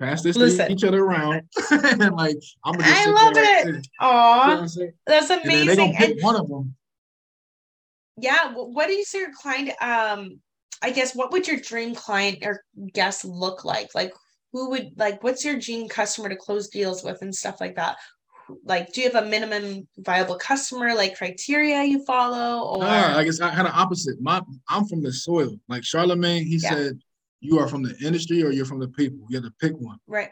pass 0.00 0.22
this 0.22 0.36
Listen. 0.36 0.66
to 0.66 0.72
each 0.72 0.84
other 0.84 1.04
around, 1.04 1.42
and 1.70 1.98
like 2.16 2.36
I'm 2.64 2.72
gonna. 2.72 2.84
Just 2.84 3.08
I 3.08 3.10
love 3.10 3.32
it. 3.36 3.72
Right 3.72 3.86
Aw, 4.00 4.66
that's 5.06 5.30
amazing. 5.30 5.60
And 5.60 5.68
they 5.68 5.76
gonna 5.76 5.92
pick 5.92 6.10
and- 6.12 6.22
one 6.22 6.36
of 6.36 6.48
them 6.48 6.74
yeah 8.16 8.52
what 8.54 8.90
is 8.90 9.12
your 9.14 9.30
client 9.32 9.70
um 9.80 10.38
i 10.82 10.90
guess 10.90 11.14
what 11.14 11.32
would 11.32 11.46
your 11.46 11.58
dream 11.58 11.94
client 11.94 12.38
or 12.42 12.62
guest 12.92 13.24
look 13.24 13.64
like 13.64 13.88
like 13.94 14.12
who 14.52 14.70
would 14.70 14.90
like 14.96 15.22
what's 15.22 15.44
your 15.44 15.58
dream 15.58 15.88
customer 15.88 16.28
to 16.28 16.36
close 16.36 16.68
deals 16.68 17.02
with 17.02 17.22
and 17.22 17.34
stuff 17.34 17.60
like 17.60 17.74
that 17.76 17.96
like 18.64 18.92
do 18.92 19.00
you 19.00 19.10
have 19.10 19.24
a 19.24 19.28
minimum 19.28 19.86
viable 19.98 20.36
customer 20.36 20.94
like 20.94 21.16
criteria 21.16 21.82
you 21.84 22.04
follow 22.04 22.68
or 22.70 22.78
nah, 22.82 23.16
i 23.16 23.24
guess 23.24 23.40
i 23.40 23.50
had 23.50 23.66
an 23.66 23.72
opposite 23.74 24.20
my 24.20 24.40
i'm 24.68 24.86
from 24.86 25.02
the 25.02 25.12
soil 25.12 25.54
like 25.68 25.84
charlemagne 25.84 26.44
he 26.44 26.56
yeah. 26.56 26.70
said 26.70 26.98
you 27.40 27.58
are 27.58 27.68
from 27.68 27.82
the 27.82 27.96
industry 28.04 28.42
or 28.42 28.50
you're 28.50 28.64
from 28.64 28.80
the 28.80 28.88
people 28.88 29.18
you 29.28 29.36
have 29.36 29.44
to 29.44 29.52
pick 29.60 29.72
one 29.78 29.98
right 30.06 30.30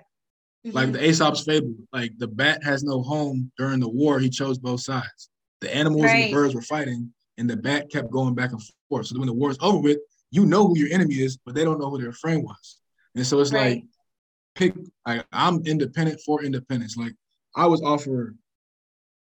mm-hmm. 0.67 0.77
like 0.77 0.93
the 0.93 1.05
aesop's 1.05 1.43
fable 1.43 1.75
like 1.93 2.13
the 2.19 2.29
bat 2.29 2.63
has 2.63 2.83
no 2.83 3.03
home 3.03 3.51
during 3.59 3.81
the 3.81 3.89
war 3.89 4.19
he 4.19 4.29
chose 4.29 4.59
both 4.59 4.81
sides 4.81 5.31
the 5.61 5.75
animals 5.75 6.05
right. 6.05 6.15
and 6.15 6.25
the 6.25 6.33
birds 6.33 6.55
were 6.55 6.63
fighting 6.63 7.13
and 7.41 7.49
the 7.49 7.57
bat 7.57 7.91
kept 7.91 8.11
going 8.11 8.35
back 8.35 8.53
and 8.53 8.61
forth. 8.89 9.07
So 9.07 9.19
when 9.19 9.27
the 9.27 9.33
war 9.33 9.51
is 9.51 9.59
over 9.63 9.79
with, 9.79 9.99
you 10.31 10.45
know 10.45 10.69
who 10.69 10.79
your 10.79 10.93
enemy 10.93 11.17
is, 11.17 11.39
but 11.39 11.55
they 11.55 11.65
don't 11.65 11.81
know 11.81 11.89
who 11.89 12.01
their 12.01 12.13
friend 12.13 12.45
was. 12.45 12.77
And 13.17 13.27
so 13.27 13.41
it's 13.41 13.51
right. 13.51 13.77
like, 13.77 13.85
pick. 14.55 14.75
Like 15.07 15.25
I'm 15.33 15.65
independent 15.65 16.21
for 16.25 16.45
independence. 16.45 16.99
Like 16.99 17.15
I 17.57 17.67
was 17.67 17.83
offered 17.83 18.37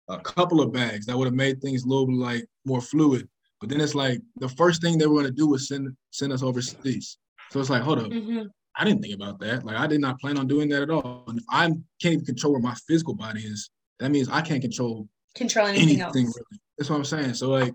a 0.09 0.19
couple 0.21 0.61
of 0.61 0.73
bags 0.73 1.07
that 1.07 1.17
would 1.17 1.27
have 1.27 1.35
made 1.35 1.61
things 1.61 1.85
a 1.85 1.89
little 1.89 2.07
bit 2.07 2.17
like 2.17 2.47
more 2.65 2.81
fluid. 2.81 3.29
But 3.61 3.71
then 3.71 3.81
it's 3.81 3.95
like 3.95 4.21
the 4.37 4.49
first 4.49 4.83
thing 4.83 4.99
they 4.99 5.07
were 5.07 5.15
going 5.15 5.27
to 5.27 5.33
do 5.33 5.49
was 5.49 5.69
send 5.69 5.97
send 6.11 6.33
us 6.33 6.43
overseas. 6.43 7.19
So 7.51 7.61
it's 7.61 7.71
like, 7.71 7.83
hold 7.83 8.01
up, 8.01 8.07
mm-hmm. 8.07 8.43
I 8.77 8.85
didn't 8.85 9.03
think 9.03 9.15
about 9.15 9.41
that. 9.41 9.65
Like 9.65 9.77
I 9.77 9.87
did 9.87 10.01
not 10.01 10.21
plan 10.21 10.39
on 10.39 10.47
doing 10.47 10.69
that 10.71 10.83
at 10.83 10.91
all. 10.91 11.25
And 11.29 11.39
if 11.39 11.45
I 11.49 11.67
can't 11.67 12.15
even 12.15 12.25
control 12.25 12.53
where 12.53 12.62
my 12.62 12.75
physical 12.87 13.15
body 13.15 13.41
is, 13.41 13.71
that 13.99 14.11
means 14.11 14.29
I 14.29 14.43
can't 14.43 14.61
control 14.61 15.09
control 15.35 15.67
anything, 15.67 16.01
anything 16.01 16.03
else. 16.03 16.15
Really. 16.15 16.61
That's 16.77 16.91
what 16.91 16.97
I'm 16.97 17.05
saying. 17.05 17.35
So 17.35 17.51
like 17.51 17.73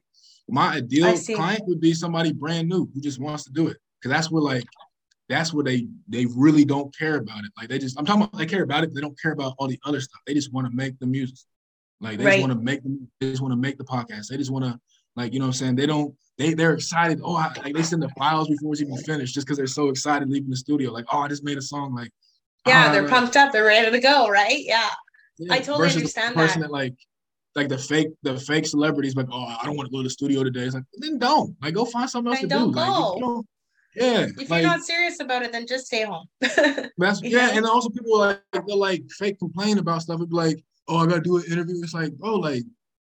my 0.47 0.75
ideal 0.75 1.17
client 1.17 1.63
would 1.65 1.81
be 1.81 1.93
somebody 1.93 2.31
brand 2.31 2.69
new 2.69 2.89
who 2.93 3.01
just 3.01 3.19
wants 3.19 3.43
to 3.45 3.51
do 3.51 3.67
it. 3.67 3.77
Cause 4.03 4.11
that's 4.11 4.31
where 4.31 4.41
like 4.41 4.63
that's 5.31 5.53
where 5.53 5.63
they 5.63 5.87
they 6.07 6.25
really 6.35 6.65
don't 6.65 6.95
care 6.97 7.15
about 7.17 7.39
it. 7.45 7.51
Like 7.57 7.69
they 7.69 7.79
just 7.79 7.97
I'm 7.97 8.05
talking 8.05 8.23
about 8.23 8.37
they 8.37 8.45
care 8.45 8.63
about 8.63 8.83
it, 8.83 8.93
they 8.93 9.01
don't 9.01 9.19
care 9.19 9.31
about 9.31 9.53
all 9.57 9.67
the 9.67 9.79
other 9.85 9.99
stuff. 10.01 10.21
They 10.27 10.33
just 10.33 10.53
want 10.53 10.67
to 10.67 10.75
make 10.75 10.99
the 10.99 11.07
music. 11.07 11.37
Like 11.99 12.17
they 12.17 12.25
Right. 12.25 12.31
just 12.37 12.47
want 12.47 12.59
to 12.59 12.63
make 12.63 12.83
them, 12.83 13.07
they 13.19 13.29
just 13.31 13.41
want 13.41 13.51
to 13.51 13.57
make 13.57 13.77
the 13.77 13.83
podcast. 13.83 14.27
They 14.27 14.37
just 14.37 14.51
want 14.51 14.65
to 14.65 14.79
like, 15.15 15.33
you 15.33 15.39
know 15.39 15.45
what 15.45 15.49
I'm 15.49 15.53
saying? 15.53 15.75
They 15.75 15.85
don't, 15.85 16.15
they 16.37 16.53
they're 16.53 16.73
excited. 16.73 17.19
Oh, 17.23 17.35
I, 17.35 17.51
like 17.63 17.73
they 17.75 17.83
send 17.83 18.01
the 18.01 18.09
files 18.17 18.47
before 18.47 18.71
it's 18.73 18.81
even 18.81 18.97
finished 18.97 19.33
just 19.33 19.45
because 19.45 19.57
they're 19.57 19.67
so 19.67 19.89
excited 19.89 20.29
leaving 20.29 20.49
the 20.49 20.55
studio. 20.55 20.91
Like, 20.91 21.05
oh, 21.11 21.19
I 21.19 21.27
just 21.27 21.43
made 21.43 21.57
a 21.57 21.61
song. 21.61 21.93
Like, 21.95 22.11
Yeah, 22.67 22.85
ah, 22.87 22.91
they're 22.91 23.07
pumped 23.07 23.35
up. 23.37 23.51
They're 23.51 23.65
ready 23.65 23.91
to 23.91 23.99
go, 23.99 24.29
right? 24.29 24.57
Yeah. 24.59 24.89
yeah, 25.37 25.53
I 25.53 25.59
totally 25.59 25.79
versus 25.89 25.95
the 25.95 25.99
understand 26.01 26.35
person 26.35 26.61
that. 26.61 26.67
that 26.67 26.73
like 26.73 26.95
like 27.55 27.67
the 27.67 27.77
fake 27.77 28.07
the 28.23 28.37
fake 28.39 28.65
celebrities 28.65 29.15
like 29.15 29.27
oh 29.31 29.43
I 29.61 29.65
don't 29.65 29.75
want 29.75 29.87
to 29.87 29.91
go 29.91 29.97
to 29.99 30.03
the 30.03 30.09
studio 30.09 30.43
today. 30.43 30.61
It's 30.61 30.73
like 30.75 30.85
then 30.93 31.19
don't 31.19 31.55
like 31.61 31.73
go 31.73 31.85
find 31.85 32.09
something 32.09 32.31
else 32.31 32.39
Then 32.41 32.49
to 32.49 32.55
don't 32.55 32.71
do. 32.71 32.77
Like, 32.79 32.87
go. 32.89 33.15
you 33.15 33.21
don't- 33.21 33.47
yeah, 33.95 34.27
If 34.37 34.49
like 34.49 34.61
you're 34.61 34.71
not 34.71 34.81
serious 34.83 35.19
about 35.19 35.43
it, 35.43 35.51
then 35.51 35.67
just 35.67 35.85
stay 35.87 36.03
home. 36.03 36.25
that's 36.97 37.21
yeah, 37.21 37.51
and 37.55 37.65
also 37.65 37.89
people 37.89 38.17
like 38.19 38.41
they'll 38.65 38.77
like 38.77 39.03
fake 39.11 39.37
complain 39.39 39.77
about 39.77 40.01
stuff. 40.01 40.17
It'd 40.19 40.29
be 40.29 40.35
like 40.35 40.63
oh 40.87 40.97
I 40.97 41.05
gotta 41.07 41.21
do 41.21 41.37
an 41.37 41.43
interview. 41.51 41.75
It's 41.83 41.93
like 41.93 42.13
oh, 42.21 42.35
like 42.35 42.63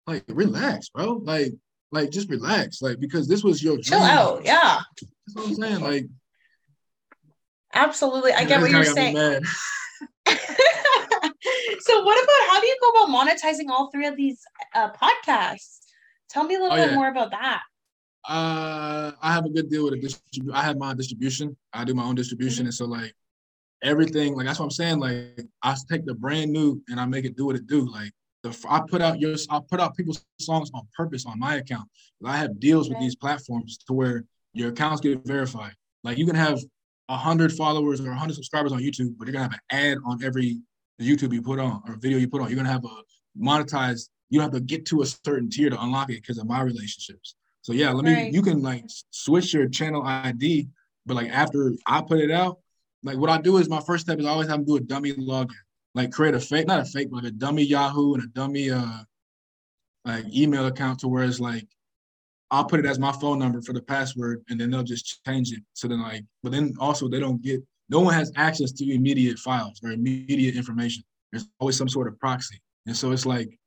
like 0.07 0.25
relax, 0.29 0.89
bro. 0.91 1.21
Like 1.25 1.53
like 1.91 2.11
just 2.11 2.29
relax, 2.31 2.81
like 2.83 3.01
because 3.01 3.27
this 3.29 3.43
was 3.43 3.63
your 3.63 3.79
Chill 3.79 3.99
dream. 3.99 4.11
out. 4.11 4.45
Yeah. 4.45 4.79
That's 5.27 5.35
what 5.37 5.49
I'm 5.49 5.55
saying. 5.55 5.81
Like 5.81 6.07
Absolutely. 7.75 8.33
I 8.33 8.45
get 8.45 8.61
what 8.61 8.71
you're 8.71 8.83
kinda 8.85 8.95
got 8.95 9.13
me 9.13 9.15
saying. 9.15 9.45
so 11.81 12.03
what 12.05 12.23
about 12.25 12.51
how 12.51 12.61
do 12.61 12.67
you 12.67 12.77
go 12.81 12.91
about 12.91 13.09
monetizing 13.29 13.69
all 13.71 13.91
three 13.91 14.07
of 14.07 14.17
these 14.17 14.41
uh, 14.75 14.91
podcasts? 14.93 15.79
Tell 16.31 16.45
me 16.45 16.57
a 16.57 16.61
little 16.61 16.73
Oh, 16.73 16.77
bit 16.77 16.91
yeah. 16.91 16.95
more 16.95 17.09
about 17.09 17.31
that. 17.33 17.63
Uh, 18.27 19.13
I 19.23 19.33
have 19.33 19.45
a 19.47 19.51
good 19.51 19.71
deal 19.71 19.85
with 19.85 19.95
a 19.95 19.99
distrib- 19.99 20.53
I 20.53 20.63
have 20.63 20.77
my 20.79 20.95
distribution. 20.95 21.57
I 21.73 21.85
do 21.85 21.95
my 21.95 22.05
own 22.05 22.15
distribution, 22.15 22.63
Mm-hmm. 22.63 22.67
and 22.67 22.75
so 22.75 22.85
like 22.87 23.15
everything, 23.83 24.35
like 24.35 24.47
that's 24.47 24.59
what 24.59 24.67
I'm 24.67 24.71
saying. 24.71 24.99
Like 24.99 25.47
I 25.63 25.77
take 25.91 26.05
the 26.05 26.15
brand 26.15 26.53
new 26.53 26.83
and 26.89 27.01
I 27.01 27.07
make 27.07 27.25
it 27.25 27.37
do 27.37 27.47
what 27.47 27.57
it 27.57 27.67
do. 27.67 27.91
Like 27.91 28.13
the 28.43 28.57
I 28.69 28.81
put 28.89 29.01
out 29.01 29.21
your 29.21 29.35
I 29.51 29.61
put 29.71 29.81
out 29.81 29.97
people's 29.97 30.25
songs 30.41 30.71
on 30.75 30.87
purpose 30.97 31.25
on 31.27 31.39
my 31.39 31.57
account. 31.57 31.89
I 32.25 32.37
have 32.37 32.59
deals 32.61 32.89
with 32.89 32.99
these 33.01 33.15
platforms 33.17 33.79
to 33.87 33.93
where 33.93 34.25
your 34.53 34.71
accounts 34.71 35.01
get 35.01 35.25
verified. 35.25 35.73
Like 36.05 36.19
you 36.19 36.27
can 36.27 36.35
have 36.37 36.59
a 37.09 37.17
hundred 37.17 37.53
followers 37.53 38.01
or 38.01 38.11
a 38.11 38.17
hundred 38.17 38.35
subscribers 38.35 38.73
on 38.73 38.81
YouTube, 38.81 39.15
but 39.17 39.27
you're 39.27 39.33
gonna 39.33 39.45
have 39.45 39.53
an 39.55 39.61
ad 39.71 39.99
on 40.05 40.23
every 40.23 40.61
YouTube 41.01 41.33
you 41.33 41.41
put 41.41 41.59
on 41.59 41.83
or 41.89 41.97
video 41.97 42.19
you 42.19 42.29
put 42.29 42.43
on. 42.43 42.49
You're 42.49 42.57
gonna 42.57 42.69
have 42.71 42.85
a 42.85 43.03
monetized. 43.41 44.09
You 44.31 44.41
don't 44.41 44.53
have 44.53 44.61
to 44.61 44.67
get 44.67 44.85
to 44.87 45.01
a 45.03 45.07
certain 45.07 45.49
tier 45.49 45.71
to 45.71 45.81
unlock 45.83 46.11
it 46.11 46.17
because 46.21 46.37
of 46.39 46.47
my 46.47 46.61
relationships. 46.61 47.35
So 47.69 47.75
yeah, 47.75 47.91
let 47.91 48.07
me. 48.07 48.15
Right. 48.15 48.33
You 48.33 48.41
can 48.41 48.63
like 48.63 48.85
switch 49.11 49.53
your 49.53 49.69
channel 49.69 50.03
ID, 50.03 50.69
but 51.05 51.17
like 51.19 51.29
after 51.29 51.75
I 51.87 52.01
put 52.01 52.19
it 52.19 52.31
out, 52.31 52.61
like 53.03 53.19
what 53.19 53.29
I 53.29 53.39
do 53.43 53.59
is 53.59 53.69
my 53.69 53.83
first 53.83 54.07
step 54.07 54.19
is 54.19 54.25
I 54.25 54.31
always 54.31 54.49
have 54.49 54.61
them 54.61 54.65
do 54.65 54.77
a 54.77 54.81
dummy 54.81 55.13
login, 55.13 55.51
like 55.95 56.11
create 56.11 56.35
a 56.35 56.41
fake, 56.41 56.67
not 56.67 56.81
a 56.81 56.87
fake, 56.87 57.11
but 57.11 57.25
like 57.25 57.31
a 57.33 57.37
dummy 57.37 57.63
Yahoo 57.63 58.15
and 58.15 58.23
a 58.23 58.27
dummy 58.29 58.71
uh 58.71 59.01
like 60.07 60.25
email 60.35 60.65
account 60.65 61.01
to 61.01 61.09
where 61.09 61.25
it's 61.25 61.41
like 61.41 61.69
I'll 62.51 62.65
put 62.65 62.81
it 62.81 62.87
as 62.87 62.99
my 62.99 63.13
phone 63.13 63.39
number 63.39 63.61
for 63.61 63.75
the 63.75 63.83
password, 63.83 64.43
and 64.49 64.59
then 64.59 64.71
they'll 64.71 64.83
just 64.83 65.23
change 65.27 65.53
it. 65.53 65.63
So 65.75 65.89
then 65.89 66.01
like, 66.01 66.25
but 66.43 66.53
then 66.53 66.73
also 66.81 67.07
they 67.07 67.21
don't 67.21 67.43
get. 67.43 67.63
No 67.91 68.01
one 68.01 68.15
has 68.15 68.33
access 68.37 68.73
to 68.73 68.91
immediate 68.91 69.39
files 69.39 69.79
or 69.85 69.91
immediate 69.91 70.57
information. 70.57 71.05
There's 71.33 71.47
always 71.61 71.77
some 71.77 71.91
sort 71.91 72.09
of 72.09 72.19
proxy, 72.19 72.63
and 72.87 72.97
so 72.97 73.13
it's 73.13 73.27
like 73.27 73.59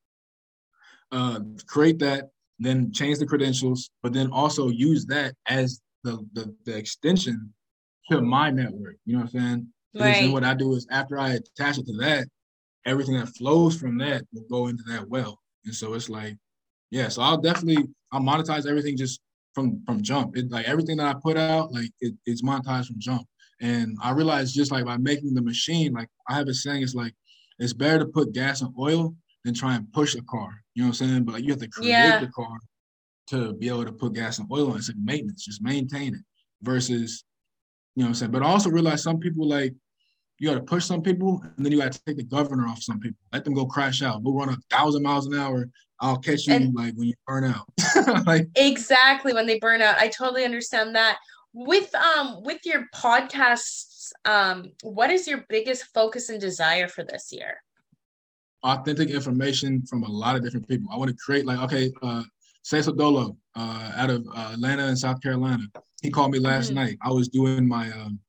uh, 1.12 1.42
create 1.68 2.00
that, 2.00 2.32
then 2.66 2.92
change 2.94 3.20
the 3.20 3.26
credentials, 3.26 3.90
but 4.04 4.14
then 4.14 4.32
also 4.32 4.70
use 4.70 5.06
that 5.08 5.36
as 5.48 5.82
the 6.04 6.26
the, 6.34 6.54
the 6.66 6.78
extension 6.78 7.54
to 8.10 8.22
my 8.22 8.50
network. 8.50 8.98
You 9.06 9.14
know 9.18 9.24
what 9.24 9.34
I'm 9.36 9.40
saying? 9.40 9.68
Because 9.94 10.14
Right. 10.14 10.22
then 10.22 10.32
what 10.32 10.44
I 10.44 10.54
do 10.54 10.74
is 10.76 10.88
after 10.92 11.18
I 11.20 11.32
attach 11.32 11.78
it 11.78 11.86
to 11.88 11.98
that, 11.98 12.28
everything 12.86 13.16
that 13.18 13.36
flows 13.38 13.78
from 13.78 13.98
that 14.00 14.24
will 14.34 14.46
go 14.50 14.68
into 14.68 14.84
that 14.90 15.08
well. 15.10 15.40
And 15.66 15.74
so 15.76 15.94
it's 15.94 16.10
like, 16.10 16.38
yeah. 16.90 17.08
So 17.10 17.22
I'll 17.22 17.38
definitely 17.38 17.88
I'll 18.12 18.22
monetize 18.22 18.68
everything 18.68 18.98
just 18.98 19.22
from 19.54 19.84
from 19.86 20.02
jump. 20.02 20.38
It 20.38 20.52
like 20.52 20.68
everything 20.68 20.98
that 20.98 21.16
I 21.16 21.20
put 21.22 21.38
out, 21.38 21.72
like 21.72 21.92
it, 22.00 22.14
it's 22.26 22.42
monetized 22.42 22.88
from 22.88 23.00
jump. 23.00 23.28
And 23.62 23.96
I 24.02 24.12
realized 24.12 24.56
just 24.56 24.72
like 24.72 24.86
by 24.86 24.98
making 24.98 25.34
the 25.34 25.42
machine, 25.42 25.94
like 25.94 26.10
I 26.28 26.36
have 26.36 26.48
a 26.48 26.54
saying, 26.54 26.82
it's 26.84 26.96
like 26.96 27.14
it's 27.60 27.74
better 27.74 28.00
to 28.00 28.06
put 28.06 28.34
gas 28.34 28.62
and 28.62 28.74
oil 28.80 29.16
than 29.44 29.54
try 29.54 29.76
and 29.76 29.92
push 29.94 30.16
a 30.16 30.22
car. 30.24 30.50
You 30.76 30.84
know 30.84 30.90
what 30.90 31.02
I'm 31.02 31.08
saying? 31.08 31.24
But 31.26 31.34
like 31.34 31.44
you 31.44 31.50
have 31.52 31.60
to 31.62 31.68
create 31.68 31.90
Yeah. 31.90 32.20
the 32.20 32.28
car 32.28 32.58
to 33.28 33.54
be 33.54 33.68
able 33.68 33.86
to 33.86 33.92
put 33.92 34.14
gas 34.14 34.40
and 34.40 34.48
oil 34.52 34.72
in. 34.72 34.78
It's 34.78 34.90
like 34.90 34.98
maintenance, 34.98 35.46
just 35.46 35.62
maintain 35.62 36.14
it 36.16 36.22
versus, 36.62 37.24
you 37.96 38.02
know 38.04 38.08
what 38.08 38.10
I'm 38.10 38.16
saying? 38.16 38.32
But 38.32 38.44
I 38.44 38.48
also 38.48 38.70
realize 38.70 39.04
some 39.04 39.20
people 39.20 39.48
like 39.48 39.74
you 40.40 40.48
got 40.50 40.56
to 40.56 40.62
push 40.62 40.86
some 40.86 41.02
people 41.02 41.42
and 41.56 41.64
then 41.66 41.72
you 41.72 41.80
got 41.80 41.92
to 41.92 42.02
take 42.06 42.18
the 42.18 42.24
governor 42.24 42.68
off 42.68 42.82
some 42.82 43.00
people. 43.00 43.18
Let 43.32 43.46
them 43.46 43.54
go 43.54 43.66
crash 43.66 44.02
out. 44.02 44.24
Go 44.24 44.34
run 44.34 44.50
a 44.50 44.58
thousand 44.76 45.04
miles 45.04 45.28
an 45.28 45.36
hour. 45.36 45.70
I'll 46.00 46.18
catch 46.18 46.48
you 46.48 46.54
And- 46.56 46.74
like 46.76 46.96
when 46.96 47.08
you 47.10 47.14
burn 47.28 47.44
out. 47.46 47.68
like 48.26 48.48
Exactly 48.56 49.34
when 49.34 49.46
they 49.46 49.60
burn 49.60 49.82
out. 49.82 49.98
I 50.00 50.08
totally 50.08 50.46
understand 50.46 50.96
that. 50.96 51.18
With 51.54 51.94
um 51.96 52.44
with 52.44 52.60
your 52.66 52.86
podcasts, 52.96 54.12
um, 54.26 54.72
what 54.84 55.10
is 55.12 55.28
your 55.28 55.46
biggest 55.50 55.84
focus 55.94 56.30
and 56.30 56.40
desire 56.40 56.88
for 56.88 57.04
this 57.04 57.30
year? 57.32 57.62
Authentic 58.64 59.10
information 59.10 59.86
from 59.86 60.04
a 60.04 60.10
lot 60.10 60.36
of 60.36 60.44
different 60.44 60.68
people. 60.68 60.90
I 60.92 60.98
want 60.98 61.10
to 61.10 61.18
create 61.18 61.46
like 61.46 61.60
okay, 61.60 61.92
uh 62.02 62.24
Cesar 62.64 62.92
Dolo, 62.92 63.38
uh 63.56 63.92
out 63.96 64.10
of 64.10 64.26
uh, 64.36 64.52
Atlanta 64.54 64.86
and 64.86 64.98
South 64.98 65.22
Carolina. 65.22 65.64
He 66.02 66.10
called 66.10 66.32
me 66.32 66.40
last 66.40 66.72
Mhm. 66.72 66.76
night. 66.76 66.98
I 67.02 67.12
was 67.12 67.28
doing 67.28 67.68
my 67.68 67.92
um 67.92 68.20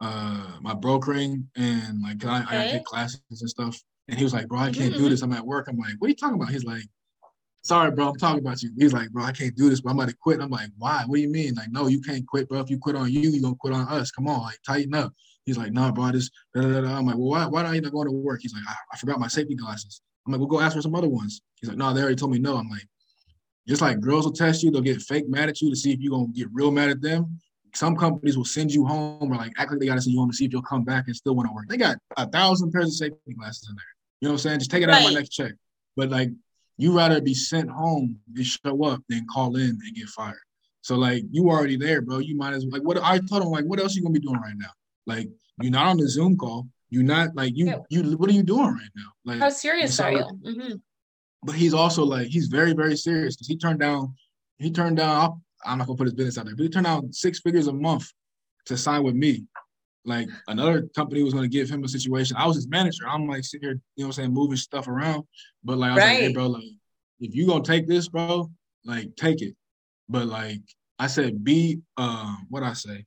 uh 0.00 0.58
my 0.60 0.74
brokering 0.74 1.48
and 1.56 2.02
like 2.02 2.24
I, 2.24 2.40
I 2.40 2.42
gotta 2.44 2.70
take 2.70 2.84
classes 2.84 3.20
and 3.30 3.48
stuff. 3.50 3.80
And 4.08 4.18
he 4.18 4.24
was 4.24 4.34
like, 4.34 4.48
bro, 4.48 4.58
I 4.58 4.70
can't 4.70 4.94
Mhm, 4.94 4.98
do 4.98 5.08
this. 5.08 5.22
I'm 5.22 5.32
at 5.32 5.46
work. 5.46 5.68
I'm 5.68 5.78
like, 5.78 5.94
what 5.98 6.06
are 6.06 6.10
you 6.10 6.16
talking 6.16 6.34
about? 6.34 6.48
He's 6.50 6.64
like, 6.64 6.82
sorry, 7.62 7.92
bro, 7.92 8.08
I'm 8.08 8.16
talking 8.16 8.40
about 8.40 8.60
you. 8.62 8.72
He's 8.76 8.92
like, 8.92 9.10
bro, 9.10 9.22
I 9.22 9.30
can't 9.32 9.54
do 9.54 9.70
this, 9.70 9.80
but 9.80 9.90
I'm 9.90 9.96
about 9.98 10.08
to 10.08 10.16
quit. 10.16 10.40
I'm 10.40 10.50
like, 10.50 10.70
why? 10.76 11.04
What 11.06 11.16
do 11.16 11.22
you 11.22 11.28
mean? 11.28 11.54
Like, 11.54 11.70
no, 11.70 11.86
you 11.86 12.00
can't 12.00 12.26
quit, 12.26 12.48
bro. 12.48 12.58
If 12.60 12.68
you 12.68 12.78
quit 12.78 12.96
on 12.96 13.10
you, 13.12 13.20
you're 13.30 13.42
gonna 13.42 13.54
quit 13.54 13.72
on 13.74 13.86
us. 13.88 14.10
Come 14.10 14.26
on, 14.26 14.42
like 14.42 14.58
tighten 14.66 14.94
up. 14.94 15.12
He's 15.44 15.58
like, 15.58 15.72
nah, 15.72 15.90
bro, 15.90 16.04
I 16.04 16.12
just 16.12 16.32
da, 16.54 16.62
da, 16.62 16.80
da. 16.80 16.96
I'm 16.96 17.06
like, 17.06 17.16
well, 17.16 17.28
why 17.28 17.46
why 17.46 17.62
don't 17.62 17.74
you 17.74 17.80
not 17.80 17.92
going 17.92 18.08
to 18.08 18.12
work? 18.12 18.40
He's 18.42 18.54
like, 18.54 18.62
I, 18.68 18.74
I 18.92 18.96
forgot 18.96 19.18
my 19.18 19.28
safety 19.28 19.54
glasses. 19.54 20.00
I'm 20.26 20.32
like, 20.32 20.40
well, 20.40 20.48
go 20.48 20.60
ask 20.60 20.76
for 20.76 20.82
some 20.82 20.94
other 20.94 21.08
ones. 21.08 21.42
He's 21.60 21.68
like, 21.68 21.78
no, 21.78 21.92
they 21.92 22.00
already 22.00 22.16
told 22.16 22.30
me 22.30 22.38
no. 22.38 22.56
I'm 22.56 22.68
like, 22.68 22.86
just 23.68 23.82
like 23.82 24.00
girls 24.00 24.24
will 24.24 24.32
test 24.32 24.62
you, 24.62 24.70
they'll 24.70 24.80
get 24.80 25.00
fake 25.00 25.28
mad 25.28 25.48
at 25.48 25.60
you 25.60 25.70
to 25.70 25.76
see 25.76 25.92
if 25.92 26.00
you're 26.00 26.12
gonna 26.12 26.32
get 26.32 26.48
real 26.52 26.70
mad 26.70 26.90
at 26.90 27.00
them. 27.00 27.38
Some 27.74 27.96
companies 27.96 28.36
will 28.36 28.44
send 28.44 28.70
you 28.72 28.84
home 28.84 29.32
or 29.32 29.36
like 29.36 29.52
act 29.56 29.70
like 29.70 29.80
they 29.80 29.86
gotta 29.86 30.02
send 30.02 30.14
you 30.14 30.20
home 30.20 30.30
to 30.30 30.36
see 30.36 30.44
if 30.44 30.52
you'll 30.52 30.62
come 30.62 30.84
back 30.84 31.04
and 31.06 31.16
still 31.16 31.34
want 31.34 31.48
to 31.48 31.54
work. 31.54 31.68
They 31.68 31.76
got 31.76 31.96
a 32.16 32.28
thousand 32.28 32.72
pairs 32.72 32.88
of 32.88 32.94
safety 32.94 33.34
glasses 33.38 33.68
in 33.68 33.76
there. 33.76 33.84
You 34.20 34.28
know 34.28 34.32
what 34.32 34.40
I'm 34.40 34.42
saying? 34.42 34.58
Just 34.60 34.70
take 34.70 34.82
it 34.82 34.90
out 34.90 34.98
of 34.98 35.04
my 35.04 35.14
next 35.14 35.30
check. 35.30 35.52
But 35.96 36.10
like 36.10 36.30
you 36.76 36.96
rather 36.96 37.20
be 37.20 37.34
sent 37.34 37.70
home 37.70 38.18
and 38.34 38.46
show 38.46 38.84
up 38.84 39.02
than 39.08 39.26
call 39.32 39.56
in 39.56 39.70
and 39.70 39.94
get 39.94 40.08
fired. 40.08 40.36
So 40.82 40.96
like 40.96 41.22
you 41.30 41.48
already 41.48 41.76
there, 41.76 42.02
bro. 42.02 42.18
You 42.18 42.36
might 42.36 42.54
as 42.54 42.64
well 42.64 42.72
like 42.72 42.82
what 42.82 42.98
I 42.98 43.18
told 43.18 43.42
him 43.42 43.50
like 43.50 43.64
what 43.64 43.80
else 43.80 43.94
you 43.94 44.02
gonna 44.02 44.12
be 44.12 44.20
doing 44.20 44.40
right 44.40 44.56
now? 44.56 44.70
Like 45.06 45.28
you're 45.60 45.72
not 45.72 45.86
on 45.86 45.96
the 45.96 46.08
Zoom 46.08 46.36
call. 46.36 46.68
You're 46.90 47.02
not 47.02 47.34
like 47.34 47.52
you 47.56 47.82
you 47.88 48.16
what 48.16 48.28
are 48.28 48.34
you 48.34 48.42
doing 48.42 48.66
right 48.74 48.90
now? 48.96 49.10
Like 49.24 49.40
How 49.40 49.48
serious 49.48 49.98
are 50.00 50.12
you? 50.12 50.24
Mm-hmm. 50.46 50.74
but 51.42 51.54
he's 51.54 51.74
also 51.74 52.04
like 52.04 52.28
he's 52.28 52.48
very 52.48 52.72
very 52.72 52.96
serious 52.96 53.36
because 53.36 53.48
he 53.48 53.56
turned 53.56 53.80
down 53.80 54.14
he 54.58 54.70
turned 54.70 54.98
down 54.98 55.42
I'm 55.64 55.78
not 55.78 55.86
gonna 55.86 55.96
put 55.96 56.06
his 56.06 56.14
business 56.14 56.38
out 56.38 56.46
there, 56.46 56.56
but 56.56 56.64
he 56.64 56.68
turned 56.68 56.86
down 56.86 57.12
six 57.12 57.40
figures 57.40 57.66
a 57.68 57.72
month 57.72 58.10
to 58.66 58.76
sign 58.76 59.02
with 59.02 59.14
me. 59.14 59.44
Like 60.04 60.28
another 60.48 60.82
company 60.94 61.22
was 61.22 61.32
gonna 61.32 61.48
give 61.48 61.70
him 61.70 61.84
a 61.84 61.88
situation. 61.88 62.36
I 62.36 62.46
was 62.46 62.56
his 62.56 62.68
manager. 62.68 63.08
I'm 63.08 63.26
like 63.28 63.44
sitting 63.44 63.68
here, 63.68 63.80
you 63.96 64.04
know 64.04 64.08
what 64.08 64.18
I'm 64.18 64.24
saying, 64.24 64.34
moving 64.34 64.56
stuff 64.56 64.88
around. 64.88 65.24
But 65.62 65.78
like 65.78 65.92
I 65.92 65.94
was 65.94 66.02
like, 66.04 66.18
hey 66.18 66.32
bro, 66.32 66.46
like 66.48 66.64
if 67.20 67.34
you 67.34 67.46
gonna 67.46 67.62
take 67.62 67.86
this, 67.86 68.08
bro, 68.08 68.50
like 68.84 69.14
take 69.16 69.40
it. 69.42 69.54
But 70.08 70.26
like 70.26 70.60
I 70.98 71.06
said, 71.06 71.44
be 71.44 71.80
um 71.96 72.46
what 72.50 72.64
I 72.64 72.72
say? 72.72 73.04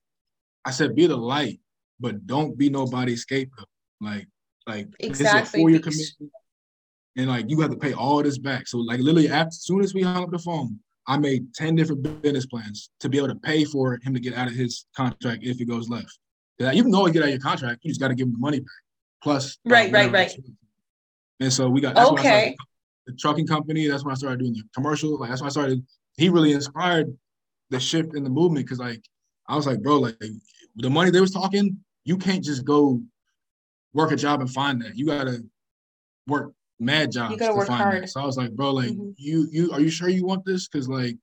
I 0.63 0.71
said 0.71 0.95
be 0.95 1.05
the 1.07 1.17
light, 1.17 1.59
but 1.99 2.25
don't 2.27 2.57
be 2.57 2.69
nobody's 2.69 3.21
scapegoat. 3.21 3.67
Like 4.01 4.27
like 4.67 4.87
it's 4.99 5.19
a 5.19 5.25
Exactly. 5.25 5.61
four 5.61 5.69
year 5.69 5.79
commitment 5.79 6.31
and 7.17 7.27
like 7.29 7.49
you 7.49 7.59
have 7.61 7.71
to 7.71 7.77
pay 7.77 7.93
all 7.93 8.21
this 8.23 8.37
back. 8.37 8.67
So 8.67 8.79
like 8.79 8.99
literally, 8.99 9.29
after, 9.29 9.47
as 9.47 9.63
soon 9.63 9.81
as 9.81 9.93
we 9.93 10.01
hung 10.01 10.23
up 10.23 10.31
the 10.31 10.39
phone, 10.39 10.79
I 11.07 11.17
made 11.17 11.53
ten 11.53 11.75
different 11.75 12.21
business 12.21 12.45
plans 12.45 12.89
to 12.99 13.09
be 13.09 13.17
able 13.17 13.29
to 13.29 13.35
pay 13.35 13.63
for 13.63 13.99
him 14.03 14.13
to 14.13 14.19
get 14.19 14.33
out 14.33 14.47
of 14.47 14.53
his 14.53 14.85
contract 14.95 15.43
if 15.43 15.57
he 15.57 15.65
goes 15.65 15.89
left. 15.89 16.17
You 16.59 16.83
can 16.83 16.95
always 16.95 17.13
get 17.13 17.21
out 17.21 17.25
of 17.25 17.31
your 17.31 17.41
contract. 17.41 17.79
You 17.83 17.91
just 17.91 17.99
got 17.99 18.07
to 18.09 18.15
give 18.15 18.27
him 18.27 18.33
the 18.33 18.39
money 18.39 18.59
back. 18.59 18.67
Plus, 19.21 19.57
uh, 19.65 19.69
Right, 19.69 19.91
right, 19.91 20.11
right. 20.11 20.31
And 21.39 21.51
so 21.51 21.69
we 21.69 21.81
got 21.81 21.95
that's 21.95 22.09
when 22.09 22.19
I 22.19 22.23
started 22.23 22.45
Okay. 22.47 22.57
the 23.07 23.13
trucking 23.13 23.47
company. 23.47 23.87
That's 23.87 24.03
when 24.03 24.11
I 24.13 24.15
started 24.15 24.39
doing 24.39 24.53
the 24.53 24.63
commercial. 24.73 25.17
Like 25.17 25.29
that's 25.29 25.41
when 25.41 25.47
I 25.47 25.51
started. 25.51 25.85
He 26.17 26.29
really 26.29 26.53
inspired 26.53 27.15
the 27.69 27.79
shift 27.79 28.15
in 28.15 28.23
the 28.23 28.29
movement 28.29 28.65
because 28.65 28.79
like 28.79 29.03
I 29.47 29.55
was 29.55 29.67
like, 29.67 29.81
bro, 29.81 29.99
like 29.99 30.17
the 30.77 30.89
money 30.89 31.11
they 31.11 31.21
was 31.21 31.31
talking, 31.31 31.77
you 32.05 32.17
can't 32.17 32.43
just 32.43 32.63
go 32.63 33.01
work 33.93 34.11
a 34.11 34.15
job 34.15 34.41
and 34.41 34.49
find 34.49 34.81
that. 34.81 34.95
You 34.95 35.07
gotta 35.07 35.43
work 36.27 36.53
mad 36.79 37.11
jobs 37.11 37.37
gotta 37.37 37.51
to 37.53 37.57
work 37.57 37.67
find 37.67 37.81
hard. 37.81 38.03
that. 38.03 38.09
So 38.09 38.21
I 38.21 38.25
was 38.25 38.37
like, 38.37 38.51
bro, 38.51 38.71
like 38.71 38.91
Mhm. 38.91 39.13
you 39.17 39.47
you 39.51 39.71
are 39.71 39.79
you 39.79 39.89
sure 39.89 40.09
you 40.09 40.25
want 40.25 40.45
this? 40.45 40.67
Because 40.67 40.87
like 40.87 41.17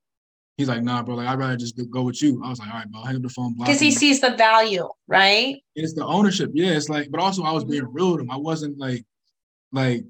he's 0.57 0.68
like, 0.68 0.83
nah, 0.83 1.03
bro, 1.03 1.14
like 1.14 1.28
I'd 1.28 1.39
rather 1.39 1.57
just 1.57 1.80
go 1.91 2.03
with 2.03 2.22
you. 2.22 2.43
I 2.45 2.51
was 2.51 2.59
like, 2.59 2.68
all 2.68 2.78
right, 2.78 2.91
bro, 2.91 3.03
hang 3.03 3.16
up 3.16 3.22
the 3.22 3.28
phone. 3.28 3.55
block 3.55 3.68
Because 3.68 3.80
he 3.80 3.91
sees 3.91 4.20
the 4.20 4.37
value, 4.37 4.89
right? 5.07 5.57
it's 5.74 5.95
the 5.95 6.05
ownership. 6.05 6.51
Yeah, 6.55 6.72
it's 6.72 6.89
like, 6.89 7.11
but 7.11 7.20
also 7.20 7.43
I 7.43 7.53
was 7.53 7.64
being 7.64 7.87
real 7.91 8.12
with 8.12 8.20
him. 8.20 8.30
I 8.30 8.37
wasn't 8.37 8.78
like, 8.78 9.05
like, 9.72 10.05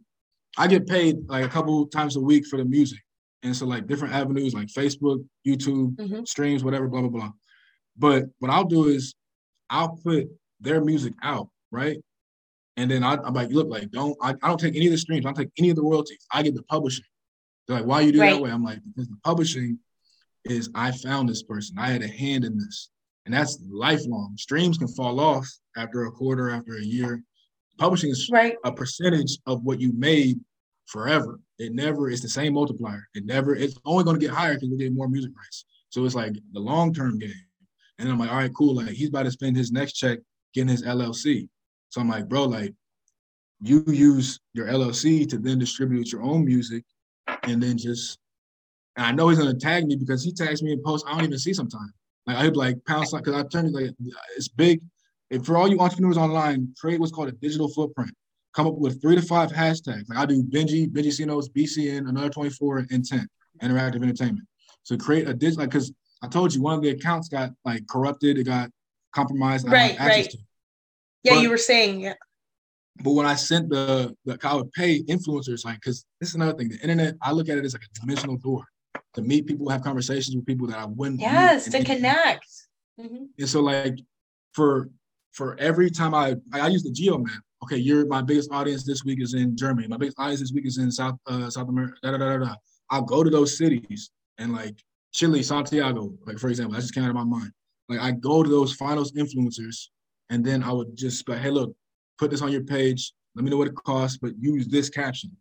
I 0.59 0.67
get 0.67 0.87
paid 0.87 1.29
like 1.29 1.45
a 1.45 1.49
couple 1.49 1.87
times 1.87 2.17
a 2.17 2.21
week 2.21 2.47
for 2.47 2.57
the 2.57 2.65
music. 2.65 2.99
And 3.45 3.57
so 3.57 3.67
like 3.67 3.87
different 3.87 4.15
avenues 4.15 4.55
like 4.55 4.69
Facebook, 4.69 5.25
YouTube, 5.47 5.97
mm-hmm. 5.97 6.25
streams, 6.25 6.63
whatever, 6.63 6.87
blah, 6.89 7.01
blah, 7.01 7.11
blah. 7.11 7.33
But 7.97 8.25
what 8.39 8.51
I'll 8.51 8.65
do 8.65 8.87
is 8.87 9.15
I'll 9.71 9.97
put 9.97 10.29
their 10.63 10.81
music 10.81 11.15
out, 11.23 11.49
right? 11.71 11.99
And 12.77 12.91
then 12.91 13.05
I, 13.05 13.15
am 13.15 13.35
like, 13.35 13.51
look, 13.51 13.69
like, 13.69 13.91
don't 13.91 14.17
I, 14.23 14.31
I 14.43 14.49
don't 14.49 14.59
take 14.59 14.77
any 14.77 14.87
of 14.87 14.93
the 14.93 14.99
streams, 14.99 15.27
I 15.27 15.29
don't 15.29 15.37
take 15.37 15.53
any 15.59 15.71
of 15.71 15.77
the 15.77 15.83
royalties. 15.83 16.27
I 16.31 16.43
get 16.43 16.55
the 16.55 16.63
publishing. 16.63 17.05
They're 17.67 17.79
like, 17.79 17.87
why 17.87 18.01
you 18.01 18.13
do 18.13 18.21
right. 18.21 18.35
that 18.35 18.43
way? 18.43 18.51
I'm 18.51 18.65
like, 18.65 18.79
because 18.85 19.09
the 19.09 19.19
publishing 19.25 19.79
is 20.45 20.71
I 20.75 20.91
found 20.91 21.29
this 21.29 21.43
person. 21.43 21.79
I 21.79 21.91
had 21.91 22.03
a 22.03 22.09
hand 22.09 22.45
in 22.45 22.59
this. 22.59 22.91
And 23.25 23.35
that's 23.35 23.59
lifelong. 23.71 24.35
Streams 24.37 24.79
can 24.79 24.89
fall 24.89 25.21
off 25.21 25.49
after 25.77 26.05
a 26.05 26.11
quarter, 26.11 26.51
after 26.51 26.77
a 26.77 26.83
year. 26.83 27.23
Publishing 27.79 28.11
is 28.11 28.29
right. 28.33 28.57
a 28.65 28.73
percentage 28.73 29.39
of 29.47 29.63
what 29.63 29.81
you 29.81 29.93
made 29.93 30.41
forever. 30.87 31.39
It 31.59 31.73
never 31.73 32.11
is 32.11 32.21
the 32.21 32.29
same 32.29 32.55
multiplier. 32.55 33.07
It 33.15 33.25
never, 33.25 33.55
it's 33.55 33.77
only 33.85 34.03
going 34.03 34.19
to 34.19 34.27
get 34.27 34.35
higher 34.35 34.55
because 34.55 34.71
we 34.71 34.77
get 34.77 34.93
more 34.93 35.09
music 35.09 35.31
rights. 35.37 35.67
So 35.91 36.05
it's 36.05 36.15
like 36.15 36.35
the 36.53 36.61
long 36.61 36.93
term 36.93 37.19
game. 37.19 37.33
And 37.99 38.09
I'm 38.09 38.19
like, 38.19 38.31
all 38.31 38.39
right, 38.39 38.51
cool. 38.57 38.75
Like 38.75 38.89
he's 38.89 39.11
about 39.11 39.25
to 39.25 39.31
spend 39.31 39.57
his 39.57 39.71
next 39.71 39.93
check 39.93 40.19
getting 40.53 40.69
his 40.69 40.83
LLC. 40.83 41.49
So 41.91 42.01
I'm 42.01 42.09
like, 42.09 42.29
bro, 42.29 42.45
like 42.45 42.75
you 43.61 43.85
use 43.87 44.41
your 44.55 44.67
LLC 44.67 45.29
to 45.29 45.39
then 45.39 45.59
distribute 45.59 46.11
your 46.11 46.23
own 46.23 46.45
music 46.45 46.85
and 47.45 47.63
then 47.63 47.79
just 47.79 48.19
and 48.97 49.07
I 49.07 49.13
know 49.13 49.29
he's 49.29 49.39
gonna 49.39 49.55
tag 49.55 49.87
me 49.87 49.97
because 49.97 50.23
he 50.23 50.33
tags 50.33 50.63
me 50.63 50.73
in 50.73 50.83
posts 50.83 51.07
I 51.09 51.15
don't 51.15 51.25
even 51.25 51.39
see 51.39 51.55
sometimes. 51.55 51.93
Like 52.27 52.37
I'd 52.37 52.57
like 52.57 52.85
pound 52.87 53.09
sign 53.09 53.23
because 53.23 53.41
I 53.41 53.47
turn 53.49 53.67
it 53.67 53.73
like 53.73 53.91
it's 54.37 54.49
big. 54.49 54.81
And 55.31 55.45
for 55.45 55.57
all 55.57 55.69
you 55.69 55.79
entrepreneurs 55.81 56.19
online, 56.19 56.75
create 56.79 57.01
what's 57.01 57.13
called 57.13 57.29
a 57.29 57.33
digital 57.33 57.69
footprint. 57.69 58.13
Come 58.55 58.67
up 58.67 58.75
with 58.75 59.01
three 59.01 59.17
to 59.17 59.23
five 59.23 59.51
hashtags. 59.51 60.09
Like 60.09 60.19
I 60.19 60.27
do 60.27 60.43
Bengi, 60.43 60.87
Benji 60.89 61.09
Cinos, 61.09 61.49
BCN, 61.51 62.09
another 62.09 62.29
24, 62.29 62.87
and 62.91 63.05
10, 63.05 63.27
interactive 63.63 64.03
entertainment. 64.03 64.47
So 64.83 64.97
create 64.99 65.27
a 65.27 65.33
digital 65.33 65.65
because 65.65 65.91
I 66.23 66.29
told 66.29 66.55
you 66.55 66.61
one 66.61 66.75
of 66.75 66.83
the 66.83 66.91
accounts 66.91 67.29
got 67.29 67.51
like 67.65 67.87
corrupted, 67.89 68.39
it 68.39 68.45
got 68.45 68.71
compromised. 69.13 69.69
Right, 69.69 69.99
right. 69.99 70.35
Yeah, 71.23 71.35
but, 71.35 71.43
you 71.43 71.51
were 71.51 71.59
saying, 71.59 72.01
yeah. 72.01 72.15
But 73.03 73.13
when 73.13 73.27
I 73.27 73.35
sent 73.35 73.71
the, 73.71 74.15
the 74.25 74.39
I 74.43 74.55
would 74.55 74.73
pay 74.73 75.03
influencers, 75.05 75.65
like, 75.65 75.77
because 75.77 76.05
this 76.21 76.31
is 76.31 76.35
another 76.35 76.55
thing. 76.55 76.69
The 76.69 76.81
internet, 76.81 77.15
I 77.23 77.33
look 77.33 77.49
at 77.49 77.57
it 77.59 77.65
as 77.65 77.75
like 77.75 77.85
a 77.85 78.01
dimensional 78.01 78.37
door 78.37 78.65
to 79.15 79.23
meet 79.23 79.47
people, 79.47 79.69
have 79.69 79.83
conversations 79.83 80.37
with 80.37 80.47
people 80.47 80.67
that 80.69 80.79
I 80.79 80.85
wouldn't. 80.87 81.21
Yes, 81.21 81.71
to 81.71 81.85
connect. 81.85 82.47
Mm-hmm. 83.01 83.25
And 83.39 83.49
so, 83.49 83.61
like, 83.61 83.99
for 84.53 84.91
for 85.33 85.57
every 85.59 85.91
time 85.91 86.15
I 86.15 86.37
I 86.53 86.69
use 86.69 86.83
the 86.83 86.91
geo 86.91 87.19
map. 87.19 87.41
Okay, 87.65 87.77
you're 87.77 88.07
my 88.07 88.21
biggest 88.21 88.51
audience 88.53 88.85
this 88.85 89.05
week 89.05 89.23
is 89.23 89.35
in 89.35 89.57
Germany. 89.57 89.87
My 89.87 89.97
biggest 89.97 90.19
audience 90.19 90.41
this 90.41 90.53
week 90.53 90.67
is 90.67 90.79
in 90.79 90.91
South 90.91 91.17
uh, 91.27 91.49
South 91.49 91.69
America. 91.69 91.95
Da, 92.03 92.11
da, 92.11 92.19
da, 92.19 92.37
da. 92.39 92.55
I'll 92.91 93.03
go 93.03 93.23
to 93.23 93.31
those 93.31 93.57
cities 93.57 94.11
and 94.39 94.53
like 94.53 94.77
Chile, 95.13 95.43
Santiago, 95.43 96.13
like 96.27 96.39
for 96.39 96.49
example, 96.49 96.75
that 96.75 96.81
just 96.81 96.95
came 96.95 97.05
out 97.05 97.11
of 97.11 97.17
my 97.17 97.25
mind. 97.25 97.53
Like 97.93 98.01
I 98.01 98.13
go 98.13 98.43
to 98.43 98.49
those 98.49 98.73
finals 98.73 99.13
influencers, 99.13 99.89
and 100.31 100.45
then 100.45 100.63
I 100.63 100.73
would 100.73 100.97
just 100.97 101.29
like, 101.29 101.41
hey, 101.41 101.51
look, 101.51 101.75
put 102.19 102.31
this 102.31 102.43
on 102.43 102.53
your 102.53 102.65
page. 102.65 103.13
Let 103.35 103.45
me 103.45 103.51
know 103.51 103.57
what 103.57 103.69
it 103.69 103.75
costs, 103.75 104.19
but 104.19 104.33
use 104.39 104.67
this 104.67 104.91
caption. 104.91 105.37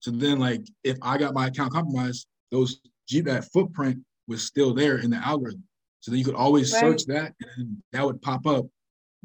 So 0.00 0.10
then, 0.10 0.38
like, 0.38 0.62
if 0.84 0.96
I 1.02 1.18
got 1.18 1.34
my 1.34 1.48
account 1.48 1.72
compromised, 1.72 2.26
those 2.50 2.80
G 3.08 3.20
that 3.22 3.50
footprint 3.52 3.98
was 4.28 4.42
still 4.42 4.74
there 4.74 4.98
in 4.98 5.10
the 5.10 5.16
algorithm. 5.16 5.64
So 6.00 6.10
then 6.10 6.18
you 6.18 6.24
could 6.24 6.34
always 6.34 6.72
right. 6.72 6.80
search 6.80 7.06
that, 7.06 7.34
and 7.56 7.76
that 7.92 8.04
would 8.04 8.20
pop 8.22 8.46
up 8.46 8.66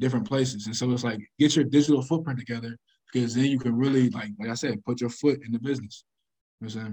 different 0.00 0.26
places. 0.26 0.66
And 0.66 0.74
so 0.74 0.90
it's 0.90 1.04
like 1.04 1.20
get 1.38 1.54
your 1.54 1.64
digital 1.64 2.02
footprint 2.02 2.38
together 2.38 2.76
because 3.12 3.34
then 3.34 3.44
you 3.44 3.58
can 3.58 3.76
really, 3.76 4.10
like, 4.10 4.30
like 4.38 4.48
I 4.48 4.54
said, 4.54 4.84
put 4.84 5.00
your 5.00 5.10
foot 5.10 5.40
in 5.44 5.52
the 5.52 5.58
business. 5.60 6.04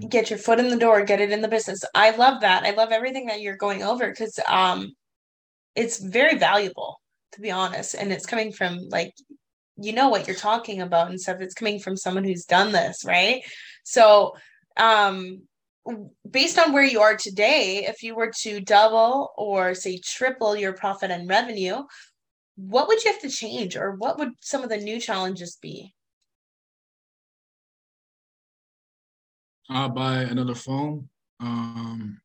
get 0.08 0.30
your 0.30 0.38
foot 0.38 0.58
in 0.60 0.68
the 0.68 0.76
door, 0.76 1.04
get 1.04 1.20
it 1.20 1.30
in 1.30 1.42
the 1.42 1.48
business. 1.48 1.82
I 1.94 2.10
love 2.16 2.40
that. 2.42 2.64
I 2.64 2.70
love 2.70 2.90
everything 2.92 3.26
that 3.26 3.40
you're 3.40 3.56
going 3.56 3.82
over 3.82 4.10
because 4.10 4.38
um, 4.48 4.92
it's 5.74 5.98
very 5.98 6.36
valuable 6.36 7.00
to 7.32 7.40
be 7.40 7.50
honest, 7.50 7.94
and 7.94 8.12
it's 8.12 8.26
coming 8.26 8.52
from 8.52 8.88
like 8.88 9.14
you 9.76 9.92
know 9.92 10.08
what 10.08 10.26
you're 10.26 10.36
talking 10.36 10.82
about 10.82 11.08
and 11.08 11.20
stuff. 11.20 11.40
It's 11.40 11.54
coming 11.54 11.78
from 11.78 11.96
someone 11.96 12.24
who's 12.24 12.44
done 12.44 12.72
this, 12.72 13.04
right? 13.04 13.42
So 13.84 14.34
um 14.76 15.42
based 16.30 16.58
on 16.58 16.72
where 16.72 16.84
you 16.84 17.00
are 17.00 17.16
today, 17.16 17.86
if 17.86 18.02
you 18.02 18.14
were 18.14 18.30
to 18.42 18.60
double 18.60 19.32
or 19.36 19.74
say 19.74 19.98
triple 20.04 20.54
your 20.56 20.74
profit 20.74 21.10
and 21.10 21.28
revenue, 21.28 21.82
what 22.56 22.86
would 22.88 23.02
you 23.02 23.10
have 23.12 23.20
to 23.22 23.30
change 23.30 23.76
or 23.76 23.92
what 23.92 24.18
would 24.18 24.32
some 24.40 24.62
of 24.62 24.68
the 24.68 24.76
new 24.76 25.00
challenges 25.00 25.56
be? 25.56 25.94
I'll 29.70 29.88
buy 29.88 30.22
another 30.22 30.54
phone. 30.54 31.08
Um, 31.38 32.20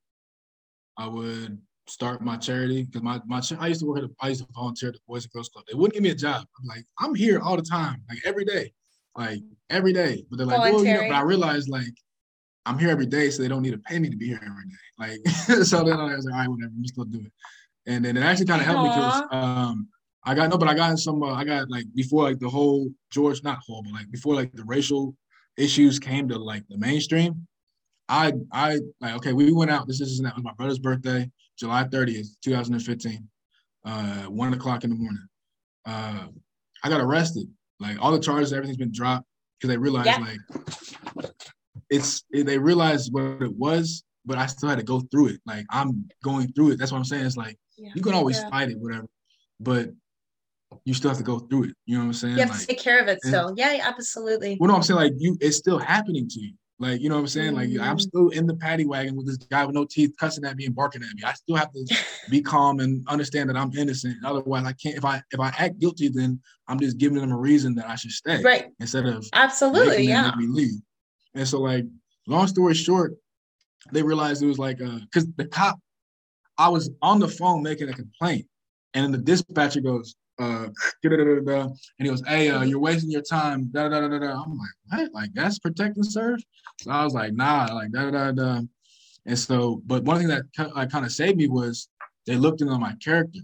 I 0.97 1.07
would 1.07 1.59
start 1.87 2.21
my 2.21 2.37
charity 2.37 2.83
because 2.83 3.03
my, 3.03 3.19
my 3.25 3.41
I 3.59 3.67
used 3.67 3.81
to 3.81 3.85
work 3.85 3.99
at 3.99 4.03
a, 4.05 4.09
I 4.21 4.29
used 4.29 4.41
to 4.41 4.47
volunteer 4.53 4.89
at 4.89 4.95
the 4.95 5.01
Boys 5.07 5.23
and 5.23 5.31
Girls 5.33 5.49
Club. 5.49 5.65
They 5.67 5.75
wouldn't 5.75 5.93
give 5.93 6.03
me 6.03 6.09
a 6.09 6.15
job. 6.15 6.45
I'm 6.59 6.67
like, 6.67 6.85
I'm 6.99 7.15
here 7.15 7.39
all 7.39 7.55
the 7.55 7.63
time, 7.63 8.01
like 8.09 8.19
every 8.25 8.45
day, 8.45 8.73
like 9.15 9.39
every 9.69 9.93
day. 9.93 10.25
But 10.29 10.37
they're 10.37 10.47
like, 10.47 10.59
well, 10.59 10.83
you 10.83 10.93
know, 10.93 11.01
but 11.07 11.15
I 11.15 11.21
realized 11.21 11.69
like 11.69 11.93
I'm 12.65 12.79
here 12.79 12.89
every 12.89 13.05
day, 13.05 13.29
so 13.29 13.41
they 13.41 13.47
don't 13.47 13.61
need 13.61 13.73
to 13.73 13.79
pay 13.79 13.99
me 13.99 14.09
to 14.09 14.17
be 14.17 14.27
here 14.27 14.41
every 14.41 14.65
day. 14.65 15.21
Like, 15.23 15.35
so 15.65 15.83
then 15.83 15.99
I 15.99 16.15
was 16.15 16.25
like, 16.25 16.33
all 16.33 16.39
right, 16.39 16.49
whatever, 16.49 16.71
we 16.79 16.87
still 16.87 17.05
do 17.05 17.19
it. 17.19 17.31
And 17.87 18.03
then 18.03 18.17
it 18.17 18.23
actually 18.23 18.47
kind 18.47 18.61
of 18.61 18.67
helped 18.67 18.83
me 18.83 18.89
because 18.89 19.23
um, 19.31 19.87
I 20.23 20.33
got 20.33 20.49
no, 20.49 20.57
but 20.57 20.67
I 20.67 20.73
got 20.73 20.97
some. 20.97 21.21
Uh, 21.21 21.33
I 21.33 21.43
got 21.43 21.69
like 21.69 21.85
before 21.93 22.23
like 22.23 22.39
the 22.39 22.49
whole 22.49 22.89
George, 23.11 23.43
not 23.43 23.59
whole, 23.65 23.83
but 23.83 23.93
like 23.93 24.09
before 24.11 24.33
like 24.33 24.51
the 24.53 24.63
racial 24.63 25.15
issues 25.55 25.99
came 25.99 26.27
to 26.29 26.37
like 26.37 26.67
the 26.67 26.77
mainstream. 26.79 27.47
I 28.09 28.33
I 28.51 28.79
like 29.01 29.15
okay, 29.17 29.33
we 29.33 29.51
went 29.51 29.69
out. 29.69 29.87
This 29.87 30.01
is 30.01 30.19
that 30.21 30.35
was 30.35 30.43
my 30.43 30.53
brother's 30.53 30.79
birthday, 30.79 31.29
July 31.57 31.83
30th, 31.85 32.27
2015, 32.43 33.27
uh, 33.85 34.23
one 34.23 34.53
o'clock 34.53 34.83
in 34.83 34.89
the 34.89 34.95
morning. 34.95 35.27
Uh, 35.85 36.27
I 36.83 36.89
got 36.89 37.01
arrested. 37.01 37.47
Like 37.79 38.01
all 38.01 38.11
the 38.11 38.19
charges, 38.19 38.53
everything's 38.53 38.77
been 38.77 38.91
dropped 38.91 39.25
because 39.59 39.73
they 39.73 39.77
realized 39.77 40.07
yeah. 40.07 40.17
like 40.17 41.31
it's 41.89 42.23
they 42.31 42.57
realized 42.57 43.13
what 43.13 43.41
it 43.41 43.53
was, 43.55 44.03
but 44.25 44.37
I 44.37 44.45
still 44.45 44.69
had 44.69 44.79
to 44.79 44.83
go 44.83 45.01
through 45.11 45.27
it. 45.27 45.41
Like 45.45 45.65
I'm 45.69 46.07
going 46.23 46.51
through 46.53 46.71
it. 46.71 46.79
That's 46.79 46.91
what 46.91 46.97
I'm 46.97 47.05
saying. 47.05 47.25
It's 47.25 47.37
like 47.37 47.57
yeah. 47.77 47.91
you 47.95 48.01
can 48.01 48.13
always 48.13 48.37
yeah. 48.37 48.49
fight 48.49 48.69
it, 48.69 48.79
whatever, 48.79 49.07
but 49.59 49.89
you 50.85 50.93
still 50.93 51.09
have 51.09 51.17
to 51.17 51.23
go 51.23 51.39
through 51.39 51.65
it. 51.65 51.75
You 51.85 51.97
know 51.97 52.03
what 52.03 52.07
I'm 52.07 52.13
saying? 52.13 52.33
You 52.35 52.41
have 52.41 52.49
like, 52.51 52.59
to 52.59 52.67
take 52.67 52.79
care 52.79 52.99
of 52.99 53.07
it. 53.07 53.19
So 53.23 53.53
yeah, 53.55 53.79
absolutely. 53.83 54.57
Well, 54.59 54.69
no, 54.69 54.75
I'm 54.75 54.83
saying 54.83 54.99
like 54.99 55.13
you, 55.17 55.37
it's 55.41 55.57
still 55.57 55.79
happening 55.79 56.27
to 56.29 56.39
you. 56.39 56.53
Like, 56.77 56.99
you 56.99 57.07
know 57.07 57.15
what 57.15 57.21
I'm 57.21 57.27
saying? 57.27 57.53
Like, 57.53 57.69
I'm 57.69 57.75
mm-hmm. 57.75 57.97
still 57.99 58.29
in 58.29 58.45
the 58.45 58.55
paddy 58.55 58.85
wagon 58.85 59.15
with 59.15 59.27
this 59.27 59.37
guy 59.37 59.65
with 59.65 59.73
no 59.73 59.85
teeth 59.85 60.13
cussing 60.19 60.43
at 60.43 60.57
me 60.57 60.65
and 60.65 60.75
barking 60.75 61.03
at 61.03 61.13
me. 61.15 61.23
I 61.25 61.31
still 61.31 61.55
have 61.55 61.71
to 61.71 62.03
be 62.29 62.41
calm 62.41 62.81
and 62.81 63.07
understand 63.07 63.49
that 63.49 63.55
I'm 63.55 63.71
innocent. 63.77 64.17
Otherwise, 64.25 64.65
I 64.65 64.73
can't. 64.73 64.97
If 64.97 65.05
I 65.05 65.21
if 65.31 65.39
I 65.39 65.53
act 65.57 65.79
guilty, 65.79 66.09
then 66.09 66.41
I'm 66.67 66.79
just 66.79 66.97
giving 66.97 67.19
them 67.19 67.31
a 67.31 67.37
reason 67.37 67.75
that 67.75 67.89
I 67.89 67.95
should 67.95 68.11
stay, 68.11 68.41
right? 68.41 68.67
Instead 68.79 69.05
of 69.05 69.25
absolutely, 69.33 70.03
yeah. 70.03 70.33
Me 70.35 70.47
leave. 70.47 70.81
And 71.33 71.47
so, 71.47 71.61
like, 71.61 71.85
long 72.27 72.47
story 72.47 72.73
short, 72.73 73.13
they 73.93 74.03
realized 74.03 74.43
it 74.43 74.47
was 74.47 74.59
like, 74.59 74.81
uh, 74.81 74.99
because 74.99 75.27
the 75.37 75.45
cop, 75.45 75.79
I 76.57 76.67
was 76.67 76.89
on 77.01 77.19
the 77.19 77.27
phone 77.27 77.63
making 77.63 77.87
a 77.87 77.93
complaint, 77.93 78.47
and 78.93 79.13
the 79.13 79.17
dispatcher 79.17 79.81
goes, 79.81 80.15
uh, 80.39 80.67
and 81.03 81.77
he 81.97 82.07
goes, 82.07 82.23
"Hey, 82.27 82.49
uh, 82.49 82.63
you're 82.63 82.79
wasting 82.79 83.11
your 83.11 83.21
time." 83.21 83.69
Da, 83.71 83.89
da, 83.89 84.01
da, 84.01 84.07
da, 84.07 84.19
da. 84.19 84.43
I'm 84.43 84.57
like, 84.57 84.69
"What? 84.89 85.13
Like 85.13 85.29
that's 85.33 85.59
protect 85.59 85.97
and 85.97 86.05
serve?" 86.05 86.39
So 86.81 86.91
I 86.91 87.03
was 87.03 87.13
like, 87.13 87.33
"Nah, 87.33 87.73
like 87.73 87.91
da 87.91 88.11
da 88.11 88.31
da." 88.31 88.61
And 89.25 89.39
so, 89.39 89.81
but 89.85 90.03
one 90.03 90.19
thing 90.19 90.27
that 90.27 90.43
like, 90.75 90.91
kind 90.91 91.05
of 91.05 91.11
saved 91.11 91.37
me 91.37 91.47
was 91.47 91.87
they 92.27 92.35
looked 92.35 92.61
into 92.61 92.77
my 92.77 92.93
character, 93.03 93.39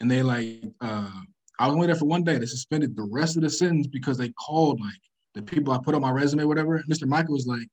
and 0.00 0.10
they 0.10 0.22
like, 0.22 0.62
uh, 0.80 1.10
I 1.58 1.66
was 1.66 1.74
only 1.74 1.86
there 1.86 1.96
for 1.96 2.06
one 2.06 2.24
day. 2.24 2.38
They 2.38 2.46
suspended 2.46 2.96
the 2.96 3.08
rest 3.10 3.36
of 3.36 3.42
the 3.42 3.50
sentence 3.50 3.86
because 3.86 4.16
they 4.16 4.30
called 4.30 4.80
like 4.80 5.00
the 5.34 5.42
people 5.42 5.72
I 5.72 5.78
put 5.78 5.94
on 5.94 6.02
my 6.02 6.10
resume, 6.10 6.44
whatever. 6.44 6.82
Mr. 6.90 7.06
Michael 7.06 7.34
was 7.34 7.46
like, 7.46 7.68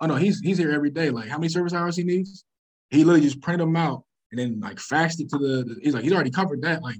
"Oh 0.00 0.06
no, 0.06 0.16
he's 0.16 0.40
he's 0.40 0.58
here 0.58 0.72
every 0.72 0.90
day. 0.90 1.10
Like, 1.10 1.28
how 1.28 1.38
many 1.38 1.48
service 1.48 1.74
hours 1.74 1.96
he 1.96 2.04
needs?" 2.04 2.44
He 2.90 3.04
literally 3.04 3.26
just 3.26 3.42
printed 3.42 3.66
them 3.66 3.76
out 3.76 4.04
and 4.30 4.38
then 4.38 4.60
like 4.60 4.76
faxed 4.76 5.20
it 5.20 5.28
to 5.30 5.38
the. 5.38 5.64
the 5.64 5.76
he's 5.82 5.94
like, 5.94 6.02
he's 6.02 6.12
already 6.12 6.30
covered 6.30 6.62
that. 6.62 6.82
Like 6.82 6.96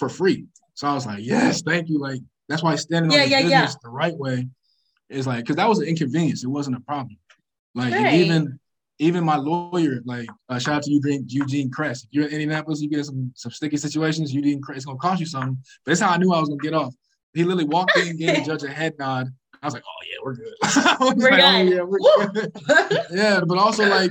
for 0.00 0.08
free. 0.08 0.46
So 0.74 0.88
I 0.88 0.94
was 0.94 1.06
like, 1.06 1.20
yes, 1.20 1.62
thank 1.62 1.88
you. 1.88 2.00
Like 2.00 2.20
that's 2.48 2.62
why 2.62 2.74
standing 2.74 3.12
yeah, 3.12 3.18
on 3.18 3.24
the 3.24 3.30
yeah, 3.30 3.42
business 3.42 3.72
yeah. 3.74 3.78
the 3.84 3.90
right 3.90 4.16
way 4.16 4.48
is 5.08 5.26
like 5.26 5.40
because 5.40 5.56
that 5.56 5.68
was 5.68 5.78
an 5.78 5.86
inconvenience. 5.86 6.42
It 6.42 6.48
wasn't 6.48 6.76
a 6.76 6.80
problem. 6.80 7.16
Like 7.74 7.92
right. 7.92 8.14
even 8.14 8.58
even 8.98 9.24
my 9.24 9.36
lawyer, 9.36 10.00
like 10.04 10.28
uh, 10.48 10.58
shout 10.58 10.76
out 10.76 10.82
to 10.84 10.90
Eugene 10.90 11.24
Eugene 11.28 11.70
Kress. 11.70 12.02
If 12.04 12.08
you're 12.12 12.26
in 12.26 12.32
Indianapolis, 12.32 12.80
you 12.80 12.88
get 12.88 13.04
some 13.04 13.30
some 13.36 13.52
sticky 13.52 13.76
situations. 13.76 14.32
You 14.32 14.40
need 14.40 14.48
Eugene 14.48 14.62
Kress, 14.62 14.78
it's 14.78 14.86
gonna 14.86 14.98
cost 14.98 15.20
you 15.20 15.26
something. 15.26 15.58
But 15.84 15.90
that's 15.90 16.00
how 16.00 16.10
I 16.10 16.16
knew 16.16 16.32
I 16.32 16.40
was 16.40 16.48
gonna 16.48 16.60
get 16.60 16.74
off. 16.74 16.94
He 17.34 17.44
literally 17.44 17.64
walked 17.64 17.96
in, 17.96 18.16
gave 18.16 18.36
the 18.36 18.42
judge 18.42 18.64
a 18.64 18.70
head 18.70 18.94
nod. 18.98 19.28
I 19.62 19.66
was 19.66 19.74
like, 19.74 19.84
oh 19.86 20.04
yeah, 20.10 20.18
we're 20.24 20.34
good. 20.34 20.54
we're 21.20 21.30
like, 21.30 21.42
oh, 21.42 21.62
yeah, 21.62 21.82
we're 21.82 22.28
good. 22.30 22.52
yeah, 23.12 23.40
but 23.46 23.58
also 23.58 23.86
like, 23.86 24.10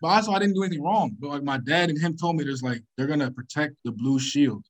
but 0.00 0.08
also 0.08 0.32
I 0.32 0.38
didn't 0.38 0.54
do 0.54 0.62
anything 0.62 0.82
wrong. 0.82 1.14
But 1.20 1.28
like 1.28 1.42
my 1.42 1.58
dad 1.58 1.90
and 1.90 1.98
him 1.98 2.16
told 2.16 2.36
me 2.36 2.44
there's 2.44 2.62
like 2.62 2.82
they're 2.96 3.06
gonna 3.06 3.30
protect 3.30 3.74
the 3.84 3.92
blue 3.92 4.18
shield 4.18 4.64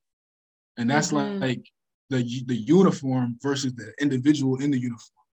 and 0.79 0.89
that's 0.89 1.13
mm-hmm. 1.13 1.41
like 1.41 1.63
the 2.09 2.23
the 2.47 2.57
uniform 2.57 3.37
versus 3.43 3.75
the 3.75 3.93
individual 4.01 4.61
in 4.63 4.71
the 4.71 4.79
uniform. 4.79 5.27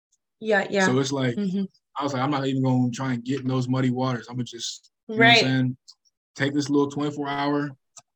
Yeah, 0.40 0.66
yeah. 0.70 0.86
So 0.86 0.98
it's 0.98 1.12
like 1.12 1.36
mm-hmm. 1.36 1.64
I 1.98 2.02
was 2.02 2.14
like, 2.14 2.22
I'm 2.22 2.30
not 2.30 2.46
even 2.46 2.62
gonna 2.62 2.90
try 2.90 3.12
and 3.12 3.24
get 3.24 3.40
in 3.40 3.48
those 3.48 3.68
muddy 3.68 3.90
waters. 3.90 4.26
I'm 4.30 4.36
gonna 4.36 4.44
just 4.44 4.90
right. 5.08 5.66
Take 6.34 6.54
this 6.54 6.70
little 6.70 6.90
24 6.90 7.28
hour, 7.28 7.70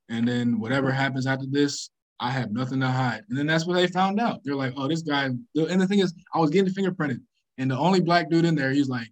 and 0.09 0.27
then 0.27 0.59
whatever 0.59 0.91
happens 0.91 1.27
after 1.27 1.45
this, 1.47 1.91
I 2.19 2.31
have 2.31 2.51
nothing 2.51 2.81
to 2.81 2.89
hide. 2.89 3.23
And 3.29 3.37
then 3.37 3.47
that's 3.47 3.67
what 3.67 3.75
they 3.75 3.87
found 3.89 4.19
out. 4.19 4.41
They're 4.43 4.55
like, 4.55 4.73
oh, 4.75 4.89
this 4.89 5.03
guy. 5.03 5.27
And 5.27 5.39
the 5.55 5.87
thing 5.87 5.99
is, 5.99 6.15
I 6.33 6.39
was 6.39 6.49
getting 6.49 6.73
fingerprinted, 6.73 7.21
and 7.59 7.71
the 7.71 7.77
only 7.77 8.01
black 8.01 8.31
dude 8.31 8.47
in 8.47 8.55
there, 8.55 8.71
he's 8.71 8.89
like, 8.89 9.09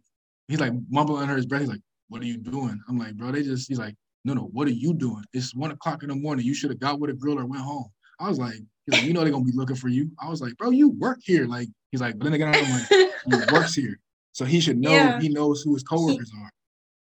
he's 0.48 0.60
like 0.60 0.72
mumbling 0.88 1.22
under 1.22 1.36
his 1.36 1.44
breath. 1.44 1.60
He's 1.60 1.70
like, 1.70 1.82
what 2.08 2.22
are 2.22 2.26
you 2.26 2.38
doing? 2.38 2.80
I'm 2.88 2.98
like, 2.98 3.14
bro, 3.14 3.30
they 3.30 3.42
just. 3.42 3.68
He's 3.68 3.78
like, 3.78 3.94
no, 4.24 4.32
no, 4.32 4.48
what 4.52 4.66
are 4.68 4.72
you 4.72 4.94
doing? 4.94 5.22
It's 5.34 5.54
one 5.54 5.70
o'clock 5.70 6.02
in 6.02 6.08
the 6.08 6.14
morning. 6.14 6.46
You 6.46 6.54
should 6.54 6.70
have 6.70 6.80
got 6.80 6.98
with 6.98 7.10
a 7.10 7.14
girl 7.14 7.38
or 7.38 7.44
went 7.44 7.62
home. 7.62 7.90
I 8.20 8.28
was 8.28 8.38
like, 8.38 8.54
like, 8.88 9.02
you 9.02 9.12
know 9.12 9.20
they're 9.20 9.32
gonna 9.32 9.44
be 9.44 9.52
looking 9.52 9.76
for 9.76 9.88
you. 9.88 10.10
I 10.20 10.28
was 10.28 10.40
like, 10.40 10.56
bro, 10.56 10.70
you 10.70 10.90
work 10.90 11.20
here. 11.22 11.46
Like, 11.46 11.68
he's 11.90 12.00
like, 12.00 12.18
but 12.18 12.24
then 12.24 12.34
again, 12.34 12.54
I'm 12.54 12.70
like, 12.70 13.46
he 13.48 13.52
works 13.54 13.74
here, 13.74 13.98
so 14.32 14.44
he 14.44 14.60
should 14.60 14.78
know. 14.78 14.90
Yeah. 14.90 15.20
He 15.20 15.28
knows 15.28 15.62
who 15.62 15.74
his 15.74 15.82
coworkers 15.82 16.30
he, 16.30 16.38
are. 16.38 16.50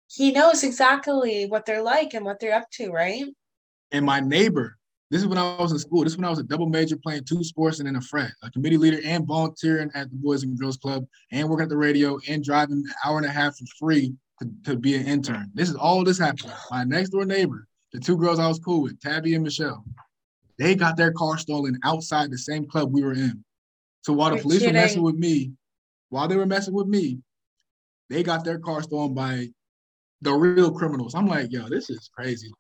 He 0.08 0.32
knows 0.32 0.62
exactly 0.62 1.46
what 1.46 1.66
they're 1.66 1.82
like 1.82 2.14
and 2.14 2.24
what 2.24 2.38
they're 2.38 2.54
up 2.54 2.70
to, 2.72 2.90
right? 2.90 3.24
And 3.90 4.06
my 4.06 4.20
neighbor, 4.20 4.76
this 5.10 5.20
is 5.20 5.26
when 5.26 5.38
I 5.38 5.56
was 5.56 5.72
in 5.72 5.78
school. 5.78 6.04
This 6.04 6.12
is 6.12 6.18
when 6.18 6.24
I 6.24 6.30
was 6.30 6.38
a 6.38 6.44
double 6.44 6.66
major 6.66 6.96
playing 6.96 7.24
two 7.24 7.42
sports 7.42 7.78
and 7.78 7.88
then 7.88 7.96
a 7.96 8.00
frat, 8.00 8.32
a 8.42 8.50
committee 8.50 8.78
leader 8.78 9.00
and 9.04 9.26
volunteering 9.26 9.90
at 9.94 10.10
the 10.10 10.16
Boys 10.16 10.42
and 10.42 10.58
Girls 10.58 10.76
Club 10.76 11.04
and 11.32 11.48
working 11.48 11.64
at 11.64 11.68
the 11.68 11.76
radio 11.76 12.18
and 12.28 12.44
driving 12.44 12.76
an 12.76 12.94
hour 13.04 13.18
and 13.18 13.26
a 13.26 13.30
half 13.30 13.56
for 13.56 13.66
free 13.78 14.14
to, 14.40 14.50
to 14.64 14.76
be 14.76 14.94
an 14.94 15.06
intern. 15.06 15.50
This 15.52 15.68
is 15.68 15.76
all 15.76 16.04
this 16.04 16.18
happened. 16.18 16.52
My 16.70 16.84
next 16.84 17.10
door 17.10 17.24
neighbor, 17.24 17.66
the 17.92 18.00
two 18.00 18.16
girls 18.16 18.38
I 18.38 18.48
was 18.48 18.58
cool 18.58 18.82
with, 18.82 19.00
Tabby 19.00 19.34
and 19.34 19.44
Michelle, 19.44 19.84
they 20.62 20.76
got 20.76 20.96
their 20.96 21.12
car 21.12 21.36
stolen 21.38 21.78
outside 21.82 22.30
the 22.30 22.38
same 22.38 22.66
club 22.66 22.92
we 22.92 23.02
were 23.02 23.14
in. 23.14 23.44
So 24.02 24.12
while 24.12 24.30
the 24.30 24.36
You're 24.36 24.42
police 24.42 24.58
kidding. 24.60 24.74
were 24.74 24.80
messing 24.80 25.02
with 25.02 25.16
me, 25.16 25.52
while 26.08 26.28
they 26.28 26.36
were 26.36 26.46
messing 26.46 26.74
with 26.74 26.86
me, 26.86 27.18
they 28.10 28.22
got 28.22 28.44
their 28.44 28.58
car 28.58 28.82
stolen 28.82 29.14
by 29.14 29.48
the 30.20 30.32
real 30.32 30.70
criminals. 30.70 31.14
I'm 31.14 31.26
like, 31.26 31.50
yo, 31.50 31.68
this 31.68 31.90
is 31.90 32.08
crazy. 32.14 32.52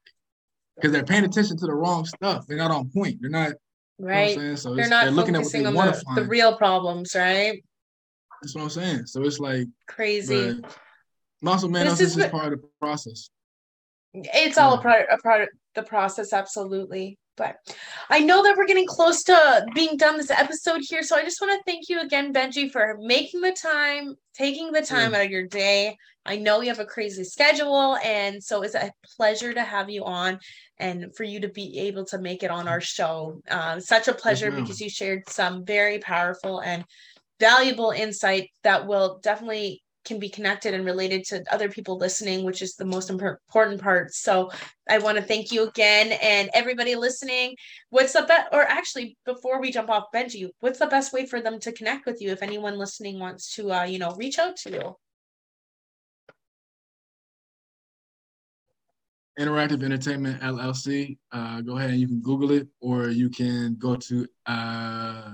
Because 0.74 0.90
they're 0.90 1.04
paying 1.04 1.24
attention 1.24 1.56
to 1.58 1.66
the 1.66 1.74
wrong 1.74 2.04
stuff. 2.04 2.46
They're 2.46 2.56
not 2.56 2.70
on 2.72 2.90
point. 2.90 3.18
They're 3.20 3.30
not 3.30 3.52
right. 3.98 4.36
You 4.36 4.42
know 4.42 4.54
so 4.56 4.74
they're 4.74 4.88
not 4.88 5.04
they're 5.04 5.12
looking 5.12 5.36
at 5.36 5.42
what 5.42 5.52
they 5.52 5.64
on 5.64 5.74
the, 5.74 6.22
the 6.22 6.24
real 6.24 6.56
problems, 6.56 7.14
right? 7.14 7.62
That's 8.40 8.54
what 8.54 8.62
I'm 8.62 8.70
saying. 8.70 9.06
So 9.06 9.22
it's 9.22 9.38
like 9.38 9.68
crazy. 9.86 10.60
also, 11.46 11.68
man, 11.68 11.86
this, 11.86 12.00
is, 12.00 12.16
is 12.16 12.26
part 12.28 12.52
of 12.52 12.62
the 12.62 12.68
process. 12.80 13.30
It's 14.14 14.58
all 14.58 14.74
a 14.74 14.82
part 14.82 15.06
a 15.10 15.18
part 15.18 15.42
of 15.42 15.48
the 15.74 15.82
process, 15.82 16.32
absolutely. 16.32 17.18
But 17.36 17.56
I 18.10 18.20
know 18.20 18.42
that 18.42 18.56
we're 18.56 18.66
getting 18.66 18.86
close 18.86 19.22
to 19.24 19.66
being 19.74 19.96
done 19.96 20.16
this 20.16 20.30
episode 20.30 20.82
here. 20.82 21.02
So 21.02 21.16
I 21.16 21.24
just 21.24 21.40
want 21.40 21.52
to 21.52 21.70
thank 21.70 21.88
you 21.88 22.00
again, 22.00 22.32
Bengi, 22.32 22.70
for 22.70 22.98
making 23.00 23.40
the 23.40 23.52
time, 23.52 24.14
taking 24.34 24.70
the 24.70 24.82
time 24.82 25.12
yeah. 25.12 25.18
out 25.18 25.24
of 25.24 25.30
your 25.30 25.46
day. 25.46 25.96
I 26.24 26.36
know 26.36 26.60
you 26.60 26.68
have 26.68 26.78
a 26.78 26.84
crazy 26.84 27.24
schedule. 27.24 27.96
And 27.96 28.42
so 28.42 28.62
it's 28.62 28.74
a 28.74 28.92
pleasure 29.16 29.54
to 29.54 29.62
have 29.62 29.88
you 29.90 30.04
on 30.04 30.38
and 30.78 31.14
for 31.16 31.24
you 31.24 31.40
to 31.40 31.48
be 31.48 31.78
able 31.80 32.04
to 32.06 32.18
make 32.18 32.42
it 32.42 32.50
on 32.50 32.68
our 32.68 32.80
show. 32.80 33.40
Uh, 33.50 33.80
such 33.80 34.08
a 34.08 34.14
pleasure 34.14 34.50
yes, 34.50 34.60
because 34.60 34.80
you 34.80 34.90
shared 34.90 35.28
some 35.28 35.64
very 35.64 35.98
powerful 35.98 36.60
and 36.60 36.84
valuable 37.40 37.90
insight 37.90 38.50
that 38.62 38.86
will 38.86 39.18
definitely 39.22 39.82
can 40.04 40.18
be 40.18 40.28
connected 40.28 40.74
and 40.74 40.84
related 40.84 41.24
to 41.24 41.44
other 41.50 41.68
people 41.68 41.96
listening, 41.96 42.44
which 42.44 42.62
is 42.62 42.74
the 42.74 42.84
most 42.84 43.10
important 43.10 43.80
part. 43.80 44.12
So 44.12 44.50
I 44.88 44.98
want 44.98 45.18
to 45.18 45.22
thank 45.22 45.52
you 45.52 45.68
again 45.68 46.12
and 46.22 46.50
everybody 46.54 46.94
listening. 46.94 47.56
What's 47.90 48.12
the 48.12 48.22
best, 48.22 48.48
or 48.52 48.62
actually, 48.62 49.16
before 49.24 49.60
we 49.60 49.70
jump 49.70 49.90
off 49.90 50.06
Bengi, 50.14 50.50
what's 50.60 50.78
the 50.78 50.86
best 50.86 51.12
way 51.12 51.26
for 51.26 51.40
them 51.40 51.58
to 51.60 51.72
connect 51.72 52.06
with 52.06 52.20
you 52.20 52.30
if 52.30 52.42
anyone 52.42 52.78
listening 52.78 53.18
wants 53.18 53.54
to, 53.56 53.72
uh, 53.72 53.84
you 53.84 53.98
know, 53.98 54.14
reach 54.16 54.38
out 54.38 54.56
to 54.58 54.70
you? 54.70 54.96
Interactive 59.38 59.82
Entertainment 59.82 60.42
LLC. 60.42 61.16
Uh, 61.30 61.62
go 61.62 61.78
ahead 61.78 61.90
and 61.90 61.98
you 61.98 62.06
can 62.06 62.20
Google 62.20 62.50
it, 62.52 62.68
or 62.80 63.08
you 63.08 63.30
can 63.30 63.76
go 63.78 63.96
to 63.96 64.26
uh, 64.44 65.32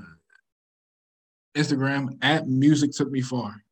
Instagram 1.56 2.16
at 2.22 2.46
Music 2.46 2.92
Took 2.92 3.10
Me 3.10 3.20
Far. 3.20 3.64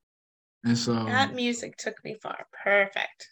And 0.64 0.76
so 0.76 1.04
that 1.04 1.34
music 1.34 1.76
took 1.76 2.02
me 2.04 2.16
far. 2.20 2.46
Perfect. 2.64 3.28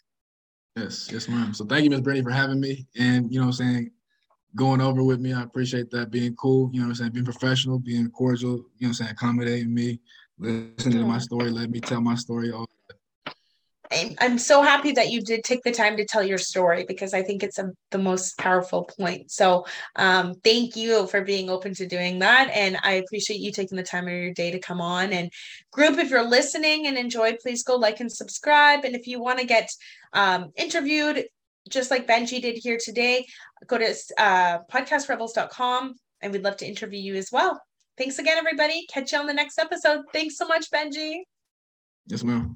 Yes, 0.75 1.09
yes, 1.11 1.27
ma'am. 1.27 1.53
So 1.53 1.65
thank 1.65 1.83
you, 1.83 1.89
Miss 1.89 2.01
Brittany, 2.01 2.23
for 2.23 2.31
having 2.31 2.59
me. 2.59 2.85
And 2.97 3.31
you 3.31 3.39
know 3.39 3.47
what 3.47 3.59
I'm 3.59 3.65
saying, 3.65 3.91
going 4.55 4.81
over 4.81 5.03
with 5.03 5.19
me. 5.19 5.33
I 5.33 5.41
appreciate 5.41 5.89
that 5.91 6.11
being 6.11 6.35
cool, 6.35 6.69
you 6.73 6.79
know 6.79 6.87
what 6.87 6.91
I'm 6.91 6.95
saying, 6.95 7.11
being 7.11 7.25
professional, 7.25 7.79
being 7.79 8.09
cordial, 8.09 8.51
you 8.51 8.55
know 8.55 8.63
what 8.79 8.87
I'm 8.87 8.93
saying, 8.93 9.11
accommodating 9.11 9.73
me, 9.73 9.99
listening 10.37 10.99
to 10.99 11.05
my 11.05 11.17
story, 11.17 11.49
let 11.49 11.69
me 11.69 11.79
tell 11.79 12.01
my 12.01 12.15
story, 12.15 12.51
all 12.51 12.69
I'm 14.19 14.37
so 14.37 14.61
happy 14.61 14.91
that 14.93 15.09
you 15.09 15.21
did 15.21 15.43
take 15.43 15.63
the 15.63 15.71
time 15.71 15.97
to 15.97 16.05
tell 16.05 16.23
your 16.23 16.37
story 16.37 16.85
because 16.87 17.13
I 17.13 17.21
think 17.21 17.43
it's 17.43 17.59
a, 17.59 17.71
the 17.91 17.97
most 17.97 18.37
powerful 18.37 18.83
point. 18.83 19.31
So, 19.31 19.65
um, 19.95 20.35
thank 20.43 20.75
you 20.75 21.07
for 21.07 21.21
being 21.21 21.49
open 21.49 21.73
to 21.75 21.87
doing 21.87 22.19
that. 22.19 22.49
And 22.53 22.77
I 22.83 22.93
appreciate 22.93 23.39
you 23.39 23.51
taking 23.51 23.77
the 23.77 23.83
time 23.83 24.07
of 24.07 24.13
your 24.13 24.33
day 24.33 24.51
to 24.51 24.59
come 24.59 24.81
on. 24.81 25.13
And, 25.13 25.31
group, 25.71 25.97
if 25.97 26.09
you're 26.09 26.27
listening 26.27 26.87
and 26.87 26.97
enjoy, 26.97 27.35
please 27.41 27.63
go 27.63 27.75
like 27.75 27.99
and 27.99 28.11
subscribe. 28.11 28.85
And 28.85 28.95
if 28.95 29.07
you 29.07 29.21
want 29.21 29.39
to 29.39 29.45
get 29.45 29.69
um, 30.13 30.51
interviewed, 30.55 31.25
just 31.69 31.91
like 31.91 32.07
Bengi 32.07 32.41
did 32.41 32.57
here 32.57 32.77
today, 32.83 33.25
go 33.67 33.77
to 33.77 33.93
uh, 34.17 34.59
podcastrebels.com 34.71 35.95
and 36.21 36.33
we'd 36.33 36.43
love 36.43 36.57
to 36.57 36.67
interview 36.67 36.99
you 36.99 37.15
as 37.15 37.31
well. 37.31 37.61
Thanks 37.97 38.19
again, 38.19 38.37
everybody. 38.37 38.85
Catch 38.87 39.13
you 39.13 39.19
on 39.19 39.27
the 39.27 39.33
next 39.33 39.57
episode. 39.57 40.01
Thanks 40.11 40.37
so 40.37 40.47
much, 40.47 40.69
Bengi. 40.69 41.21
Yes, 42.07 42.23
ma'am. 42.23 42.55